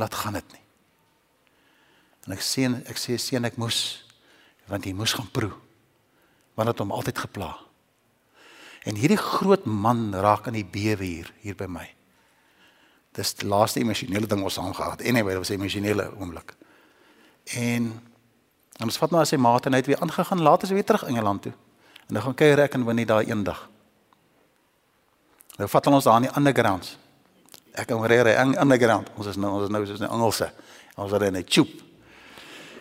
laat 0.00 0.14
gaan 0.14 0.38
dit 0.38 0.54
nie. 0.54 0.62
En 2.26 2.32
ek 2.32 2.40
sê 2.40 2.64
ek 2.88 2.98
sê 2.98 3.18
seun 3.18 3.44
ek 3.44 3.58
moes 3.58 4.02
want 4.70 4.86
hy 4.86 4.94
moes 4.96 5.12
gaan 5.12 5.28
proe. 5.34 5.52
Want 6.54 6.68
dit 6.68 6.78
hom 6.78 6.90
altyd 6.92 7.18
gepla. 7.18 7.56
En 8.82 8.98
hierdie 8.98 9.20
groot 9.20 9.64
man 9.64 10.14
raak 10.14 10.46
aan 10.46 10.58
die 10.58 10.66
bewe 10.66 11.04
hier 11.04 11.32
hier 11.40 11.56
by 11.56 11.68
my. 11.70 11.86
Dis 13.16 13.34
die 13.34 13.48
laaste 13.48 13.80
emosionele 13.80 14.26
ding 14.26 14.42
ons 14.42 14.54
saam 14.54 14.72
gehad. 14.74 15.02
Anyway, 15.02 15.32
dit 15.36 15.38
was 15.38 15.50
'n 15.50 15.60
emosionele 15.60 16.12
oomblik. 16.18 16.54
En 17.44 18.02
en 18.78 18.88
ons 18.88 18.98
vat 18.98 19.10
nou 19.10 19.20
as 19.20 19.28
sy 19.28 19.36
maat 19.36 19.66
en 19.66 19.72
hy 19.72 19.78
het 19.78 19.86
weer 19.86 20.00
aangegaan 20.00 20.42
later 20.42 20.64
is 20.64 20.74
weer 20.74 20.84
terug 20.84 21.04
Engeland 21.04 21.42
toe. 21.42 21.52
En 22.06 22.14
nou 22.14 22.24
gaan 22.24 22.34
kuier 22.34 22.58
ek 22.58 22.74
en 22.74 22.84
Winnie 22.84 23.06
daar 23.06 23.22
eendag. 23.22 23.68
Nou 25.56 25.68
vat 25.68 25.86
ons 25.86 26.04
daar 26.04 26.16
in 26.16 26.22
die 26.22 26.36
undergrounds. 26.36 26.96
Ek 27.72 27.90
en 27.90 28.06
Rere 28.06 28.34
in 28.34 28.60
underground. 28.60 29.08
Ons 29.16 29.26
is 29.26 29.36
nou 29.36 29.52
ons 29.52 29.62
is 29.62 29.68
nou 29.68 29.86
soos 29.86 30.00
'n 30.00 30.10
Engelse. 30.10 30.52
Ons 30.96 31.12
is 31.12 31.20
in 31.20 31.36
'n 31.36 31.44
tube. 31.44 31.82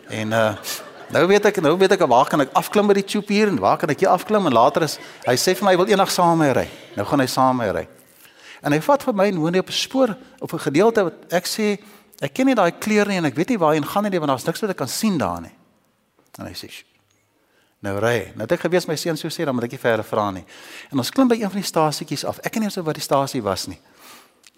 En 0.07 0.31
uh 0.31 0.57
nou 1.12 1.24
weet 1.28 1.45
ek 1.45 1.62
nou 1.63 1.74
weet 1.78 1.95
ek 1.95 2.04
waar 2.10 2.30
kan 2.30 2.41
ek 2.41 2.54
afklim 2.58 2.88
by 2.88 2.95
die 2.97 3.06
tube 3.08 3.34
hier 3.34 3.47
en 3.52 3.60
waar 3.62 3.78
kan 3.78 3.89
ek 3.89 4.04
hier 4.04 4.12
afklim 4.12 4.45
en 4.47 4.54
later 4.54 4.86
is 4.88 5.00
hy 5.28 5.36
sê 5.39 5.56
vir 5.58 5.67
my 5.67 5.74
hy 5.74 5.80
wil 5.82 5.91
eendag 5.91 6.12
saam 6.12 6.38
met 6.38 6.47
my 6.47 6.62
ry. 6.62 6.67
Nou 6.95 7.06
gaan 7.08 7.24
hy 7.24 7.28
saam 7.32 7.58
met 7.58 7.67
my 7.67 7.80
ry. 7.80 7.88
En 8.62 8.76
hy 8.76 8.80
vat 8.86 9.04
vir 9.04 9.17
my 9.17 9.26
en 9.32 9.41
woon 9.41 9.60
op 9.60 9.69
'n 9.69 9.71
spoor 9.74 10.17
op 10.39 10.54
'n 10.54 10.65
gedeelte 10.67 11.04
wat 11.04 11.34
ek 11.34 11.45
sê 11.45 11.78
ek 12.21 12.34
ken 12.34 12.45
nie 12.45 12.56
daai 12.56 12.71
kleur 12.71 13.08
nie 13.08 13.17
en 13.17 13.26
ek 13.26 13.36
weet 13.36 13.50
nie 13.50 13.58
waar 13.58 13.74
hy 13.74 13.82
gaan 13.82 14.04
nie 14.04 14.19
want 14.19 14.30
daar's 14.30 14.45
niks 14.45 14.62
wat 14.62 14.69
ek 14.69 14.78
kan 14.78 14.88
sien 14.88 15.17
daar 15.17 15.41
nie. 15.41 15.56
En 16.39 16.45
hy 16.45 16.54
sê 16.54 16.69
Nou 17.82 17.97
ry. 17.97 18.32
Nou 18.36 18.45
het 18.45 18.52
ek 18.52 18.67
gewees 18.67 18.86
my 18.86 18.95
seun 18.95 19.17
sou 19.17 19.30
sê 19.34 19.45
dan 19.47 19.56
moet 19.58 19.63
ek 19.63 19.71
nie 19.71 19.82
verder 19.82 20.06
vra 20.06 20.28
nie. 20.32 20.43
En 20.93 21.00
ons 21.02 21.10
klim 21.10 21.28
by 21.28 21.39
een 21.39 21.50
van 21.50 21.62
die 21.62 21.65
stasietjies 21.65 22.26
af. 22.30 22.38
Ek 22.45 22.54
ken 22.54 22.62
nie 22.62 22.69
eens 22.69 22.78
wat 22.78 22.97
die 22.97 23.02
stasie 23.02 23.41
was 23.41 23.65
nie. 23.71 23.80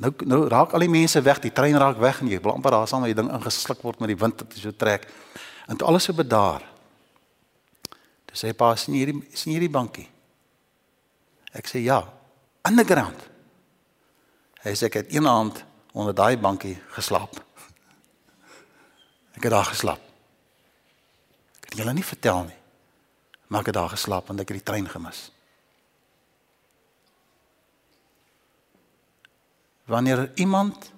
Nou 0.03 0.11
nou 0.27 0.41
raak 0.51 0.73
al 0.75 0.83
die 0.83 0.91
mense 0.91 1.21
weg, 1.23 1.39
die 1.39 1.53
trein 1.55 1.77
raak 1.79 2.01
weg 2.01 2.19
en 2.21 2.27
jy 2.27 2.41
wil 2.43 2.57
amper 2.57 2.75
daar 2.75 2.87
saam 2.87 3.05
met 3.05 3.13
die 3.13 3.21
ding 3.21 3.31
ingesluk 3.31 3.83
word 3.85 4.01
met 4.03 4.11
die 4.11 4.19
wind 4.19 4.43
wat 4.43 4.57
so 4.59 4.75
trek. 4.75 5.07
En 5.67 5.77
toe 5.77 5.87
alles 5.87 6.03
so 6.03 6.13
bedaar. 6.13 6.65
Toe 8.25 8.37
sê 8.37 8.53
pa, 8.57 8.73
sien 8.75 8.95
hierdie 8.97 9.21
sien 9.37 9.53
hierdie 9.55 9.71
bankie? 9.71 10.07
Ek 11.53 11.69
sê 11.69 11.83
ja, 11.85 12.01
underground. 12.67 13.29
Hy 14.63 14.73
sê 14.75 14.87
ek 14.89 15.01
het 15.01 15.13
een 15.13 15.27
aand 15.27 15.63
onder 15.93 16.15
daai 16.15 16.37
bankie 16.41 16.75
geslaap. 16.95 17.37
Ek 19.37 19.43
het 19.45 19.53
daar 19.53 19.69
geslaap. 19.69 20.01
Ek 21.61 21.69
het 21.69 21.79
julle 21.81 21.93
nie 21.93 22.05
vertel 22.05 22.45
nie. 22.47 22.59
Maar 23.47 23.61
ek 23.61 23.71
het 23.71 23.77
daar 23.77 23.93
geslaap 23.93 24.29
want 24.31 24.41
ek 24.41 24.53
het 24.53 24.61
die 24.61 24.65
trein 24.65 24.89
gemis. 24.89 25.27
Wanneer 29.85 30.31
iemand 30.35 30.91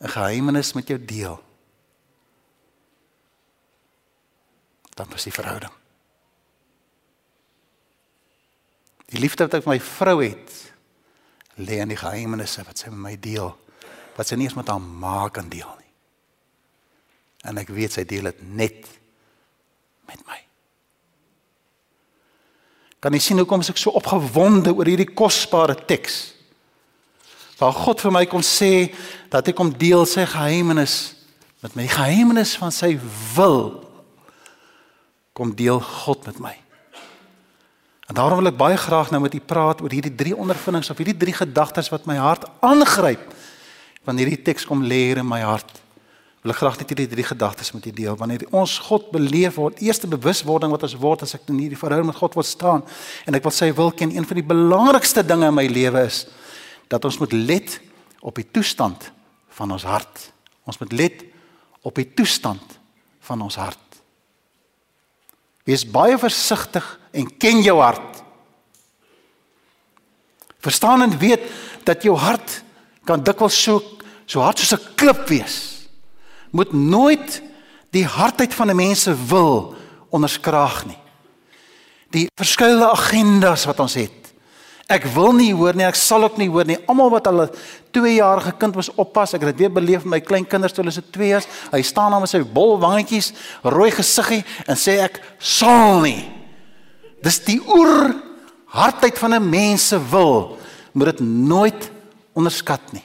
'n 0.00 0.08
geheimenis 0.08 0.72
met 0.72 0.88
jou 0.88 1.04
deel, 1.04 1.42
dan 5.02 5.10
was 5.10 5.26
die 5.26 5.32
verhouding. 5.32 5.72
Die 9.10 9.18
liefde 9.18 9.44
wat 9.44 9.58
ek 9.58 9.64
vir 9.66 9.74
my 9.74 9.80
vrou 9.82 10.20
het, 10.22 10.52
lê 11.58 11.80
in 11.82 11.90
die 11.90 11.98
geheimenisse 11.98 12.62
wat 12.64 12.78
sy 12.78 12.92
met 12.92 13.02
my 13.08 13.16
deel, 13.20 13.50
wat 14.14 14.30
sy 14.30 14.38
nie 14.38 14.46
eens 14.46 14.56
met 14.56 14.70
haar 14.70 14.80
ma 14.80 15.26
kan 15.34 15.50
deel 15.50 15.68
nie. 15.80 15.90
En 17.50 17.58
ek 17.58 17.74
weet 17.74 17.98
sy 17.98 18.06
deel 18.06 18.30
dit 18.30 18.46
net 18.54 18.86
met 20.06 20.22
my. 20.30 20.38
Kan 23.02 23.18
jy 23.18 23.24
sien 23.26 23.42
hoekom 23.42 23.66
ek 23.66 23.82
so 23.82 23.98
opgewonde 23.98 24.70
oor 24.70 24.86
hierdie 24.86 25.10
kosbare 25.10 25.74
teks? 25.74 26.22
Waar 27.58 27.74
God 27.74 28.06
vir 28.06 28.14
my 28.14 28.22
kon 28.30 28.46
sê 28.46 28.92
dat 29.34 29.50
ek 29.50 29.58
kom 29.58 29.74
deel 29.74 30.06
sy 30.06 30.28
geheimenis 30.30 31.00
met 31.62 31.74
my 31.78 31.90
geheimenis 31.90 32.54
van 32.62 32.70
sy 32.74 32.94
wil 33.34 33.81
kom 35.42 35.54
deel 35.58 35.80
God 35.82 36.22
met 36.30 36.38
my. 36.38 36.54
En 38.06 38.14
daarom 38.14 38.38
wil 38.42 38.52
ek 38.52 38.58
baie 38.60 38.78
graag 38.78 39.10
nou 39.10 39.22
met 39.24 39.34
u 39.34 39.40
praat 39.42 39.80
oor 39.82 39.90
hierdie 39.90 40.14
drie 40.14 40.34
ondervindings 40.36 40.90
of 40.92 41.00
hierdie 41.00 41.18
drie 41.18 41.34
gedagtes 41.34 41.90
wat 41.90 42.06
my 42.06 42.18
hart 42.20 42.46
aangryp 42.62 43.24
wanneer 44.06 44.30
hierdie 44.30 44.46
teks 44.46 44.66
kom 44.68 44.84
lê 44.86 45.16
in 45.16 45.26
my 45.26 45.40
hart. 45.42 45.80
Wil 46.42 46.54
ek 46.54 46.60
graag 46.60 46.78
net 46.78 46.92
hierdie 46.92 47.08
drie 47.10 47.26
gedagtes 47.26 47.72
met 47.74 47.86
u 47.86 47.94
deel 47.94 48.18
wanneer 48.18 48.44
ons 48.54 48.76
God 48.86 49.10
beleef 49.14 49.58
word, 49.58 49.82
eerste 49.82 50.10
bewuswording 50.10 50.74
wat 50.74 50.86
ons 50.86 50.96
word 51.02 51.26
as 51.26 51.34
ek 51.38 51.50
in 51.50 51.62
hierdie 51.64 51.78
verhouding 51.78 52.10
met 52.10 52.18
God 52.18 52.38
wil 52.38 52.46
staan 52.46 52.86
en 53.26 53.38
ek 53.38 53.46
wil 53.46 53.54
sy 53.54 53.72
wil 53.78 53.94
ken, 53.94 54.14
een 54.14 54.26
van 54.28 54.38
die 54.38 54.46
belangrikste 54.46 55.26
dinge 55.26 55.50
in 55.50 55.58
my 55.58 55.66
lewe 55.70 56.06
is 56.06 56.24
dat 56.92 57.06
ons 57.08 57.18
moet 57.22 57.34
let 57.34 57.78
op 58.22 58.38
die 58.38 58.46
toestand 58.46 59.10
van 59.58 59.74
ons 59.74 59.86
hart. 59.88 60.28
Ons 60.68 60.78
moet 60.82 60.94
let 60.94 61.24
op 61.82 61.96
die 61.98 62.10
toestand 62.14 62.78
van 63.26 63.42
ons 63.42 63.58
hart. 63.58 63.91
Wees 65.64 65.84
baie 65.86 66.18
versigtig 66.18 66.86
en 67.12 67.28
ken 67.38 67.62
jou 67.62 67.78
hart. 67.80 68.22
Verstaan 70.62 71.02
en 71.02 71.18
weet 71.18 71.42
dat 71.84 72.02
jou 72.02 72.16
hart 72.18 72.62
kan 73.04 73.22
dikwels 73.22 73.56
so 73.62 73.82
so 74.26 74.40
hard 74.40 74.58
soos 74.58 74.72
'n 74.78 74.94
klip 74.96 75.28
wees. 75.28 75.86
Moet 76.50 76.72
nooit 76.72 77.42
die 77.90 78.06
hardheid 78.06 78.54
van 78.54 78.70
'n 78.70 78.76
mens 78.76 79.02
se 79.02 79.14
wil 79.26 79.74
onderskraag 80.08 80.86
nie. 80.86 80.98
Die 82.10 82.26
verskillende 82.34 82.90
agendas 82.90 83.64
wat 83.64 83.80
ons 83.80 83.94
het. 83.94 84.21
Ek 84.92 85.06
wil 85.14 85.32
nie 85.32 85.52
hoor 85.56 85.76
nie, 85.78 85.86
ek 85.88 85.96
sal 85.96 86.26
ook 86.26 86.36
nie 86.40 86.50
hoor 86.52 86.68
nie. 86.68 86.76
Almal 86.90 87.12
wat 87.14 87.28
hulle 87.30 87.46
2 87.96 88.16
jarige 88.18 88.52
kind 88.60 88.76
moes 88.76 88.90
oppas, 89.00 89.32
ek 89.32 89.46
het 89.46 89.54
dit 89.54 89.64
weer 89.64 89.72
beleef 89.72 90.04
met 90.04 90.18
my 90.18 90.20
klein 90.24 90.48
kinders 90.48 90.74
toe 90.76 90.82
hulle 90.82 90.92
so 90.92 91.04
2 91.14 91.30
is. 91.38 91.48
Hy 91.72 91.80
staan 91.86 92.12
daar 92.12 92.20
met 92.24 92.32
sy 92.32 92.42
bol 92.44 92.76
wangetjies, 92.82 93.32
rooi 93.64 93.88
gesiggie 93.94 94.42
en 94.66 94.76
sê 94.76 94.98
ek 95.06 95.22
sal 95.38 96.02
nie. 96.04 96.26
Dis 97.24 97.40
die 97.46 97.60
oer 97.62 98.12
hardheid 98.74 99.16
van 99.18 99.34
'n 99.34 99.50
mens 99.50 99.88
se 99.88 99.98
wil. 100.10 100.58
Moet 100.92 101.16
dit 101.16 101.20
nooit 101.20 101.90
onderskat 102.34 102.92
nie. 102.92 103.04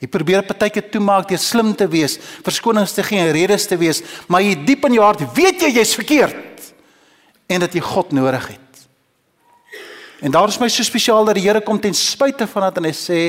Jy 0.00 0.08
probeer 0.08 0.44
partyke 0.44 0.82
toemaak 0.90 1.28
deur 1.28 1.40
slim 1.40 1.74
te 1.74 1.88
wees, 1.88 2.18
verskonings 2.44 2.92
te 2.92 3.02
gee 3.02 3.18
en 3.18 3.32
redes 3.32 3.66
te 3.66 3.76
wees, 3.76 4.02
maar 4.28 4.42
jy 4.42 4.54
diep 4.66 4.84
in 4.84 4.92
jou 4.92 5.04
hart 5.04 5.24
weet 5.34 5.62
jy 5.62 5.70
jy's 5.78 5.94
verkeerd 5.94 6.74
en 7.48 7.60
dat 7.60 7.72
jy 7.72 7.80
God 7.80 8.12
nodig 8.12 8.48
het. 8.48 8.65
En 10.20 10.32
daar 10.32 10.48
is 10.48 10.58
my 10.58 10.68
so 10.72 10.84
spesiaal 10.86 11.24
dat 11.28 11.36
die 11.36 11.44
Here 11.44 11.60
kom 11.60 11.80
ten 11.80 11.94
spyte 11.94 12.46
van 12.48 12.68
dit 12.68 12.80
en 12.80 12.88
hy 12.88 12.94
sê 12.96 13.20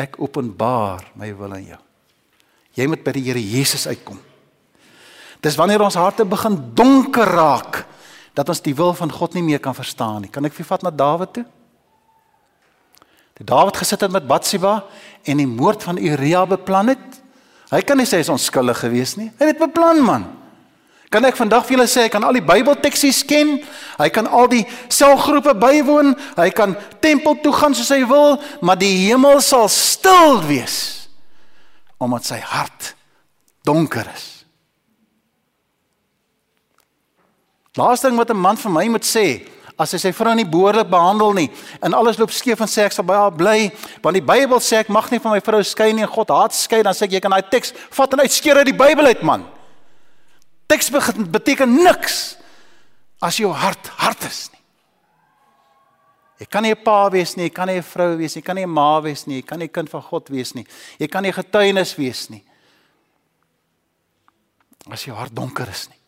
ek 0.00 0.18
openbaar 0.18 1.04
my 1.18 1.30
wil 1.36 1.54
aan 1.54 1.68
jou. 1.74 1.78
Jy 2.78 2.86
moet 2.90 3.04
by 3.06 3.14
die 3.14 3.24
Here 3.28 3.42
Jesus 3.42 3.86
uitkom. 3.86 4.18
Dis 5.40 5.56
wanneer 5.56 5.82
ons 5.84 5.96
harte 5.98 6.26
begin 6.28 6.58
donker 6.76 7.30
raak 7.30 7.84
dat 8.36 8.48
ons 8.50 8.62
die 8.62 8.74
wil 8.76 8.92
van 8.94 9.12
God 9.12 9.34
nie 9.34 9.44
meer 9.44 9.62
kan 9.62 9.74
verstaan 9.74 10.24
nie. 10.24 10.32
Kan 10.32 10.46
ek 10.46 10.54
vir 10.56 10.68
vat 10.68 10.84
na 10.86 10.92
Dawid 10.94 11.32
toe? 11.38 11.46
Die 13.40 13.46
Dawid 13.48 13.78
gesit 13.80 14.02
het 14.04 14.12
met 14.12 14.26
Batsheba 14.28 14.82
en 15.24 15.40
die 15.40 15.48
moord 15.48 15.86
van 15.86 15.98
Uria 15.98 16.44
beplan 16.46 16.92
het. 16.92 17.20
Hy 17.70 17.80
kan 17.86 17.96
nie 17.96 18.06
sê 18.08 18.18
hy 18.18 18.26
is 18.26 18.32
onskuldig 18.32 18.82
geweest 18.82 19.16
nie. 19.20 19.30
Hy 19.38 19.52
het 19.52 19.62
beplan 19.62 20.02
man. 20.04 20.26
Kan 21.10 21.26
ek 21.26 21.34
vandag 21.34 21.64
vir 21.66 21.74
julle 21.74 21.88
sê 21.90 22.04
hy 22.06 22.10
kan 22.12 22.22
al 22.22 22.36
die 22.38 22.44
Bybelteksies 22.46 23.24
ken. 23.26 23.56
Hy 23.98 24.08
kan 24.14 24.28
al 24.30 24.46
die 24.52 24.62
selgroepe 24.86 25.56
bywoon. 25.58 26.12
Hy 26.38 26.50
kan 26.54 26.76
tempel 27.02 27.34
toe 27.42 27.52
gaan 27.56 27.74
soos 27.74 27.90
hy 27.90 28.04
wil, 28.06 28.38
maar 28.62 28.78
die 28.78 29.08
hemel 29.08 29.42
sal 29.42 29.68
stil 29.68 30.40
wees 30.46 30.96
omdat 32.00 32.24
sy 32.24 32.38
hart 32.40 32.94
donker 33.68 34.06
is. 34.14 34.28
Laaste 37.76 38.08
ding 38.08 38.16
wat 38.16 38.30
'n 38.30 38.40
man 38.40 38.56
vir 38.56 38.72
my 38.72 38.86
moet 38.88 39.04
sê, 39.04 39.44
as 39.80 39.92
hy 39.92 39.98
sy 39.98 40.12
vrou 40.12 40.32
nie 40.36 40.48
behoorlik 40.48 40.88
behandel 40.88 41.32
nie 41.32 41.50
en 41.82 41.94
alles 41.96 42.18
loop 42.20 42.30
skeef 42.30 42.60
en 42.60 42.68
sê 42.68 42.84
ek 42.84 42.92
sal 42.92 43.04
baie 43.08 43.30
bly 43.32 43.70
want 44.02 44.14
die 44.14 44.24
Bybel 44.24 44.60
sê 44.60 44.80
ek 44.80 44.88
mag 44.92 45.10
nie 45.10 45.18
van 45.18 45.32
my 45.32 45.40
vrou 45.40 45.62
skei 45.64 45.92
nie 45.92 46.02
en 46.02 46.12
God 46.12 46.28
haat 46.28 46.52
skei 46.52 46.82
dan 46.82 46.96
sê 46.96 47.04
ek 47.04 47.12
jy 47.12 47.20
kan 47.20 47.30
daai 47.30 47.48
teks 47.50 47.72
vat 47.96 48.12
en 48.12 48.20
uitskeer 48.20 48.60
uit 48.60 48.66
die 48.66 48.76
Bybel 48.76 49.06
uit 49.06 49.22
man 49.22 49.46
teks 50.70 50.90
beteken 51.34 51.74
niks 51.82 52.20
as 53.20 53.40
jou 53.42 53.50
hart 53.52 53.90
hart 54.00 54.24
is 54.28 54.48
nie. 54.52 54.58
Jy 56.40 56.46
kan 56.46 56.62
nie 56.62 56.72
'n 56.72 56.82
pa 56.84 57.10
wees 57.10 57.36
nie, 57.36 57.44
jy 57.44 57.54
kan 57.54 57.68
nie 57.68 57.76
'n 57.76 57.82
vrou 57.82 58.16
wees 58.16 58.34
nie, 58.34 58.40
jy 58.40 58.46
kan 58.46 58.56
nie 58.56 58.64
'n 58.64 58.72
ma 58.72 59.00
wees 59.00 59.26
nie, 59.26 59.36
jy 59.36 59.46
kan 59.46 59.58
nie 59.58 59.68
kind 59.68 59.90
van 59.90 60.02
God 60.02 60.28
wees 60.30 60.54
nie. 60.54 60.66
Jy 60.98 61.08
kan 61.08 61.22
nie 61.22 61.32
getuienis 61.32 61.96
wees 61.96 62.30
nie. 62.30 62.42
As 64.90 65.04
jou 65.04 65.14
hart 65.14 65.34
donker 65.34 65.68
is 65.68 65.88
nie. 65.88 65.98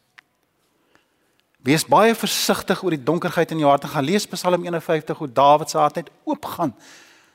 Wees 1.63 1.85
baie 1.85 2.15
versigtig 2.15 2.83
oor 2.83 2.91
die 2.91 3.05
donkerheid 3.05 3.53
in 3.53 3.59
jou 3.59 3.69
hart 3.69 3.85
en 3.85 3.91
gaan 3.91 4.05
lees 4.05 4.27
Psalm 4.27 4.65
51 4.65 5.19
hoe 5.19 5.29
Dawid 5.29 5.71
se 5.71 5.79
hart 5.79 5.97
net 5.97 6.11
oopgaan 6.25 6.75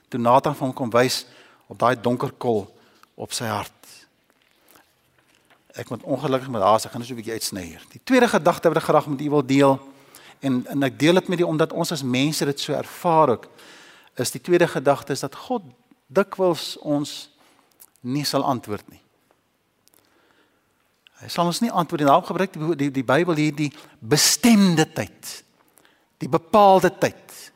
toe 0.10 0.20
Nathan 0.20 0.56
van 0.56 0.68
hom 0.68 0.76
kom 0.76 0.90
wys 0.90 1.26
op 1.68 1.78
daai 1.78 1.96
donker 1.96 2.32
kol 2.32 2.66
op 3.16 3.32
sy 3.32 3.46
hart 3.46 3.77
ek 5.78 5.90
moet 5.94 6.04
ongelukkig 6.04 6.50
met 6.50 6.62
haar 6.62 6.80
sê, 6.82 6.90
gaan 6.90 7.00
net 7.00 7.08
so 7.08 7.14
'n 7.14 7.22
bietjie 7.22 7.38
uitsny 7.38 7.62
hier. 7.62 7.84
Die 7.94 8.02
tweede 8.04 8.28
gedagte 8.28 8.68
wat 8.68 8.78
ek 8.78 8.90
graag 8.90 9.08
met 9.08 9.22
u 9.22 9.30
wil 9.30 9.46
deel 9.46 9.80
en 10.40 10.66
en 10.66 10.84
ek 10.84 11.00
deel 11.00 11.14
dit 11.14 11.28
met 11.28 11.40
u 11.40 11.44
omdat 11.44 11.74
ons 11.74 11.92
as 11.92 12.04
mense 12.04 12.46
dit 12.46 12.60
so 12.60 12.74
ervaar 12.74 13.30
ook 13.30 13.48
is 14.16 14.32
die 14.32 14.42
tweede 14.42 14.68
gedagte 14.68 15.14
is 15.14 15.20
dat 15.20 15.36
God 15.36 15.64
dikwels 16.08 16.78
ons 16.78 17.30
nie 18.02 18.26
sal 18.26 18.44
antwoord 18.44 18.90
nie. 18.90 19.02
Hy 21.18 21.28
sal 21.28 21.46
ons 21.46 21.62
nie 21.62 21.72
antwoord 21.72 22.02
nie. 22.02 22.08
Daarom 22.08 22.26
gebruik 22.26 22.54
die 22.54 22.76
die, 22.76 22.92
die 22.92 23.04
Bybel 23.04 23.36
hier 23.36 23.56
die 23.56 23.72
bestemde 24.00 24.86
tyd. 24.94 25.44
Die 26.18 26.30
bepaalde 26.30 26.92
tyd. 26.98 27.52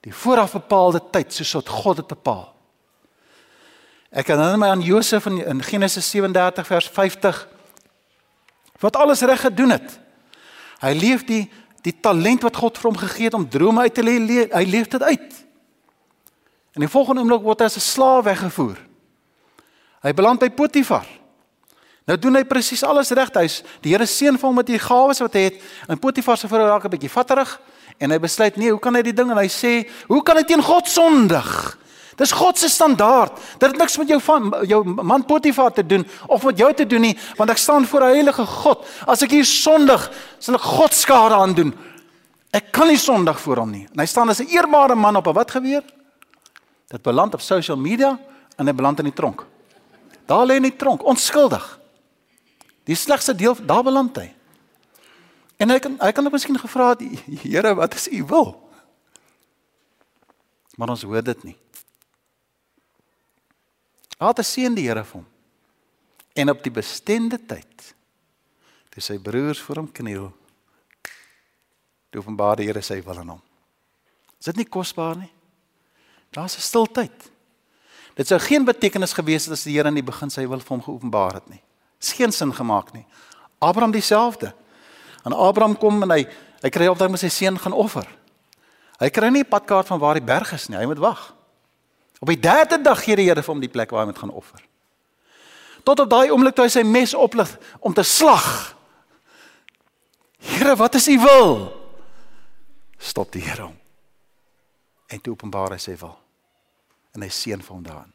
Die 0.00 0.12
vooraf 0.12 0.52
bepaalde 0.52 1.00
tyd 1.10 1.32
soos 1.32 1.52
wat 1.52 1.68
God 1.68 1.96
dit 2.02 2.06
bepaal. 2.06 2.50
Ek 4.14 4.28
herinner 4.30 4.58
my 4.60 4.68
aan 4.70 4.84
Josef 4.84 5.26
in, 5.26 5.40
in 5.42 5.62
Genesis 5.64 6.10
37 6.10 6.66
vers 6.66 6.88
50 6.88 7.53
wat 8.84 8.96
alles 9.00 9.24
reg 9.24 9.40
gedoen 9.40 9.74
het. 9.76 9.98
Hy 10.84 10.92
leef 10.92 11.24
die 11.28 11.44
die 11.84 11.92
talent 12.00 12.40
wat 12.46 12.56
God 12.56 12.78
vir 12.80 12.88
hom 12.88 12.96
gegee 12.96 13.28
het 13.28 13.34
om 13.36 13.42
drome 13.44 13.82
uit 13.84 13.92
te 13.92 14.00
lê, 14.00 14.14
hy 14.48 14.62
leef 14.64 14.86
dit 14.88 15.02
uit. 15.02 15.34
En 16.72 16.80
die 16.80 16.88
volgende 16.88 17.20
oomblik 17.20 17.44
word 17.44 17.60
hy 17.60 17.66
as 17.68 17.76
'n 17.76 17.84
slaaf 17.84 18.24
weggevoer. 18.24 18.78
Hy 20.00 20.12
beland 20.12 20.40
by 20.40 20.48
Potifar. 20.48 21.04
Nou 22.04 22.16
doen 22.18 22.34
hy 22.36 22.44
presies 22.44 22.82
alles 22.82 23.10
reg. 23.10 23.30
Hy's 23.32 23.62
die 23.80 23.92
Here 23.92 24.06
seën 24.06 24.38
vir 24.38 24.48
hom 24.48 24.56
met 24.56 24.66
die 24.66 24.78
gawes 24.78 25.20
wat 25.20 25.32
hy 25.34 25.40
het. 25.40 25.60
En 25.88 25.98
Potifar 25.98 26.36
se 26.36 26.48
vrou 26.48 26.66
raak 26.66 26.84
'n 26.84 26.90
bietjie 26.90 27.10
vatterig 27.10 27.60
en 27.98 28.10
hy 28.10 28.18
besluit 28.18 28.56
nee, 28.56 28.70
hoe 28.70 28.80
kan 28.80 28.94
hy 28.94 29.02
die 29.02 29.12
ding 29.12 29.30
en 29.30 29.36
hy 29.36 29.48
sê, 29.48 29.88
"Hoe 30.08 30.22
kan 30.22 30.36
ek 30.38 30.46
teen 30.46 30.62
God 30.62 30.88
sondig?" 30.88 31.78
Dis 32.16 32.32
God 32.32 32.58
se 32.58 32.68
standaard. 32.68 33.36
Dit 33.58 33.70
het 33.70 33.78
niks 33.78 33.96
met 33.98 34.08
jou 34.08 34.20
van 34.20 34.52
jou 34.68 34.84
man 34.84 35.24
Potifar 35.24 35.72
te 35.72 35.86
doen 35.86 36.06
of 36.26 36.44
met 36.44 36.58
jou 36.58 36.70
te 36.74 36.86
doen 36.86 37.00
nie, 37.00 37.18
want 37.36 37.50
ek 37.50 37.58
staan 37.58 37.86
voor 37.86 38.00
'n 38.00 38.14
heilige 38.14 38.46
God. 38.46 38.86
As 39.06 39.22
ek 39.22 39.30
hier 39.30 39.44
sondig, 39.44 40.10
sal 40.38 40.54
ek 40.54 40.60
God 40.60 40.92
skade 40.94 41.34
aan 41.34 41.54
doen. 41.54 41.74
Ek 42.50 42.72
kan 42.72 42.86
nie 42.86 42.98
sondig 42.98 43.40
voor 43.40 43.56
hom 43.56 43.70
nie. 43.70 43.88
En 43.92 43.98
hy 43.98 44.06
staan 44.06 44.28
as 44.28 44.40
'n 44.40 44.46
eerbare 44.46 44.94
man 44.94 45.16
op 45.16 45.26
'n 45.26 45.32
wat 45.32 45.50
gebeur? 45.50 45.82
Dit 46.88 47.02
beland 47.02 47.34
op 47.34 47.40
social 47.40 47.76
media 47.76 48.18
en 48.56 48.66
hy 48.66 48.72
beland 48.72 48.98
in 48.98 49.04
die 49.04 49.14
tronk. 49.14 49.44
Daar 50.26 50.46
lê 50.46 50.56
in 50.56 50.62
die 50.62 50.76
tronk, 50.76 51.02
onskuldig. 51.02 51.78
Die 52.84 52.94
slegste 52.94 53.34
deel 53.34 53.56
daar 53.66 53.82
beland 53.82 54.16
hy. 54.16 54.34
En 55.56 55.70
hy 55.70 55.78
kan 55.78 55.96
hy 56.00 56.12
kan 56.12 56.26
ook 56.26 56.32
miskien 56.32 56.58
gevra 56.58 56.88
het, 56.88 57.02
Here, 57.42 57.74
wat 57.74 57.94
is 57.94 58.08
u 58.08 58.24
wil? 58.24 58.70
Maar 60.76 60.88
ons 60.88 61.02
hoor 61.02 61.22
dit 61.22 61.44
nie. 61.44 61.56
Laat 64.20 64.36
die 64.36 64.46
seën 64.46 64.74
die 64.74 64.86
Here 64.86 65.04
vir 65.04 65.20
hom. 65.20 65.26
En 66.34 66.50
op 66.50 66.62
die 66.62 66.74
bestemde 66.74 67.38
tyd 67.38 67.94
toe 68.94 69.02
sy 69.02 69.16
broers 69.18 69.58
voor 69.58 69.80
hom 69.80 69.88
kniel, 69.90 70.28
toe 72.14 72.20
openbaar 72.22 72.60
die 72.60 72.68
Here 72.68 72.82
sy 72.82 73.00
wil 73.02 73.18
aan 73.18 73.32
hom. 73.34 73.40
Is 74.38 74.46
dit 74.46 74.60
nie 74.60 74.68
kosbaar 74.70 75.16
nie? 75.18 75.30
Daar's 76.30 76.56
'n 76.56 76.60
stil 76.60 76.86
tyd. 76.86 77.30
Dit 78.14 78.28
sou 78.28 78.38
geen 78.38 78.64
betekenis 78.64 79.12
gewees 79.12 79.44
het 79.44 79.52
as 79.52 79.64
die 79.64 79.74
Here 79.74 79.88
in 79.88 79.94
die 79.94 80.02
begin 80.02 80.30
sy 80.30 80.46
wil 80.46 80.60
vir 80.60 80.68
hom 80.68 80.82
geopenbaar 80.82 81.34
het 81.34 81.48
nie. 81.50 81.62
Dis 81.98 82.12
geen 82.12 82.32
sin 82.32 82.54
gemaak 82.54 82.92
nie. 82.92 83.06
Abraham 83.58 83.90
dieselfde. 83.90 84.54
En 85.24 85.32
Abraham 85.32 85.76
kom 85.76 86.02
en 86.02 86.10
hy 86.10 86.26
hy 86.62 86.70
kry 86.70 86.86
op 86.86 86.98
dat 86.98 87.10
hy 87.10 87.16
sy 87.16 87.28
seun 87.28 87.58
gaan 87.58 87.72
offer. 87.72 88.06
Hy 89.00 89.10
kry 89.10 89.28
nie 89.28 89.42
'n 89.42 89.48
padkaart 89.48 89.86
van 89.86 89.98
waar 89.98 90.14
die 90.14 90.24
berg 90.24 90.52
is 90.52 90.68
nie. 90.68 90.78
Hy 90.78 90.86
moet 90.86 90.98
wag. 90.98 91.33
Op 92.18 92.28
die 92.28 92.40
derde 92.40 92.80
dag 92.82 93.02
gee 93.02 93.16
die 93.16 93.28
Here 93.28 93.42
vir 93.42 93.52
hom 93.52 93.62
die 93.62 93.72
plek 93.72 93.90
waar 93.90 94.04
hy 94.04 94.12
moet 94.12 94.18
gaan 94.18 94.34
offer. 94.34 94.62
Tot 95.84 96.00
op 96.00 96.10
daai 96.10 96.30
oomblik 96.30 96.54
toe 96.56 96.64
hy 96.64 96.72
sy 96.72 96.84
mes 96.86 97.14
oplig 97.14 97.50
om 97.80 97.94
te 97.94 98.02
slag. 98.06 98.46
Here, 100.44 100.76
wat 100.76 100.94
is 100.94 101.08
u 101.08 101.18
wil? 101.20 101.54
Stop 102.98 103.32
die 103.32 103.42
Here 103.44 103.66
hom. 103.66 103.76
En 105.12 105.20
toe 105.20 105.34
openbaar 105.34 105.76
hy 105.76 105.80
sy 105.82 105.96
wil. 106.00 106.16
En 107.14 107.22
hy 107.22 107.30
seën 107.32 107.60
vir 107.60 107.74
hom 107.74 107.84
daarin. 107.84 108.10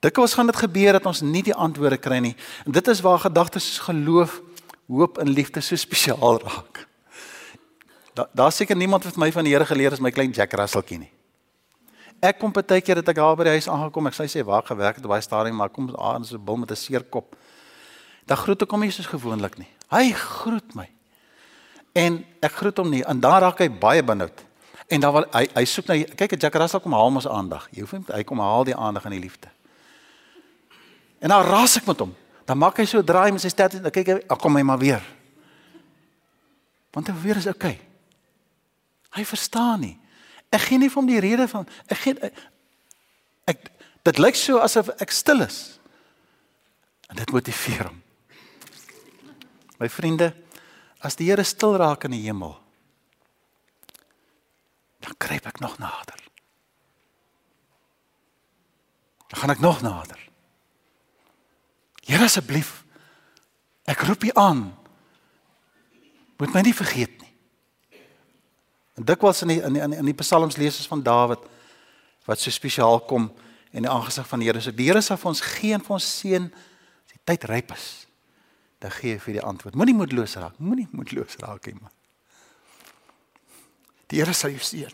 Dikwels 0.00 0.34
gaan 0.36 0.48
dit 0.48 0.56
gebeur 0.56 0.96
dat 0.96 1.06
ons 1.08 1.20
nie 1.20 1.42
die 1.44 1.54
antwoorde 1.56 1.98
kry 2.00 2.20
nie. 2.24 2.36
En 2.64 2.72
dit 2.72 2.88
is 2.88 3.02
waar 3.04 3.20
gedagtes 3.20 3.66
soos 3.66 3.82
geloof, 3.90 4.38
hoop 4.88 5.18
en 5.20 5.28
liefde 5.28 5.60
so 5.64 5.76
spesiaal 5.76 6.40
raak. 6.40 6.86
Daar 8.16 8.28
daar 8.34 8.52
seker 8.52 8.76
niemand 8.76 9.04
wat 9.04 9.16
my 9.16 9.32
van 9.32 9.44
die 9.44 9.52
Here 9.52 9.66
geleer 9.68 9.92
as 9.92 10.00
my 10.00 10.10
klein 10.10 10.32
Jack 10.32 10.52
Russellkie 10.56 10.98
nie. 10.98 11.12
Ek 12.20 12.38
kom 12.38 12.52
baie 12.52 12.82
keer 12.84 13.00
dat 13.00 13.08
ek 13.08 13.16
daar 13.16 13.36
by 13.36 13.46
die 13.48 13.56
huis 13.56 13.68
aangekom, 13.68 14.10
ek 14.10 14.16
sê 14.18 14.26
sê 14.28 14.42
waar 14.44 14.62
gewerk 14.62 15.00
het 15.00 15.06
baie 15.08 15.24
stadium, 15.24 15.56
maar 15.56 15.72
kom 15.72 15.88
aan 15.96 16.24
so 16.24 16.36
'n 16.36 16.44
bil 16.44 16.56
met 16.56 16.70
'n 16.70 16.76
seer 16.76 17.02
kop. 17.02 17.36
Dan 18.26 18.36
groet 18.36 18.62
ek 18.62 18.70
hom 18.70 18.80
nie 18.80 18.90
soos 18.90 19.06
gewoonlik 19.06 19.58
nie. 19.58 19.68
Hy 19.90 20.12
groet 20.12 20.74
my. 20.74 20.88
En 21.94 22.24
ek 22.42 22.52
groet 22.52 22.76
hom 22.76 22.90
nie 22.90 23.02
en 23.04 23.20
dan 23.20 23.40
raak 23.40 23.58
hy 23.58 23.68
baie 23.68 24.02
benoud. 24.02 24.44
En 24.88 25.00
dan 25.00 25.12
wil 25.12 25.24
hy 25.32 25.48
hy 25.54 25.64
soek 25.64 25.86
na 25.86 25.94
kyk, 25.94 26.40
Jack 26.40 26.54
Russell 26.54 26.80
kom 26.80 26.92
haal 26.92 27.14
ons 27.14 27.26
aandag. 27.26 27.68
Jy 27.70 27.80
hoef 27.80 27.92
nie 27.92 28.04
hy 28.10 28.24
kom 28.24 28.38
haal 28.38 28.64
die 28.64 28.76
aandag 28.76 29.04
en 29.04 29.10
die 29.10 29.20
liefde. 29.20 29.48
En 31.20 31.28
dan 31.28 31.44
raas 31.44 31.76
ek 31.76 31.86
met 31.86 31.98
hom. 31.98 32.14
Dan 32.44 32.58
maak 32.58 32.76
hy 32.76 32.84
so 32.84 33.02
draai 33.02 33.30
met 33.32 33.40
sy 33.40 33.48
stert 33.48 33.74
en 33.74 33.82
dan 33.82 33.92
kyk 33.92 34.06
hy, 34.06 34.20
"Ag 34.28 34.38
kom 34.38 34.56
hy 34.56 34.62
maar 34.62 34.78
weer." 34.78 35.02
Want 36.92 37.06
hy 37.06 37.14
weer 37.22 37.36
is 37.36 37.46
okay. 37.46 37.80
Hy 39.10 39.24
verstaan 39.24 39.80
nie. 39.80 39.99
Ek 40.50 40.66
gee 40.66 40.80
nie 40.82 40.90
vir 40.90 40.98
hom 40.98 41.10
die 41.10 41.22
rede 41.22 41.46
van 41.50 41.68
ek 41.86 42.00
gee 42.02 42.30
ek, 43.50 43.68
dit 44.06 44.18
lyk 44.18 44.38
so 44.38 44.58
asof 44.62 44.90
ek 45.02 45.14
stil 45.14 45.44
is. 45.46 45.80
En 47.10 47.18
dit 47.18 47.32
motiveer 47.34 47.88
hom. 47.88 48.00
My 49.80 49.88
vriende, 49.90 50.30
as 51.00 51.16
die 51.18 51.30
Here 51.30 51.44
stil 51.46 51.78
raak 51.80 52.04
in 52.06 52.14
die 52.14 52.24
hemel, 52.26 52.52
dan 55.00 55.16
kruip 55.16 55.46
ek 55.48 55.62
nog 55.64 55.78
nader. 55.80 56.18
Dan 59.30 59.40
gaan 59.40 59.54
ek 59.54 59.62
nog 59.64 59.80
nader. 59.82 60.18
Here 62.04 62.26
asseblief, 62.26 62.82
ek 63.88 64.02
roep 64.08 64.26
U 64.28 64.34
aan. 64.34 64.62
Moet 66.40 66.54
my 66.54 66.62
nie 66.66 66.74
vergeet 66.76 67.14
nie. 67.19 67.19
En 69.00 69.06
dikwels 69.08 69.40
in 69.46 69.54
die 69.54 69.60
in 69.64 69.78
die 69.78 69.96
in 69.96 70.08
die 70.10 70.18
psalms 70.18 70.58
lees 70.60 70.76
ons 70.76 70.90
van 70.90 71.02
Dawid 71.02 71.46
wat 72.28 72.40
so 72.42 72.52
spesiaal 72.52 73.00
kom 73.08 73.30
in 73.72 73.86
die 73.86 73.90
aangesig 73.90 74.26
van 74.28 74.42
die 74.42 74.50
Here. 74.50 74.60
So 74.60 74.74
die 74.76 74.90
Here 74.90 75.00
sal 75.00 75.16
vir 75.16 75.30
ons 75.30 75.40
gee 75.40 75.72
en 75.72 75.84
vir 75.86 75.94
ons 75.96 76.08
seën 76.18 76.50
as 76.50 77.14
die 77.14 77.22
tyd 77.30 77.46
ryp 77.48 77.72
is. 77.72 77.86
Dan 78.80 78.92
gee 78.98 79.14
hy 79.16 79.22
vir 79.24 79.38
die 79.38 79.44
antwoord. 79.44 79.78
Moenie 79.80 79.96
moedeloos 79.96 80.36
raak. 80.36 80.58
Moenie 80.60 80.84
moedeloos 80.92 81.38
raak 81.40 81.70
nie, 81.70 81.78
man. 81.80 81.94
Die 84.12 84.20
Here 84.20 84.34
sal 84.36 84.52
jou 84.52 84.60
seën. 84.68 84.92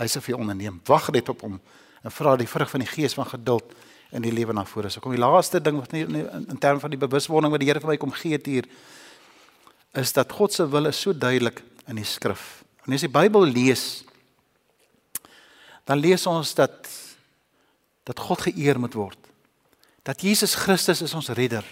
Hy 0.00 0.08
sal 0.08 0.24
vir 0.24 0.34
jou 0.34 0.40
onderneem. 0.40 0.80
Wag 0.88 1.10
net 1.12 1.28
op 1.28 1.44
hom 1.44 1.58
en 2.00 2.14
vra 2.16 2.32
die 2.40 2.48
vrug 2.48 2.70
van 2.72 2.80
die 2.80 2.88
gees 2.88 3.12
van 3.18 3.28
geduld 3.28 3.74
in 4.16 4.24
die 4.24 4.32
lewe 4.32 4.56
na 4.56 4.64
vore. 4.64 4.88
So 4.88 5.04
kom 5.04 5.12
die 5.12 5.20
laaste 5.20 5.60
ding 5.60 5.76
wat 5.76 5.92
nie 5.92 6.06
in, 6.06 6.46
in 6.54 6.62
terme 6.62 6.80
van 6.80 6.94
die 6.94 7.00
bewuswording 7.04 7.52
wat 7.52 7.60
die 7.60 7.68
Here 7.68 7.84
vir 7.84 7.92
my 7.92 7.98
kom 8.00 8.16
gee 8.16 8.40
hier 8.48 8.64
is 9.92 10.14
dat 10.16 10.32
God 10.32 10.54
se 10.54 10.64
wil 10.70 10.88
is 10.88 10.96
so 11.02 11.12
duidelik 11.12 11.60
in 11.90 12.00
die 12.00 12.06
skrif. 12.06 12.59
Wanneer 12.84 13.02
jy 13.02 13.08
die 13.08 13.18
Bybel 13.18 13.46
lees, 13.50 13.84
dan 15.88 16.00
lees 16.00 16.26
ons 16.30 16.54
dat 16.58 16.88
dat 18.08 18.18
God 18.18 18.40
geëer 18.48 18.78
moet 18.80 18.94
word. 18.96 19.18
Dat 20.02 20.22
Jesus 20.24 20.56
Christus 20.58 21.02
is 21.04 21.14
ons 21.14 21.28
redder. 21.36 21.64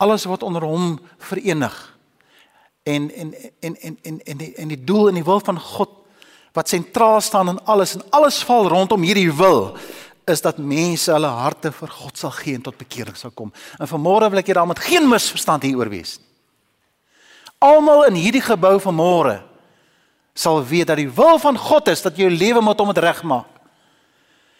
Alles 0.00 0.24
wat 0.24 0.42
onder 0.46 0.64
hom 0.64 0.94
verenig. 1.18 1.74
En 2.88 3.10
en 3.10 3.34
en 3.60 3.76
en 3.76 3.98
en 4.02 4.20
en 4.24 4.38
die 4.38 4.54
en 4.54 4.68
die 4.68 4.84
doel 4.84 5.08
en 5.10 5.18
die 5.18 5.26
wil 5.26 5.42
van 5.44 5.58
God 5.60 5.90
wat 6.56 6.68
sentraal 6.68 7.20
staan 7.20 7.48
in 7.48 7.58
alles 7.64 7.94
en 7.94 8.02
alles 8.10 8.40
val 8.42 8.68
rondom 8.68 9.02
hierdie 9.02 9.32
wil 9.32 9.76
is 10.28 10.40
dat 10.40 10.58
mense 10.58 11.12
hulle 11.12 11.28
harte 11.28 11.72
vir 11.72 11.92
God 11.92 12.16
sal 12.18 12.32
gee 12.36 12.56
en 12.56 12.64
tot 12.64 12.78
bekering 12.78 13.16
sal 13.16 13.30
kom. 13.34 13.52
En 13.78 13.88
vanmôre 13.88 14.30
wil 14.30 14.40
ek 14.40 14.50
hê 14.50 14.56
daar 14.56 14.68
moet 14.68 14.80
geen 14.82 15.08
misverstand 15.08 15.66
hieroor 15.68 15.90
wees 15.92 16.16
nie. 16.18 16.26
Almal 17.58 18.06
in 18.06 18.14
hierdie 18.14 18.44
gebou 18.44 18.76
vanmôre 18.78 19.40
sal 20.38 20.60
weet 20.62 20.86
dat 20.86 21.00
die 21.00 21.10
wil 21.10 21.38
van 21.42 21.58
God 21.58 21.88
is 21.90 22.04
dat 22.04 22.16
jou 22.16 22.30
lewe 22.30 22.60
moet 22.62 22.80
om 22.80 22.92
dit 22.92 23.02
regmaak. 23.02 23.46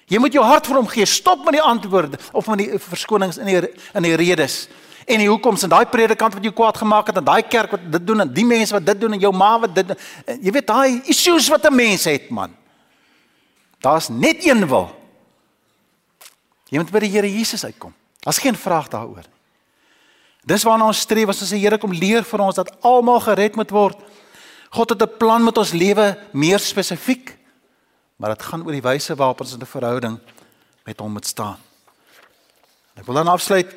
Jy 0.09 0.18
moet 0.18 0.33
jou 0.33 0.43
hart 0.45 0.66
vir 0.66 0.79
hom 0.81 0.89
gee. 0.89 1.07
Stop 1.07 1.45
met 1.45 1.59
die 1.59 1.62
antwoorde 1.62 2.18
of 2.33 2.47
met 2.49 2.62
die 2.62 2.79
verskonings 2.81 3.39
in 3.39 3.51
die 3.51 3.59
in 3.95 4.07
die 4.07 4.16
redes. 4.16 4.62
En 5.09 5.20
die 5.20 5.29
hoekoms 5.29 5.64
en 5.64 5.72
daai 5.72 5.87
predikant 5.89 6.35
wat 6.37 6.45
jou 6.45 6.53
kwaad 6.57 6.81
gemaak 6.81 7.11
het 7.12 7.20
en 7.20 7.24
daai 7.24 7.43
kerk 7.49 7.76
wat 7.76 7.85
dit 7.93 8.07
doen 8.07 8.24
en 8.24 8.33
die 8.33 8.45
mense 8.49 8.74
wat 8.74 8.87
dit 8.87 9.01
doen 9.01 9.16
en 9.16 9.20
jou 9.20 9.33
ma 9.37 9.53
wat 9.61 9.74
dit 9.76 9.91
doen. 9.93 10.01
Jy 10.41 10.55
weet 10.57 10.68
daai 10.68 11.01
issues 11.12 11.49
wat 11.53 11.68
'n 11.68 11.74
mens 11.74 12.05
het, 12.05 12.31
man. 12.31 12.57
Daar's 13.81 14.09
net 14.09 14.45
een 14.45 14.66
wil. 14.68 14.91
Jy 16.68 16.79
moet 16.79 16.91
by 16.91 16.99
die 16.99 17.11
Here 17.11 17.29
Jesus 17.29 17.64
uitkom. 17.64 17.95
Daar's 18.20 18.39
geen 18.39 18.57
vraag 18.57 18.89
daaroor 18.89 19.24
nie. 19.24 19.39
Dis 20.49 20.64
waarna 20.64 20.87
ons 20.87 21.01
streef 21.01 21.29
as 21.29 21.43
ons 21.43 21.51
sê 21.53 21.59
Here 21.61 21.79
kom 21.79 21.93
leer 21.93 22.24
vir 22.24 22.41
ons 22.41 22.57
dat 22.57 22.72
almal 22.81 23.20
gered 23.20 23.57
moet 23.57 23.70
word. 23.70 23.99
God 24.71 24.91
het 24.91 25.03
'n 25.03 25.16
plan 25.19 25.45
met 25.45 25.59
ons 25.59 25.73
lewe 25.73 26.19
meer 26.33 26.59
spesifiek. 26.59 27.37
Maar 28.16 28.35
dit 28.37 28.43
gaan 28.43 28.64
oor 28.64 28.73
die 28.73 28.83
wyse 28.83 29.14
waarop 29.14 29.41
ons 29.41 29.53
in 29.53 29.61
'n 29.61 29.66
verhouding 29.66 30.19
met 30.85 30.99
hom 30.99 31.12
moet 31.12 31.27
staan. 31.27 31.57
Ek 32.95 33.07
wil 33.07 33.14
dan 33.14 33.29
afsluit 33.29 33.77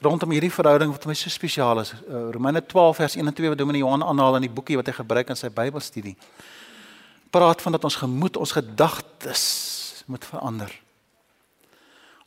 rondom 0.00 0.30
hierdie 0.30 0.52
verhouding 0.52 0.90
wat 0.90 1.02
vir 1.02 1.08
my 1.08 1.14
so 1.14 1.30
spesiaal 1.30 1.80
is. 1.80 1.92
Uh, 1.92 2.30
Romeine 2.34 2.66
12 2.66 2.96
vers 2.96 3.16
1 3.16 3.26
en 3.26 3.34
2 3.34 3.48
wat 3.48 3.58
Dominee 3.58 3.80
Johan 3.80 4.02
aanhaal 4.02 4.36
in 4.36 4.48
die 4.48 4.50
boekie 4.50 4.76
wat 4.76 4.86
hy 4.86 4.92
gebruik 4.92 5.28
in 5.28 5.36
sy 5.36 5.48
Bybelstudie. 5.48 6.16
Praat 7.30 7.62
van 7.62 7.72
dat 7.72 7.84
ons 7.84 7.96
gemoed, 7.96 8.36
ons 8.36 8.52
gedagtes 8.52 9.44
moet 10.06 10.24
verander. 10.24 10.72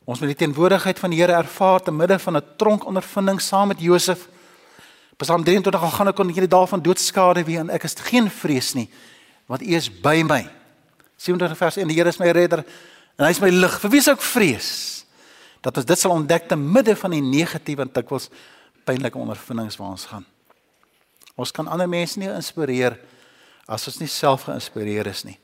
Ons 0.04 0.20
moet 0.20 0.32
die 0.32 0.40
teenwoordigheid 0.46 0.98
van 0.98 1.12
die 1.12 1.20
Here 1.20 1.36
ervaar 1.38 1.82
te 1.82 1.92
midde 1.92 2.18
van 2.18 2.36
'n 2.36 2.56
tronkondervinding 2.56 3.40
saam 3.40 3.68
met 3.68 3.80
Josef. 3.80 4.28
Psalm 5.20 5.44
23 5.44 5.82
al 5.84 5.92
gaan 5.92 6.08
ek 6.08 6.16
kon 6.16 6.30
hierdie 6.32 6.48
dae 6.48 6.68
van 6.70 6.80
doodskade 6.80 7.44
wie 7.44 7.58
en 7.60 7.68
ek 7.74 7.84
is 7.84 7.98
geen 8.08 8.30
vrees 8.32 8.72
nie 8.78 8.88
want 9.50 9.64
U 9.66 9.74
is 9.74 9.88
by 9.90 10.22
my. 10.22 10.44
27 11.18 11.58
vers 11.58 11.76
1 11.82 11.90
die 11.90 11.96
Here 11.98 12.08
is 12.08 12.20
my 12.22 12.30
redder 12.30 12.62
en 13.18 13.26
hy 13.26 13.32
is 13.34 13.40
my 13.42 13.50
lig. 13.50 13.74
Vir 13.82 13.90
wie 13.92 14.02
sou 14.04 14.14
ek 14.14 14.22
vrees? 14.22 14.70
Dat 15.60 15.76
ons 15.76 15.88
dit 15.88 15.98
sal 15.98 16.14
ontdek 16.14 16.46
te 16.48 16.56
midde 16.56 16.94
van 16.96 17.12
die 17.16 17.24
negatiewe 17.24 17.84
en 17.84 17.90
dikwels 17.92 18.30
pynlike 18.86 19.18
ondervindings 19.18 19.76
waar 19.80 19.96
ons 19.96 20.06
gaan. 20.08 20.24
Ons 21.34 21.52
kan 21.52 21.68
ander 21.68 21.90
mense 21.90 22.20
nie 22.20 22.30
inspireer 22.30 22.96
as 23.70 23.90
ons 23.90 23.98
nie 24.00 24.08
self 24.10 24.46
geïnspireer 24.46 25.10
is 25.10 25.26
nie. 25.26 25.36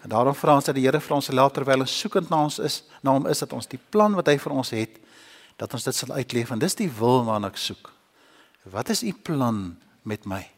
En 0.00 0.10
daarom 0.16 0.34
vra 0.34 0.56
ons 0.56 0.66
dat 0.66 0.74
die 0.74 0.88
Here 0.88 1.00
vir 1.00 1.16
ons 1.20 1.28
help 1.28 1.54
terwyl 1.54 1.84
ons 1.84 2.00
soekend 2.02 2.32
na 2.32 2.42
ons 2.48 2.58
is, 2.64 2.82
na 3.04 3.14
hom 3.14 3.28
is 3.28 3.44
dat 3.44 3.52
ons 3.52 3.68
die 3.68 3.80
plan 3.92 4.16
wat 4.16 4.32
hy 4.32 4.38
vir 4.40 4.56
ons 4.56 4.72
het, 4.74 4.96
dat 5.60 5.76
ons 5.76 5.84
dit 5.84 5.96
sal 5.96 6.16
uitleef 6.16 6.50
en 6.50 6.60
dis 6.60 6.78
die 6.80 6.88
wil 6.98 7.20
waarna 7.28 7.52
ek 7.52 7.60
soek. 7.60 7.92
Wat 8.70 8.88
is 8.88 9.02
u 9.02 9.12
plan 9.12 9.78
met 10.02 10.24
my? 10.24 10.50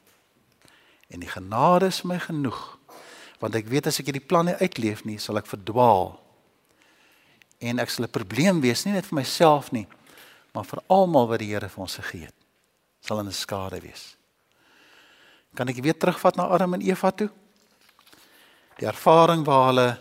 En 1.08 1.20
die 1.20 1.28
genade 1.28 1.86
is 1.86 2.02
my 2.02 2.18
genoeg. 2.18 2.78
Want 3.40 3.56
ek 3.58 3.68
weet 3.68 3.88
as 3.90 3.98
ek 4.00 4.10
hierdie 4.10 4.24
planne 4.24 4.54
uitleef 4.60 5.02
nie, 5.08 5.18
sal 5.18 5.40
ek 5.40 5.48
verdwaal. 5.50 6.14
En 7.62 7.80
ek 7.82 7.90
sal 7.90 8.04
'n 8.04 8.12
probleem 8.12 8.60
wees 8.60 8.84
nie 8.84 8.92
net 8.92 9.06
vir 9.06 9.18
myself 9.18 9.72
nie, 9.72 9.86
maar 10.52 10.64
vir 10.64 10.82
almal 10.86 11.28
wat 11.28 11.38
die 11.38 11.52
Here 11.52 11.68
vir 11.68 11.82
ons 11.82 11.96
gegee 11.96 12.26
het. 12.26 12.38
Sal 13.00 13.20
'n 13.20 13.32
skade 13.32 13.80
wees. 13.80 14.16
Kan 15.54 15.68
ek 15.68 15.82
weer 15.82 15.96
terugvat 15.98 16.36
na 16.36 16.48
Adam 16.48 16.74
en 16.74 16.80
Eva 16.80 17.10
toe? 17.10 17.30
Die 18.78 18.86
ervaring 18.86 19.44
waar 19.44 19.66
hulle 19.66 19.98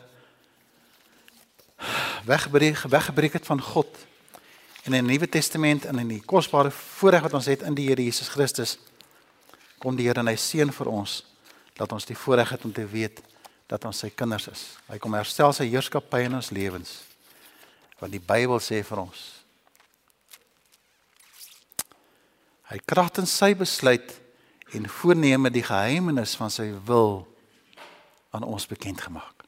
wegbreek 2.26 2.78
weggebreek 2.78 3.34
het 3.34 3.46
van 3.46 3.62
God 3.62 3.98
En 4.84 4.94
in 4.94 5.06
die 5.06 5.14
Nuwe 5.14 5.30
Testament 5.30 5.86
en 5.86 6.00
in 6.02 6.08
die 6.10 6.24
kosbare 6.26 6.72
voorreg 6.74 7.28
wat 7.28 7.36
ons 7.38 7.50
het 7.52 7.62
in 7.68 7.76
die 7.78 7.88
Here 7.90 8.02
Jesus 8.02 8.32
Christus 8.34 8.78
kom 9.82 9.98
die 9.98 10.08
Here 10.08 10.22
en 10.22 10.30
hy 10.30 10.38
seën 10.38 10.72
vir 10.74 10.90
ons 10.90 11.20
dat 11.78 11.94
ons 11.94 12.06
die 12.06 12.18
voorreg 12.18 12.50
het 12.56 12.66
om 12.66 12.74
te 12.74 12.86
weet 12.86 13.22
dat 13.70 13.86
ons 13.86 14.02
sy 14.04 14.10
kinders 14.10 14.50
is. 14.52 14.64
Hy 14.90 14.98
kom 15.02 15.14
herstel 15.16 15.54
sy 15.56 15.70
heerskappy 15.70 16.26
in 16.26 16.36
ons 16.38 16.52
lewens. 16.52 16.98
Want 18.02 18.14
die 18.14 18.24
Bybel 18.24 18.60
sê 18.64 18.82
vir 18.86 19.06
ons 19.06 19.30
hy 22.72 22.80
kragtens 22.88 23.34
sy 23.36 23.52
besluit 23.58 24.14
en 24.72 24.88
voorneme 24.88 25.52
die 25.52 25.66
geheimenis 25.68 26.38
van 26.40 26.54
sy 26.54 26.70
wil 26.88 27.26
aan 28.32 28.48
ons 28.48 28.68
bekend 28.70 29.04
gemaak 29.04 29.41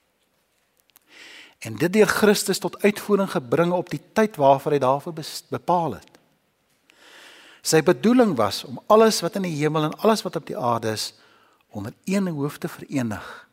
en 1.64 1.76
dit 1.80 1.94
deur 1.94 2.08
Christus 2.12 2.60
tot 2.60 2.82
uitvoering 2.84 3.30
gebring 3.32 3.72
op 3.72 3.90
die 3.92 4.02
tyd 4.14 4.36
waarvoor 4.36 4.76
hy 4.76 4.82
daarvoor 4.84 5.16
bepaal 5.50 5.96
het. 5.96 6.10
Sy 7.64 7.80
bedoeling 7.86 8.36
was 8.36 8.66
om 8.68 8.82
alles 8.92 9.22
wat 9.24 9.38
in 9.40 9.48
die 9.48 9.56
hemel 9.56 9.88
en 9.88 9.96
alles 10.04 10.26
wat 10.26 10.36
op 10.36 10.48
die 10.50 10.58
aarde 10.60 10.92
is 10.92 11.14
onder 11.74 11.94
een 12.06 12.28
hoof 12.28 12.58
te 12.60 12.68
verenig, 12.68 13.48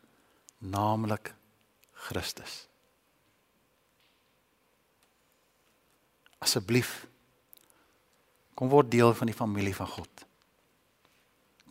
naamlik 0.59 1.31
Christus. 2.11 2.65
Asseblief 6.41 7.05
kom 8.53 8.69
word 8.69 8.91
deel 8.91 9.13
van 9.15 9.31
die 9.31 9.37
familie 9.37 9.73
van 9.75 9.87
God. 9.87 10.25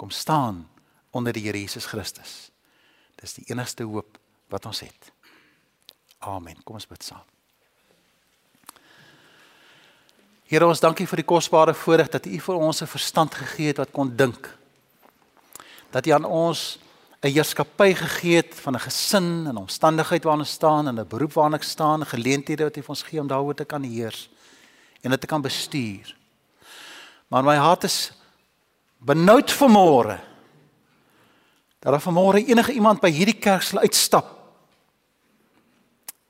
Kom 0.00 0.10
staan 0.10 0.64
onder 1.10 1.34
die 1.36 1.44
Here 1.44 1.60
Jesus 1.60 1.86
Christus. 1.86 2.50
Dis 3.20 3.36
die 3.36 3.44
enigste 3.52 3.84
hoop 3.84 4.18
wat 4.48 4.66
ons 4.66 4.80
het. 4.80 5.12
Amen. 6.20 6.58
Kom 6.64 6.76
ons 6.76 6.88
bid 6.88 7.04
saam. 7.04 7.24
Here 10.50 10.66
ons 10.66 10.82
dankie 10.82 11.06
vir 11.06 11.22
die 11.22 11.28
kosbare 11.30 11.72
voorreg 11.78 12.10
dat 12.12 12.26
U 12.26 12.38
vir 12.38 12.56
ons 12.56 12.82
'n 12.82 12.86
verstand 12.86 13.34
gegee 13.34 13.68
het 13.68 13.78
wat 13.78 13.92
kon 13.92 14.16
dink. 14.16 14.50
Dat 15.90 16.06
U 16.06 16.10
aan 16.10 16.24
ons 16.24 16.78
'n 17.22 17.28
heerskappy 17.28 17.94
gegee 17.94 18.36
het 18.36 18.54
van 18.54 18.74
'n 18.74 18.80
gesin 18.80 19.46
en 19.46 19.56
omstandigheid 19.56 20.24
waarin 20.24 20.42
ons 20.42 20.52
staan 20.52 20.88
en 20.88 20.98
'n 21.00 21.08
beroep 21.08 21.32
waarin 21.32 21.54
ek 21.54 21.62
staan, 21.62 22.04
geleenthede 22.04 22.64
wat 22.64 22.76
U 22.76 22.82
vir 22.82 22.88
ons 22.88 23.02
gee 23.02 23.20
om 23.20 23.28
daaroor 23.28 23.54
te 23.54 23.64
kan 23.64 23.82
heers 23.82 24.28
en 25.02 25.10
dit 25.10 25.20
te 25.20 25.26
kan 25.26 25.42
bestuur. 25.42 26.16
Maar 27.28 27.44
my 27.44 27.56
hart 27.56 27.84
is 27.84 28.12
benoud 28.98 29.50
vir 29.50 29.68
môre. 29.68 30.20
Dat 31.78 31.92
daar 31.92 32.02
vanmôre 32.02 32.44
enige 32.46 32.72
iemand 32.72 33.00
by 33.00 33.10
hierdie 33.10 33.38
kerk 33.38 33.62
sal 33.62 33.78
uitstap 33.78 34.39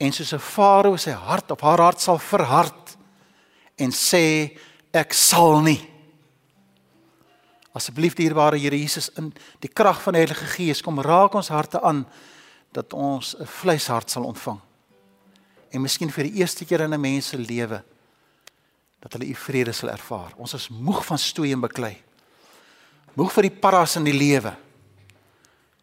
en 0.01 0.13
soos 0.13 0.33
'n 0.33 0.39
farao 0.41 0.97
sy 0.97 1.13
hart 1.13 1.51
op 1.51 1.61
haar 1.61 1.81
hart 1.81 2.01
sal 2.01 2.19
verhard 2.19 2.97
en 3.77 3.91
sê 3.93 4.57
ek 4.93 5.13
sal 5.13 5.61
nie. 5.61 5.89
Asseblief 7.73 8.15
dierbare 8.15 8.59
Here 8.59 8.77
Jesus 8.77 9.11
in 9.17 9.33
die 9.61 9.69
krag 9.69 10.03
van 10.03 10.15
die 10.15 10.25
Heilige 10.25 10.47
Gees 10.47 10.83
kom 10.83 11.01
raak 11.01 11.35
ons 11.35 11.49
harte 11.49 11.81
aan 11.83 12.07
dat 12.73 12.93
ons 12.93 13.37
'n 13.39 13.47
vleishart 13.47 14.11
sal 14.11 14.25
ontvang. 14.25 14.61
En 15.73 15.83
miskien 15.83 16.11
vir 16.11 16.25
die 16.25 16.41
eerste 16.41 16.65
keer 16.65 16.81
in 16.81 16.95
'n 16.95 17.01
mens 17.01 17.29
se 17.29 17.37
lewe 17.37 17.83
dat 19.01 19.13
hulle 19.13 19.29
u 19.29 19.35
vrede 19.35 19.73
sal 19.73 19.91
ervaar. 19.91 20.33
Ons 20.37 20.55
is 20.55 20.69
moeg 20.69 21.05
van 21.05 21.19
stoei 21.19 21.53
en 21.53 21.61
beklei. 21.61 22.03
Moeg 23.15 23.33
vir 23.33 23.43
die 23.43 23.61
paras 23.61 23.97
in 23.97 24.05
die 24.05 24.19
lewe. 24.19 24.57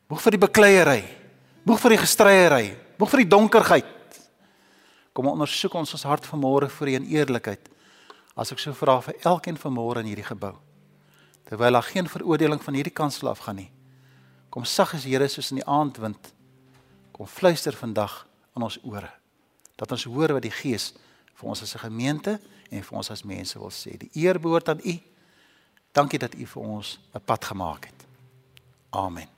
Moeg 0.08 0.22
vir 0.22 0.32
die 0.32 0.48
bekleierery. 0.48 1.04
Moeg 1.64 1.80
vir 1.80 1.90
die 1.90 1.98
gestryery, 1.98 2.78
moeg 2.98 3.10
vir 3.10 3.18
die 3.18 3.30
donkerheid. 3.30 3.97
Kom 5.18 5.32
ondersoek 5.32 5.74
ons 5.74 5.96
ons 5.98 6.06
hart 6.06 6.28
vanmôre 6.30 6.68
vir 6.70 6.92
in 6.94 7.08
eerlikheid. 7.10 7.72
As 8.38 8.52
ek 8.54 8.60
so 8.62 8.74
vra 8.78 9.00
vir 9.02 9.16
elkeen 9.26 9.58
vanmôre 9.58 10.04
in 10.04 10.12
hierdie 10.12 10.28
gebou. 10.28 10.54
Terwyl 11.50 11.74
daar 11.74 11.88
geen 11.88 12.10
veroordeling 12.12 12.62
van 12.62 12.78
hierdie 12.78 12.94
kant 12.94 13.16
sal 13.16 13.32
afgaan 13.32 13.58
nie. 13.64 13.72
Kom 14.54 14.66
sag 14.66 14.94
as 14.94 15.08
Here 15.10 15.26
soos 15.28 15.50
in 15.50 15.64
die 15.64 15.66
aandwind. 15.66 16.30
Kom 17.18 17.26
fluister 17.26 17.74
vandag 17.74 18.28
in 18.54 18.68
ons 18.68 18.78
ore. 18.86 19.10
Dat 19.74 19.96
ons 19.96 20.06
hoor 20.06 20.36
wat 20.38 20.46
die 20.46 20.54
Gees 20.54 20.92
vir 21.34 21.50
ons 21.50 21.64
as 21.64 21.74
'n 21.74 21.90
gemeente 21.90 22.40
en 22.70 22.84
vir 22.84 22.98
ons 22.98 23.12
as 23.12 23.24
mense 23.24 23.58
wil 23.58 23.72
sê. 23.72 23.98
Die 23.98 24.12
eer 24.14 24.40
behoort 24.40 24.70
aan 24.70 24.82
U. 24.86 25.00
Dankie 25.94 26.20
dat 26.20 26.36
U 26.36 26.46
vir 26.46 26.64
ons 26.64 27.00
'n 27.16 27.22
pad 27.26 27.46
gemaak 27.46 27.86
het. 27.86 28.06
Amen. 28.92 29.37